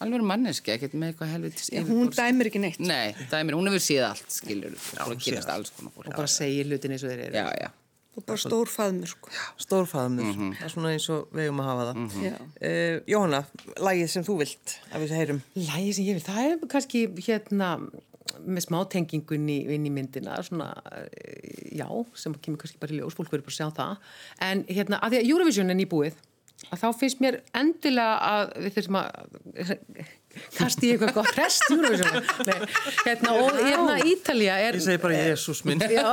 alvöru 0.00 0.24
manneski, 0.24 0.72
ekkert 0.72 0.94
með 0.96 1.10
eitthvað 1.12 1.32
helvitis 1.34 1.68
Hún 1.88 2.08
dæmir 2.16 2.48
ekki 2.48 2.62
neitt. 2.62 2.80
Nei, 2.80 3.12
dæmir, 3.28 3.56
hún 3.58 3.68
hefur 3.68 3.82
séð 3.84 4.06
allt, 4.08 4.24
skilur, 4.32 4.76
og 5.04 6.08
bara 6.16 6.28
segir 6.32 6.64
hlutin 6.70 6.94
eins 6.96 7.04
og 7.04 7.12
þeir 7.12 7.26
eru. 7.26 7.36
Já, 7.42 7.48
já. 7.60 7.70
Og 8.14 8.22
bara 8.28 8.38
stór 8.38 8.68
faðmur, 8.70 9.10
sko. 9.10 9.30
Stórfæðumur, 9.58 10.28
Mhm. 10.32 10.50
það 10.56 10.64
er 10.64 10.70
svona 10.70 10.90
eins 10.94 11.08
og 11.10 11.28
við 11.34 11.48
um 11.50 11.58
að 11.60 11.64
hafa 11.70 11.86
það. 11.88 12.18
Já. 12.22 12.34
Uh, 12.62 13.00
Jóhanna, 13.10 13.40
lagið 13.82 14.08
sem 14.12 14.24
þú 14.24 14.36
vilt 14.38 14.74
að 14.94 15.02
við 15.04 15.14
heyrum. 15.18 15.40
Lægi 15.56 15.94
sem 15.94 16.04
ég 16.04 16.14
vil, 16.14 16.22
það 16.22 16.38
er 16.52 16.66
kannski 16.70 17.00
hérna 17.26 17.70
með 18.44 18.66
smá 18.66 18.78
tengingun 18.92 19.48
í, 19.52 19.58
inn 19.76 19.88
í 19.88 19.92
myndina 19.94 20.36
svona, 20.46 20.70
eh, 20.92 21.72
já, 21.78 21.88
sem 22.18 22.34
kemur 22.34 22.60
kannski 22.62 22.80
bara 22.82 22.94
í 22.94 23.00
ljós, 23.00 23.16
fólk 23.16 23.32
verður 23.32 23.48
bara 23.48 23.54
að 23.54 23.60
sjá 23.60 23.68
það 23.78 23.96
en 24.48 24.64
hérna, 24.70 25.00
að 25.00 25.14
því 25.14 25.20
að 25.22 25.32
Eurovision 25.34 25.74
er 25.74 25.80
nýbúið 25.80 26.22
að 26.70 26.80
þá 26.80 26.86
finnst 26.98 27.22
mér 27.22 27.40
endilega 27.56 28.14
að 28.28 28.52
við 28.64 28.76
þurfum 28.76 28.98
að 29.00 29.08
kasti 30.54 30.90
ég 30.90 30.94
eitthvað 30.96 31.16
gott 31.18 31.38
rest 31.38 31.66
Eurovision 31.70 32.16
Nei, 32.48 32.68
hérna, 33.06 33.34
og 33.40 33.58
hérna 33.58 33.96
Ítalía 34.10 34.56
er 34.62 34.78
Ég 34.78 34.84
segi 34.86 35.02
bara 35.02 35.18
Jésús 35.18 35.62
minn. 35.66 35.82
Já. 35.82 36.06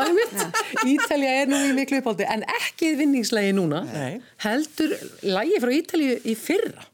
Ítalía 0.86 1.38
er 1.44 1.52
nú 1.52 1.62
í 1.70 1.72
miklu 1.78 2.02
uppáldi 2.02 2.28
en 2.30 2.46
ekki 2.58 2.94
vinningslegi 3.00 3.54
núna 3.58 3.84
Nei. 3.88 4.20
heldur 4.46 4.98
lægi 5.26 5.62
frá 5.64 5.74
Ítalíu 5.78 6.20
í 6.22 6.38
fyrra 6.38 6.86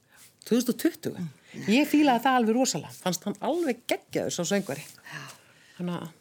2020 0.48 1.37
ég 1.72 1.89
fílaði 1.89 2.24
það 2.28 2.39
alveg 2.41 2.60
rosalega 2.60 2.93
fannst 3.02 3.28
hann 3.28 3.41
alveg 3.50 3.84
geggjaður 3.89 4.38
svo 4.38 4.48
söngvari 4.48 4.86
þannig 5.78 5.98
að 5.98 6.15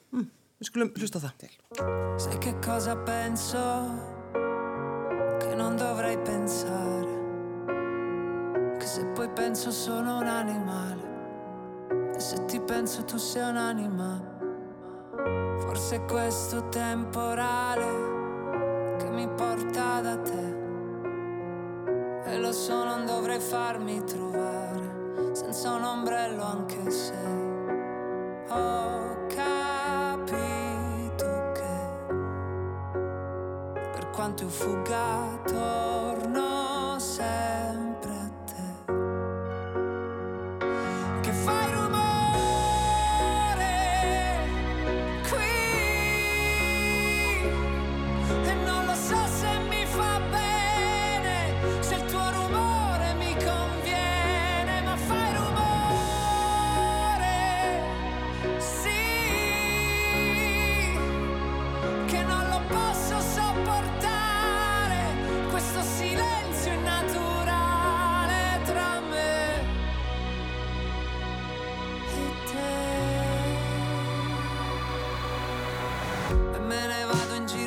Við 0.56 0.70
skulum 0.70 0.88
hlusta 0.96 1.20
það. 1.20 1.50
Sai 2.16 2.38
che 2.40 2.54
cosa 2.64 2.94
penso? 3.04 3.60
Che 5.42 5.54
non 5.54 5.76
dovrei 5.76 6.16
pensare. 6.16 7.12
Che 8.78 8.86
se 8.86 9.04
poi 9.12 9.28
penso 9.28 9.70
sono 9.70 10.20
un 10.20 10.26
animale. 10.26 11.14
E 12.16 12.20
se 12.20 12.42
ti 12.46 12.58
penso 12.58 13.04
tu 13.04 13.18
sei 13.18 13.50
un'anima. 13.50 14.18
Forse 15.60 15.96
è 15.96 16.04
questo 16.06 16.70
temporale 16.70 18.96
che 18.96 19.10
mi 19.10 19.28
porta 19.28 20.00
da 20.00 20.16
te. 20.16 20.54
E 22.24 22.38
lo 22.38 22.52
so, 22.52 22.82
non 22.82 23.04
dovrei 23.04 23.40
farmi 23.40 24.02
trovare 24.04 24.65
senza 25.36 25.70
un 25.72 25.84
ombrello 25.84 26.42
anche 26.42 26.90
se 26.90 27.12
ho 28.48 29.26
capito 29.28 30.32
che 31.52 32.14
per 33.92 34.08
quanto 34.12 34.44
io 34.44 34.48
fugga 34.48 35.38
torno 35.44 36.45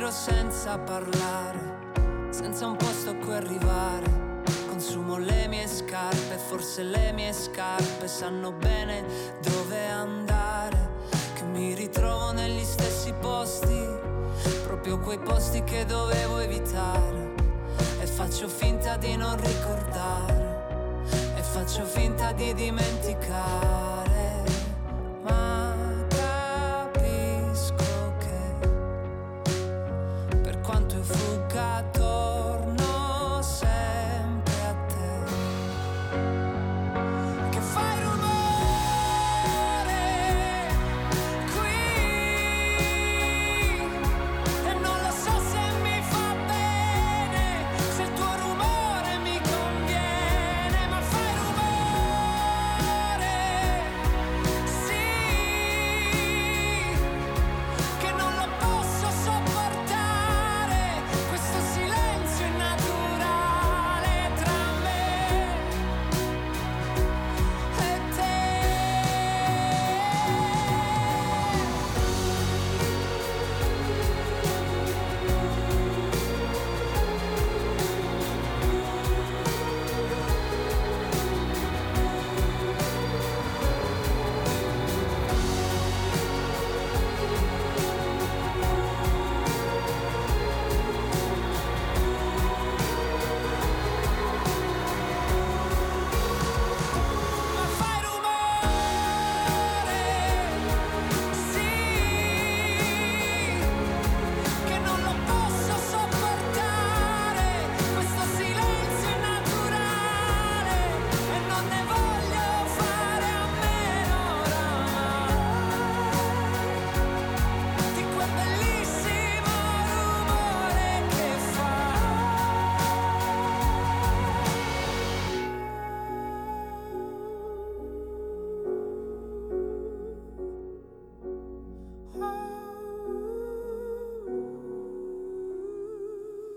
giro 0.10 0.12
senza 0.12 0.78
parlare, 0.78 1.60
senza 2.32 2.66
un 2.66 2.76
posto 2.76 3.12
a 3.12 3.16
cui 3.16 3.34
arrivare. 3.34 4.18
Consumo 4.68 5.18
le 5.18 5.47
mie 5.47 5.68
scarpe, 5.68 6.38
forse 6.38 6.84
le 6.84 7.12
mie 7.14 7.34
scarpe 7.34 8.07
sanno 8.07 8.51
bene 8.51 9.03
dove 9.41 9.88
andare. 9.88 10.88
Che 11.34 11.43
mi 11.43 11.74
ritrovo 11.74 12.32
negli 12.32 12.64
stessi 12.64 13.14
posti, 13.20 13.88
proprio 14.64 14.99
quei 14.99 15.20
posti 15.20 15.64
che 15.64 15.86
dovevo 15.86 16.39
evitare. 16.39 17.36
E 18.01 18.05
faccio 18.05 18.47
finta 18.47 18.97
di 18.97 19.16
non 19.16 19.36
ricordare, 19.36 21.03
e 21.36 21.41
faccio 21.41 21.84
finta 21.86 22.32
di 22.32 22.53
dimenticare. 22.53 23.88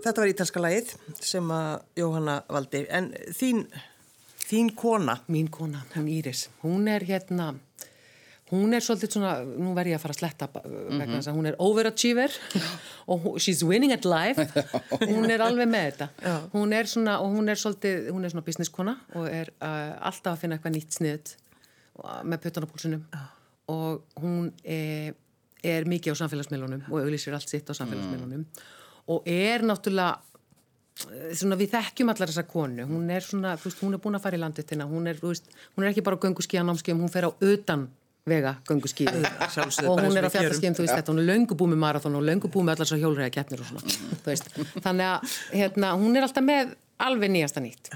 Þetta 0.03 0.21
var 0.23 0.31
ítalska 0.33 0.61
lagið 0.63 0.93
sem 1.23 1.51
að 1.55 1.73
Jóhanna 2.01 2.37
valdi. 2.51 2.81
En 2.91 3.11
þín, 3.37 3.61
þín 4.43 4.73
kona, 4.75 5.19
Mín 5.31 5.47
kona, 5.53 5.85
hún 5.95 6.09
Íris, 6.11 6.47
hún 6.63 6.89
er 6.91 7.05
hérna, 7.07 7.53
hún 8.51 8.75
er 8.75 8.83
svolítið 8.85 9.15
svona, 9.15 9.31
nú 9.47 9.71
verð 9.77 9.93
ég 9.93 9.97
að 9.97 10.03
fara 10.03 10.15
að 10.17 10.19
sletta 10.19 10.49
vegna 10.53 11.07
þess 11.21 11.31
að 11.31 11.37
hún 11.39 11.47
er 11.49 11.55
overachiever 11.63 12.35
og 13.07 13.23
hún- 13.23 13.39
she's 13.39 13.63
winning 13.63 13.93
at 13.95 14.05
life, 14.05 14.43
hún 15.09 15.29
er 15.31 15.41
alveg 15.41 15.71
með 15.71 15.87
þetta. 15.87 16.09
Hún 16.53 16.75
er 16.75 16.91
svona, 16.91 17.15
og 17.23 17.33
hún 17.37 17.49
er 17.49 17.55
svolítið, 17.63 18.11
hún 18.11 18.25
er 18.27 18.35
svona 18.35 18.45
businesskona 18.45 18.97
og 19.15 19.29
er 19.31 19.53
uh, 19.61 19.95
alltaf 20.09 20.35
að 20.35 20.43
finna 20.43 20.59
eitthvað 20.59 20.75
nýtt 20.77 20.99
sniðut 20.99 21.33
með 22.25 22.47
púlsunum 22.67 23.03
og 23.71 24.03
hún 24.19 24.51
er, 24.65 25.13
er 25.63 25.85
mikið 25.87 26.17
á 26.17 26.21
samfélagsmiðlunum 26.23 26.87
og 26.91 26.99
auglýsir 27.05 27.35
allt 27.37 27.47
sitt 27.47 27.69
á 27.69 27.73
samfélagsmiðlunum 27.77 28.43
og 29.11 29.27
er 29.29 29.65
náttúrulega 29.65 30.19
svona 31.33 31.57
við 31.57 31.73
þekkjum 31.73 32.11
allar 32.13 32.29
þessa 32.29 32.45
konu. 32.47 32.85
Hún 32.87 33.09
er 33.11 33.25
svona, 33.25 33.55
þú 33.57 33.69
veist, 33.69 33.81
hún 33.81 33.97
er 33.97 34.01
búin 34.03 34.17
að 34.17 34.23
fara 34.27 34.37
í 34.37 34.41
landitina 34.41 34.87
hún 34.89 35.09
er, 35.09 35.19
þú 35.19 35.33
veist, 35.33 35.49
hún 35.73 35.85
er 35.85 35.91
ekki 35.91 36.05
bara 36.05 36.19
á 36.19 36.23
gönguskíða 36.23 36.65
námskeiðum, 36.67 37.03
hún 37.03 37.13
fer 37.13 37.27
á 37.27 37.31
utan 37.33 37.87
vega 38.29 38.53
gönguskíði 38.69 39.23
sjálfsögðu, 39.51 39.89
og 39.91 39.99
hún 40.05 40.19
er 40.19 40.29
á 40.29 40.31
fjallaskíðum, 40.31 40.77
þú 40.77 40.85
veist, 40.85 40.95
þetta 40.95 41.11
hún 41.11 41.21
er 41.23 41.27
löngu 41.27 41.57
búið 41.59 41.73
með 41.73 41.81
marathon 41.83 42.17
og 42.19 42.23
löngu 42.23 42.51
búið 42.53 42.67
með 42.69 42.75
allar 42.77 42.89
svo 42.91 42.99
hjólræða 43.01 43.33
keppnir 43.35 43.63
og 43.63 43.71
svona, 43.71 44.37
þannig 44.85 45.09
að 45.09 45.35
hérna, 45.51 45.93
hún 45.99 46.15
er 46.15 46.27
alltaf 46.27 46.45
með 46.47 46.75
alveg 47.03 47.33
nýjasta 47.33 47.63
nýtt. 47.63 47.91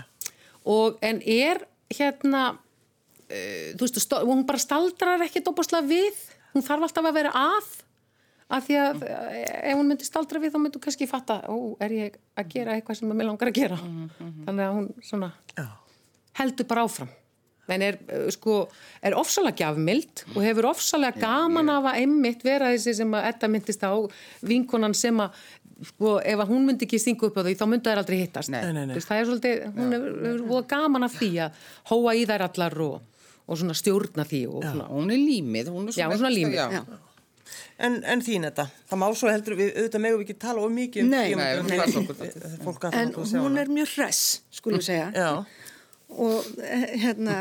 Og 0.67 0.97
en 1.05 1.21
er 1.23 1.61
hérna 1.93 2.43
uh, 2.57 3.67
þú 3.77 3.85
veist, 3.85 4.17
hún 4.27 4.43
bara 4.49 4.59
staldrar 4.59 5.23
ekki 5.29 5.45
dópaslega 5.45 5.87
við, 5.87 6.23
hún 6.55 6.65
þarf 6.65 6.89
alltaf 6.89 7.07
að 7.07 7.21
vera 7.21 7.35
að 7.37 7.75
af 8.47 8.63
því 8.63 8.77
að 8.79 9.05
eh, 9.09 9.71
ef 9.71 9.75
hún 9.75 9.89
myndi 9.91 10.07
staldra 10.07 10.39
við 10.39 10.53
þá 10.55 10.59
myndi 10.61 10.79
hún 10.79 10.85
kannski 10.87 11.07
fatta 11.09 11.41
ó, 11.51 11.55
er 11.83 11.95
ég 11.97 12.17
að 12.39 12.51
gera 12.53 12.77
eitthvað 12.77 13.01
sem 13.01 13.11
mér 13.11 13.27
langar 13.31 13.51
að 13.51 13.57
gera? 13.59 13.79
Þannig 14.47 14.63
að 14.63 14.75
hún 14.77 14.91
svona 15.03 15.31
heldur 16.37 16.67
bara 16.69 16.85
áfram. 16.87 17.09
En 17.67 17.83
er 17.83 17.97
uh, 17.99 18.27
sko, 18.31 18.61
er 19.03 19.15
ofsalega 19.19 19.65
gjafmild 19.65 20.23
og 20.31 20.39
hefur 20.45 20.69
ofsalega 20.69 21.19
gaman 21.19 21.67
af 21.73 21.89
að 21.91 21.97
einmitt 22.03 22.45
vera 22.45 22.69
þessi 22.71 22.93
sem 23.01 23.17
að 23.17 23.27
Edda 23.33 23.49
myndist 23.51 23.83
á 23.83 23.91
vinkonan 24.47 24.95
sem 24.95 25.19
að 25.19 25.41
sko, 25.89 26.13
ef 26.23 26.43
að 26.45 26.53
hún 26.53 26.63
myndi 26.69 26.87
ekki 26.87 27.01
stinga 27.01 27.27
upp 27.27 27.41
á 27.41 27.43
því 27.43 27.57
þá 27.59 27.65
myndi 27.67 27.91
þær 27.91 28.01
aldrei 28.05 28.21
hittast. 28.21 28.53
Nei. 28.53 28.61
Nei, 28.69 28.85
nei, 28.87 28.95
veist, 28.95 29.09
það 29.09 29.19
er 29.19 29.27
svolítið, 29.31 29.65
hún 29.75 29.97
hefur 29.97 30.69
gaman 30.71 31.09
af 31.09 31.19
því 31.19 31.31
að 31.43 31.67
hóa 31.91 32.15
í 32.15 32.23
þær 32.31 32.45
allar 32.47 32.77
og, 32.87 33.27
og 33.43 33.59
svona 33.59 33.75
stjórna 33.77 34.27
því 34.31 34.41
og 34.47 34.63
svona. 34.63 34.87
Hún 34.93 35.11
er 35.11 35.21
límið, 35.21 35.73
hún 35.75 35.91
er 35.91 35.99
Já, 35.99 36.07
hún 36.07 36.15
er 36.15 36.23
svona 36.23 36.33
límið, 36.37 36.57
já. 36.61 36.79
já. 36.79 37.06
En, 37.79 37.97
en 38.03 38.21
þín 38.25 38.47
þetta, 38.49 38.65
það 38.89 39.01
má 39.03 39.07
svo 39.19 39.31
heldur 39.31 39.55
við, 39.59 39.71
auðvitað 39.77 40.03
megum 40.05 40.21
við 40.21 40.25
ekki 40.27 40.37
tala 40.43 40.63
of 40.65 40.71
mikið 40.75 41.03
um 41.03 41.09
Nei. 41.13 41.35
Nei, 41.35 41.51
um- 41.59 41.67
Fólk 42.65 42.87
að 42.89 42.99
En 43.01 43.13
hún 43.43 43.57
er 43.61 43.71
mjög 43.71 43.93
hress, 43.95 44.23
skulum 44.51 44.81
við 44.81 44.87
segja. 44.89 45.07
Já, 45.15 45.29
Og 46.07 46.45
eh, 46.63 46.83
hérna, 47.01 47.33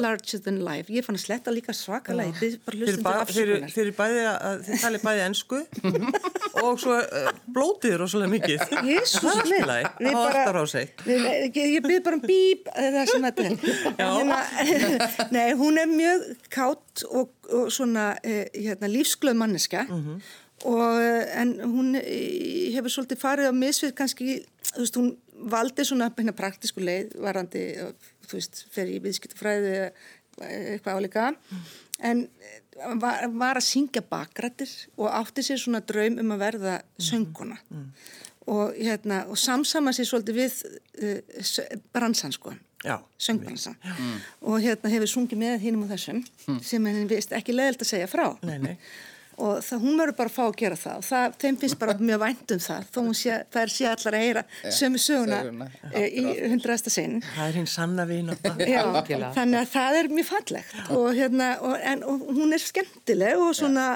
larger 0.00 0.40
than 0.40 0.62
life. 0.64 0.88
Ég 0.88 1.04
fann 1.04 1.18
að 1.18 1.26
sletta 1.26 1.52
líka 1.52 1.74
svakalega. 1.76 2.32
Þið 2.38 2.54
bara 2.64 2.78
hlustum 2.80 3.02
til 3.04 3.12
afsökunar. 3.20 3.74
þeir 3.74 4.80
talið 4.80 5.04
bæði 5.04 5.24
ennsku 5.26 5.58
og 6.64 6.80
svo 6.80 6.96
uh, 6.96 7.28
blótið 7.52 7.98
rosalega 8.00 8.32
mikið. 8.32 8.64
Það 8.64 8.88
er. 8.96 9.90
Við 10.00 10.08
Það 10.08 10.16
var 10.16 10.22
bara- 10.22 10.46
alltaf 10.46 10.56
á 10.56 10.64
sig. 10.72 10.94
Ég, 11.12 11.60
ég 11.76 11.84
byrð 11.84 12.02
bara 12.08 12.16
um 12.16 12.24
bíp 12.24 12.72
eða 12.72 13.04
það 13.12 13.28
þetta 13.28 13.46
er. 13.50 13.76
Hérna, 14.00 14.40
nei, 15.36 15.46
hún 15.60 15.82
er 15.84 15.92
mjög 15.92 16.26
kátt 16.56 17.04
og, 17.10 17.30
og 17.52 17.68
svona 17.74 18.14
eh, 18.24 18.46
hérna, 18.56 18.88
lífsglöð 18.90 19.36
manneska 19.38 19.84
og, 20.64 20.96
eh, 21.04 21.40
en 21.42 21.52
hún 21.68 21.92
eh, 22.00 22.72
hefur 22.74 22.88
svolítið 22.96 23.20
farið 23.20 23.52
á 23.52 23.54
misvið 23.60 23.92
kannski, 23.98 24.38
þú 24.72 24.80
veist, 24.82 24.96
hún 24.96 25.10
valdi 25.36 25.86
svona 25.86 26.10
hérna, 26.10 26.34
praktísku 26.36 26.84
leið 26.84 27.16
varandi, 27.22 27.64
eh, 27.76 28.12
þú 28.26 28.38
veist, 28.38 28.62
fer 28.72 28.90
í 28.90 29.00
viðskiptafræði 29.04 29.72
eða 29.76 29.90
eitthvað 30.36 31.00
álíka. 31.00 31.26
En 32.04 32.26
eh, 32.26 32.60
var, 33.00 33.26
var 33.32 33.60
að 33.60 33.68
syngja 33.70 34.04
bakrættir 34.04 34.70
og 34.96 35.10
átti 35.10 35.44
sér 35.46 35.60
svona 35.62 35.80
draum 35.80 36.20
um 36.22 36.36
að 36.36 36.44
verða 36.44 36.76
sönguna 37.00 37.58
og, 38.46 38.76
hérna, 38.76 39.24
og 39.30 39.38
samsama 39.40 39.94
sér 39.96 40.06
svolítið 40.06 40.36
við 40.38 40.60
uh, 41.02 41.78
bransan 41.94 42.34
sko. 42.36 42.54
Já. 42.84 43.00
söngbransan 43.18 43.74
og 44.46 44.60
hérna 44.62 44.90
hefur 44.92 45.08
sungið 45.10 45.40
með 45.40 45.62
hinnum 45.64 45.86
og 45.86 45.88
þessum 45.90 46.20
sem 46.62 46.84
henni 46.86 47.08
vist 47.10 47.32
ekki 47.34 47.54
leðilt 47.56 47.82
að 47.82 47.88
segja 47.88 48.06
frá. 48.10 48.26
Nei, 48.46 48.58
nei. 48.62 48.74
Og 49.36 49.60
það, 49.64 49.82
hún 49.82 49.98
verður 50.00 50.16
bara 50.16 50.30
að 50.30 50.36
fá 50.36 50.42
að 50.46 50.54
gera 50.62 50.78
það. 50.80 50.96
Og 50.96 51.06
það, 51.06 51.36
þeim 51.42 51.58
finnst 51.62 51.78
bara 51.80 51.94
mjög 52.00 52.20
vænt 52.22 52.54
um 52.54 52.62
það 52.66 52.86
þó 52.94 52.98
hún 53.02 53.16
sé, 53.18 53.38
það 53.52 53.62
er 53.62 53.72
sé 53.74 53.88
allar 53.90 54.16
að 54.16 54.24
heyra 54.24 54.44
sömu 54.78 55.00
söguna 55.02 55.40
e, 55.92 56.04
í 56.06 56.24
hundrasta 56.52 56.92
sinn. 56.92 57.18
Það 57.34 57.50
er 57.50 57.58
hinn 57.60 57.70
sanna 57.70 58.06
vín 58.08 58.32
það. 58.32 58.64
Já, 58.72 58.80
þannig 59.36 59.58
að 59.60 59.70
það 59.74 60.00
er 60.00 60.10
mjög 60.16 60.28
fallegt. 60.30 60.74
Og, 60.96 61.06
hérna, 61.18 61.50
og, 61.68 61.76
en, 61.92 62.04
og 62.08 62.26
hún 62.38 62.56
er 62.56 62.64
skemmtileg 62.64 63.44
og 63.44 63.52
svona, 63.60 63.86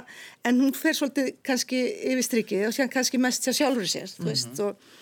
en 0.44 0.62
hún 0.64 0.76
fer 0.76 0.96
svolítið 0.98 1.32
kannski 1.46 1.82
yfir 2.12 2.26
strikið 2.26 2.68
og 2.68 2.76
sér 2.76 2.92
kannski 2.92 3.20
mest 3.22 3.48
sér 3.48 3.56
sjálfur 3.62 3.88
sér, 3.90 4.12
þú 4.12 4.28
veist 4.28 4.62
og, 4.64 4.92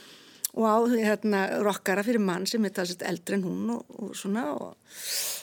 og 0.55 0.65
á 0.71 0.77
hérna 0.95 1.45
rockara 1.67 2.07
fyrir 2.07 2.23
mann 2.23 2.47
sem 2.51 2.65
er 2.67 2.75
talsett 2.79 3.05
eldri 3.07 3.39
en 3.39 3.47
hún 3.47 3.77
og, 3.77 3.99
og 3.99 4.17
svona 4.19 4.49
og, 4.55 4.73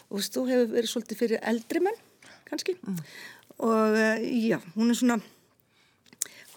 og 0.10 0.20
veist, 0.20 0.36
þú 0.36 0.48
hefur 0.52 0.74
verið 0.76 0.92
svolítið 0.92 1.24
fyrir 1.24 1.48
eldri 1.52 1.84
menn 1.84 2.04
kannski 2.50 2.76
og 3.60 3.96
uh, 3.96 4.20
já, 4.22 4.60
hún 4.76 4.90
er 4.92 4.98
svona 5.00 5.20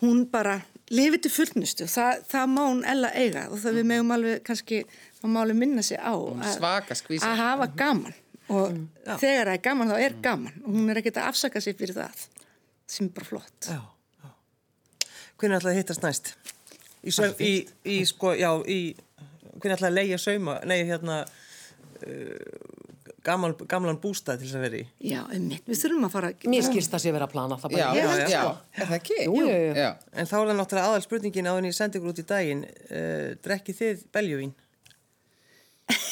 hún 0.01 0.24
bara 0.30 0.61
lifið 0.94 1.20
til 1.26 1.30
fullnustu, 1.34 1.84
það, 1.90 2.22
það 2.30 2.46
má 2.55 2.62
hún 2.70 2.84
ella 2.88 3.11
eiga 3.18 3.42
og 3.53 3.59
það 3.61 3.76
við 3.80 3.86
megum 3.90 4.12
alveg 4.14 4.42
kannski, 4.46 4.78
það 5.20 5.32
má 5.34 5.40
alveg 5.42 5.59
minna 5.61 5.82
sig 5.84 5.99
á 6.01 6.14
að- 6.16 6.55
svaka 6.57 6.94
skvísa. 6.96 7.28
að 7.28 7.36
hafa 7.42 7.66
gaman 7.76 8.14
og 8.49 8.70
Mm. 8.72 8.88
þegar 9.20 9.46
það 9.46 9.55
er 9.55 9.62
gaman 9.66 9.88
þá 9.90 9.99
er 10.01 10.14
gaman 10.22 10.55
og 10.64 10.72
hún 10.74 10.90
er 10.90 10.96
ekkert 11.03 11.18
að 11.20 11.28
afsaka 11.28 11.61
sig 11.61 11.76
fyrir 11.76 11.94
það 11.94 12.26
sem 12.86 13.07
er 13.07 13.12
bara 13.12 13.26
flott. 13.26 13.61
Já, 13.68 13.80
já. 14.24 14.30
Hvernig 15.38 15.59
ætlaði 15.61 15.74
að 15.74 15.80
hittast 15.82 16.03
næst? 16.03 16.32
Í, 17.05 17.11
saum, 17.12 17.34
í, 17.38 17.68
í 17.84 17.99
sko, 18.09 18.32
já, 18.34 18.49
í, 18.66 18.96
hvernig 19.61 19.76
ætlaði 19.76 19.90
að 19.92 19.99
leigja 19.99 20.18
sauma, 20.18 20.57
nei, 20.64 20.80
hérna, 20.88 21.18
uh, 22.07 22.58
gamal, 23.29 23.53
gamlan 23.70 23.99
bústað 24.03 24.41
til 24.43 24.49
þess 24.49 24.59
að 24.59 24.64
vera 24.66 24.79
í? 24.81 24.85
Já, 25.12 25.20
einmitt, 25.37 25.64
við 25.68 25.83
þurfum 25.83 26.07
að 26.09 26.14
fara 26.16 26.31
Mér 26.55 26.64
skilst 26.66 26.95
það 26.95 27.05
sé 27.05 27.12
vera 27.14 27.29
að 27.29 27.35
plana 27.37 27.59
það 27.62 27.76
Já, 27.76 27.85
bara. 27.85 27.99
já, 27.99 28.07
held 28.12 28.33
já, 28.33 28.41
sko. 28.45 28.55
er 28.83 28.89
það 28.93 28.97
ekki? 29.01 29.18
Jú, 29.26 29.35
jú, 29.43 29.59
jú. 29.68 29.74
Já. 29.83 29.91
En 30.14 30.31
þá 30.31 30.35
er 30.41 30.49
það 30.53 30.57
náttúrulega 30.62 30.89
aðal 30.93 31.05
spurningin 31.07 31.51
á 31.51 31.53
henni 31.59 31.70
ég 31.72 31.76
sendi 31.79 32.01
ykkur 32.01 32.14
út 32.14 32.22
í 32.22 32.26
daginn, 32.33 32.64
uh, 32.89 33.29
drekkið 33.45 33.79
þið 33.83 34.03
beljuvín? 34.18 34.57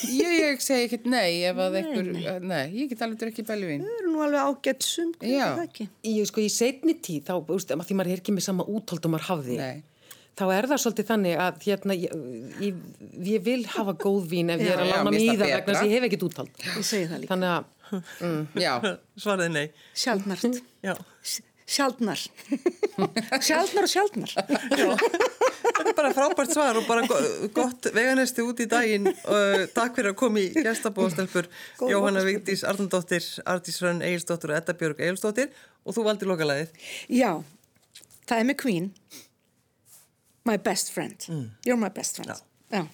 Ég, 0.09 0.31
ég 0.41 0.62
segi 0.64 0.87
ekkert 0.87 1.05
nei 1.12 1.43
ef 1.45 1.59
að 1.61 1.75
einhver, 1.83 2.07
nei, 2.41 2.62
ég 2.79 2.89
get 2.89 3.03
alveg 3.05 3.27
ekki 3.29 3.43
beljuvín. 3.45 3.83
Það 3.85 3.99
eru 4.01 4.12
nú 4.14 4.23
alveg 4.25 4.47
ágætt 4.49 4.87
sum, 4.89 5.11
Já. 5.21 5.21
hvernig 5.21 5.43
er 5.43 5.59
það 5.59 5.67
ekki? 5.67 5.87
Í, 6.09 6.14
sko, 6.31 6.41
í 6.41 6.53
setni 6.53 6.95
tíð, 7.05 7.27
þá, 7.27 7.35
þú 7.45 7.59
veist, 7.59 7.75
því 7.91 7.97
maður 7.99 8.12
er 8.14 8.23
ekki 8.23 8.35
með 8.39 8.47
sama 8.47 8.64
úthold 8.73 9.05
og 9.09 9.12
maður 9.12 9.27
hafði, 9.29 9.59
Nei. 9.61 9.83
Þá 10.37 10.45
er 10.57 10.68
það 10.70 10.82
svolítið 10.84 11.09
þannig 11.11 11.41
að 11.47 11.64
hérna, 11.66 11.97
ég, 11.97 12.14
ég, 12.61 12.84
ég 13.30 13.45
vil 13.47 13.62
hafa 13.72 13.97
góð 14.03 14.28
vín 14.34 14.53
ef 14.53 14.62
ég 14.64 14.72
er 14.74 14.84
að 14.84 14.91
Já, 14.91 14.97
lána 14.99 15.16
það 15.16 15.43
vegna 15.43 15.66
þess 15.72 15.82
að 15.82 15.91
ég 15.91 15.97
hef 15.97 16.09
ekkert 16.11 16.26
úthold. 16.28 16.62
Ég 16.66 16.87
segi 16.91 17.11
það 17.11 17.22
líka. 17.24 17.32
Þannig 17.34 17.53
að, 17.57 17.68
Já, 18.66 18.72
Svaraði 19.24 19.53
nei. 19.55 19.66
Sjaldnart. 19.97 20.62
Já. 20.84 20.95
Sjaldnar. 21.66 22.20
Sjaldnar 23.47 23.87
og 23.89 23.91
sjaldnar. 23.91 24.32
Þetta 24.37 25.82
er 25.82 25.97
bara 25.99 26.12
frábært 26.14 26.53
svar 26.55 26.78
og 26.78 26.84
bara 26.87 27.03
go- 27.11 27.49
gott 27.57 27.89
veganesti 27.97 28.45
út 28.47 28.61
í 28.62 28.68
daginn. 28.70 29.09
Uh, 29.26 29.64
takk 29.74 29.97
fyrir 29.99 30.12
að 30.12 30.18
koma 30.20 30.45
í 30.45 30.53
gestabóðstelpur 30.55 31.49
Jóhanna 31.93 32.22
Vigdís 32.26 32.62
Arnaldóttir, 32.70 33.26
Artís 33.51 33.80
Rönn 33.82 34.05
Egilsdóttir 34.07 34.55
og 34.55 34.61
Edda 34.61 34.76
Björg 34.78 35.03
Egilsdóttir 35.03 35.51
og 35.82 35.97
þú 35.99 36.07
valdi 36.07 36.30
lokalæðið. 36.30 36.87
Já, 37.18 37.32
það 38.30 38.39
er 38.39 38.49
með 38.53 38.61
Queen. 38.62 38.89
My 40.47 40.57
best 40.57 40.93
friend. 40.95 41.27
You're 41.67 41.81
my 41.81 41.91
best 41.91 42.21
friend. 42.21 42.31
Já. 42.31 42.39
Já. 42.79 42.85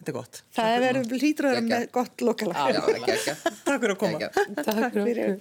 Þetta 0.00 0.12
er 0.12 0.16
gott. 0.16 0.38
Það 0.56 0.74
er 0.74 0.80
verið 0.80 1.10
Geggjað. 1.58 1.66
með 1.68 1.82
gott 1.92 2.22
lokalag. 2.24 2.70
já, 2.72 2.80
ekki, 2.94 3.10
ekki. 3.18 3.34
Takk 3.66 3.82
fyrir 3.82 3.92
að 3.92 3.98
koma. 4.00 4.30
Takk. 4.64 4.94
Fyrir. 4.96 5.34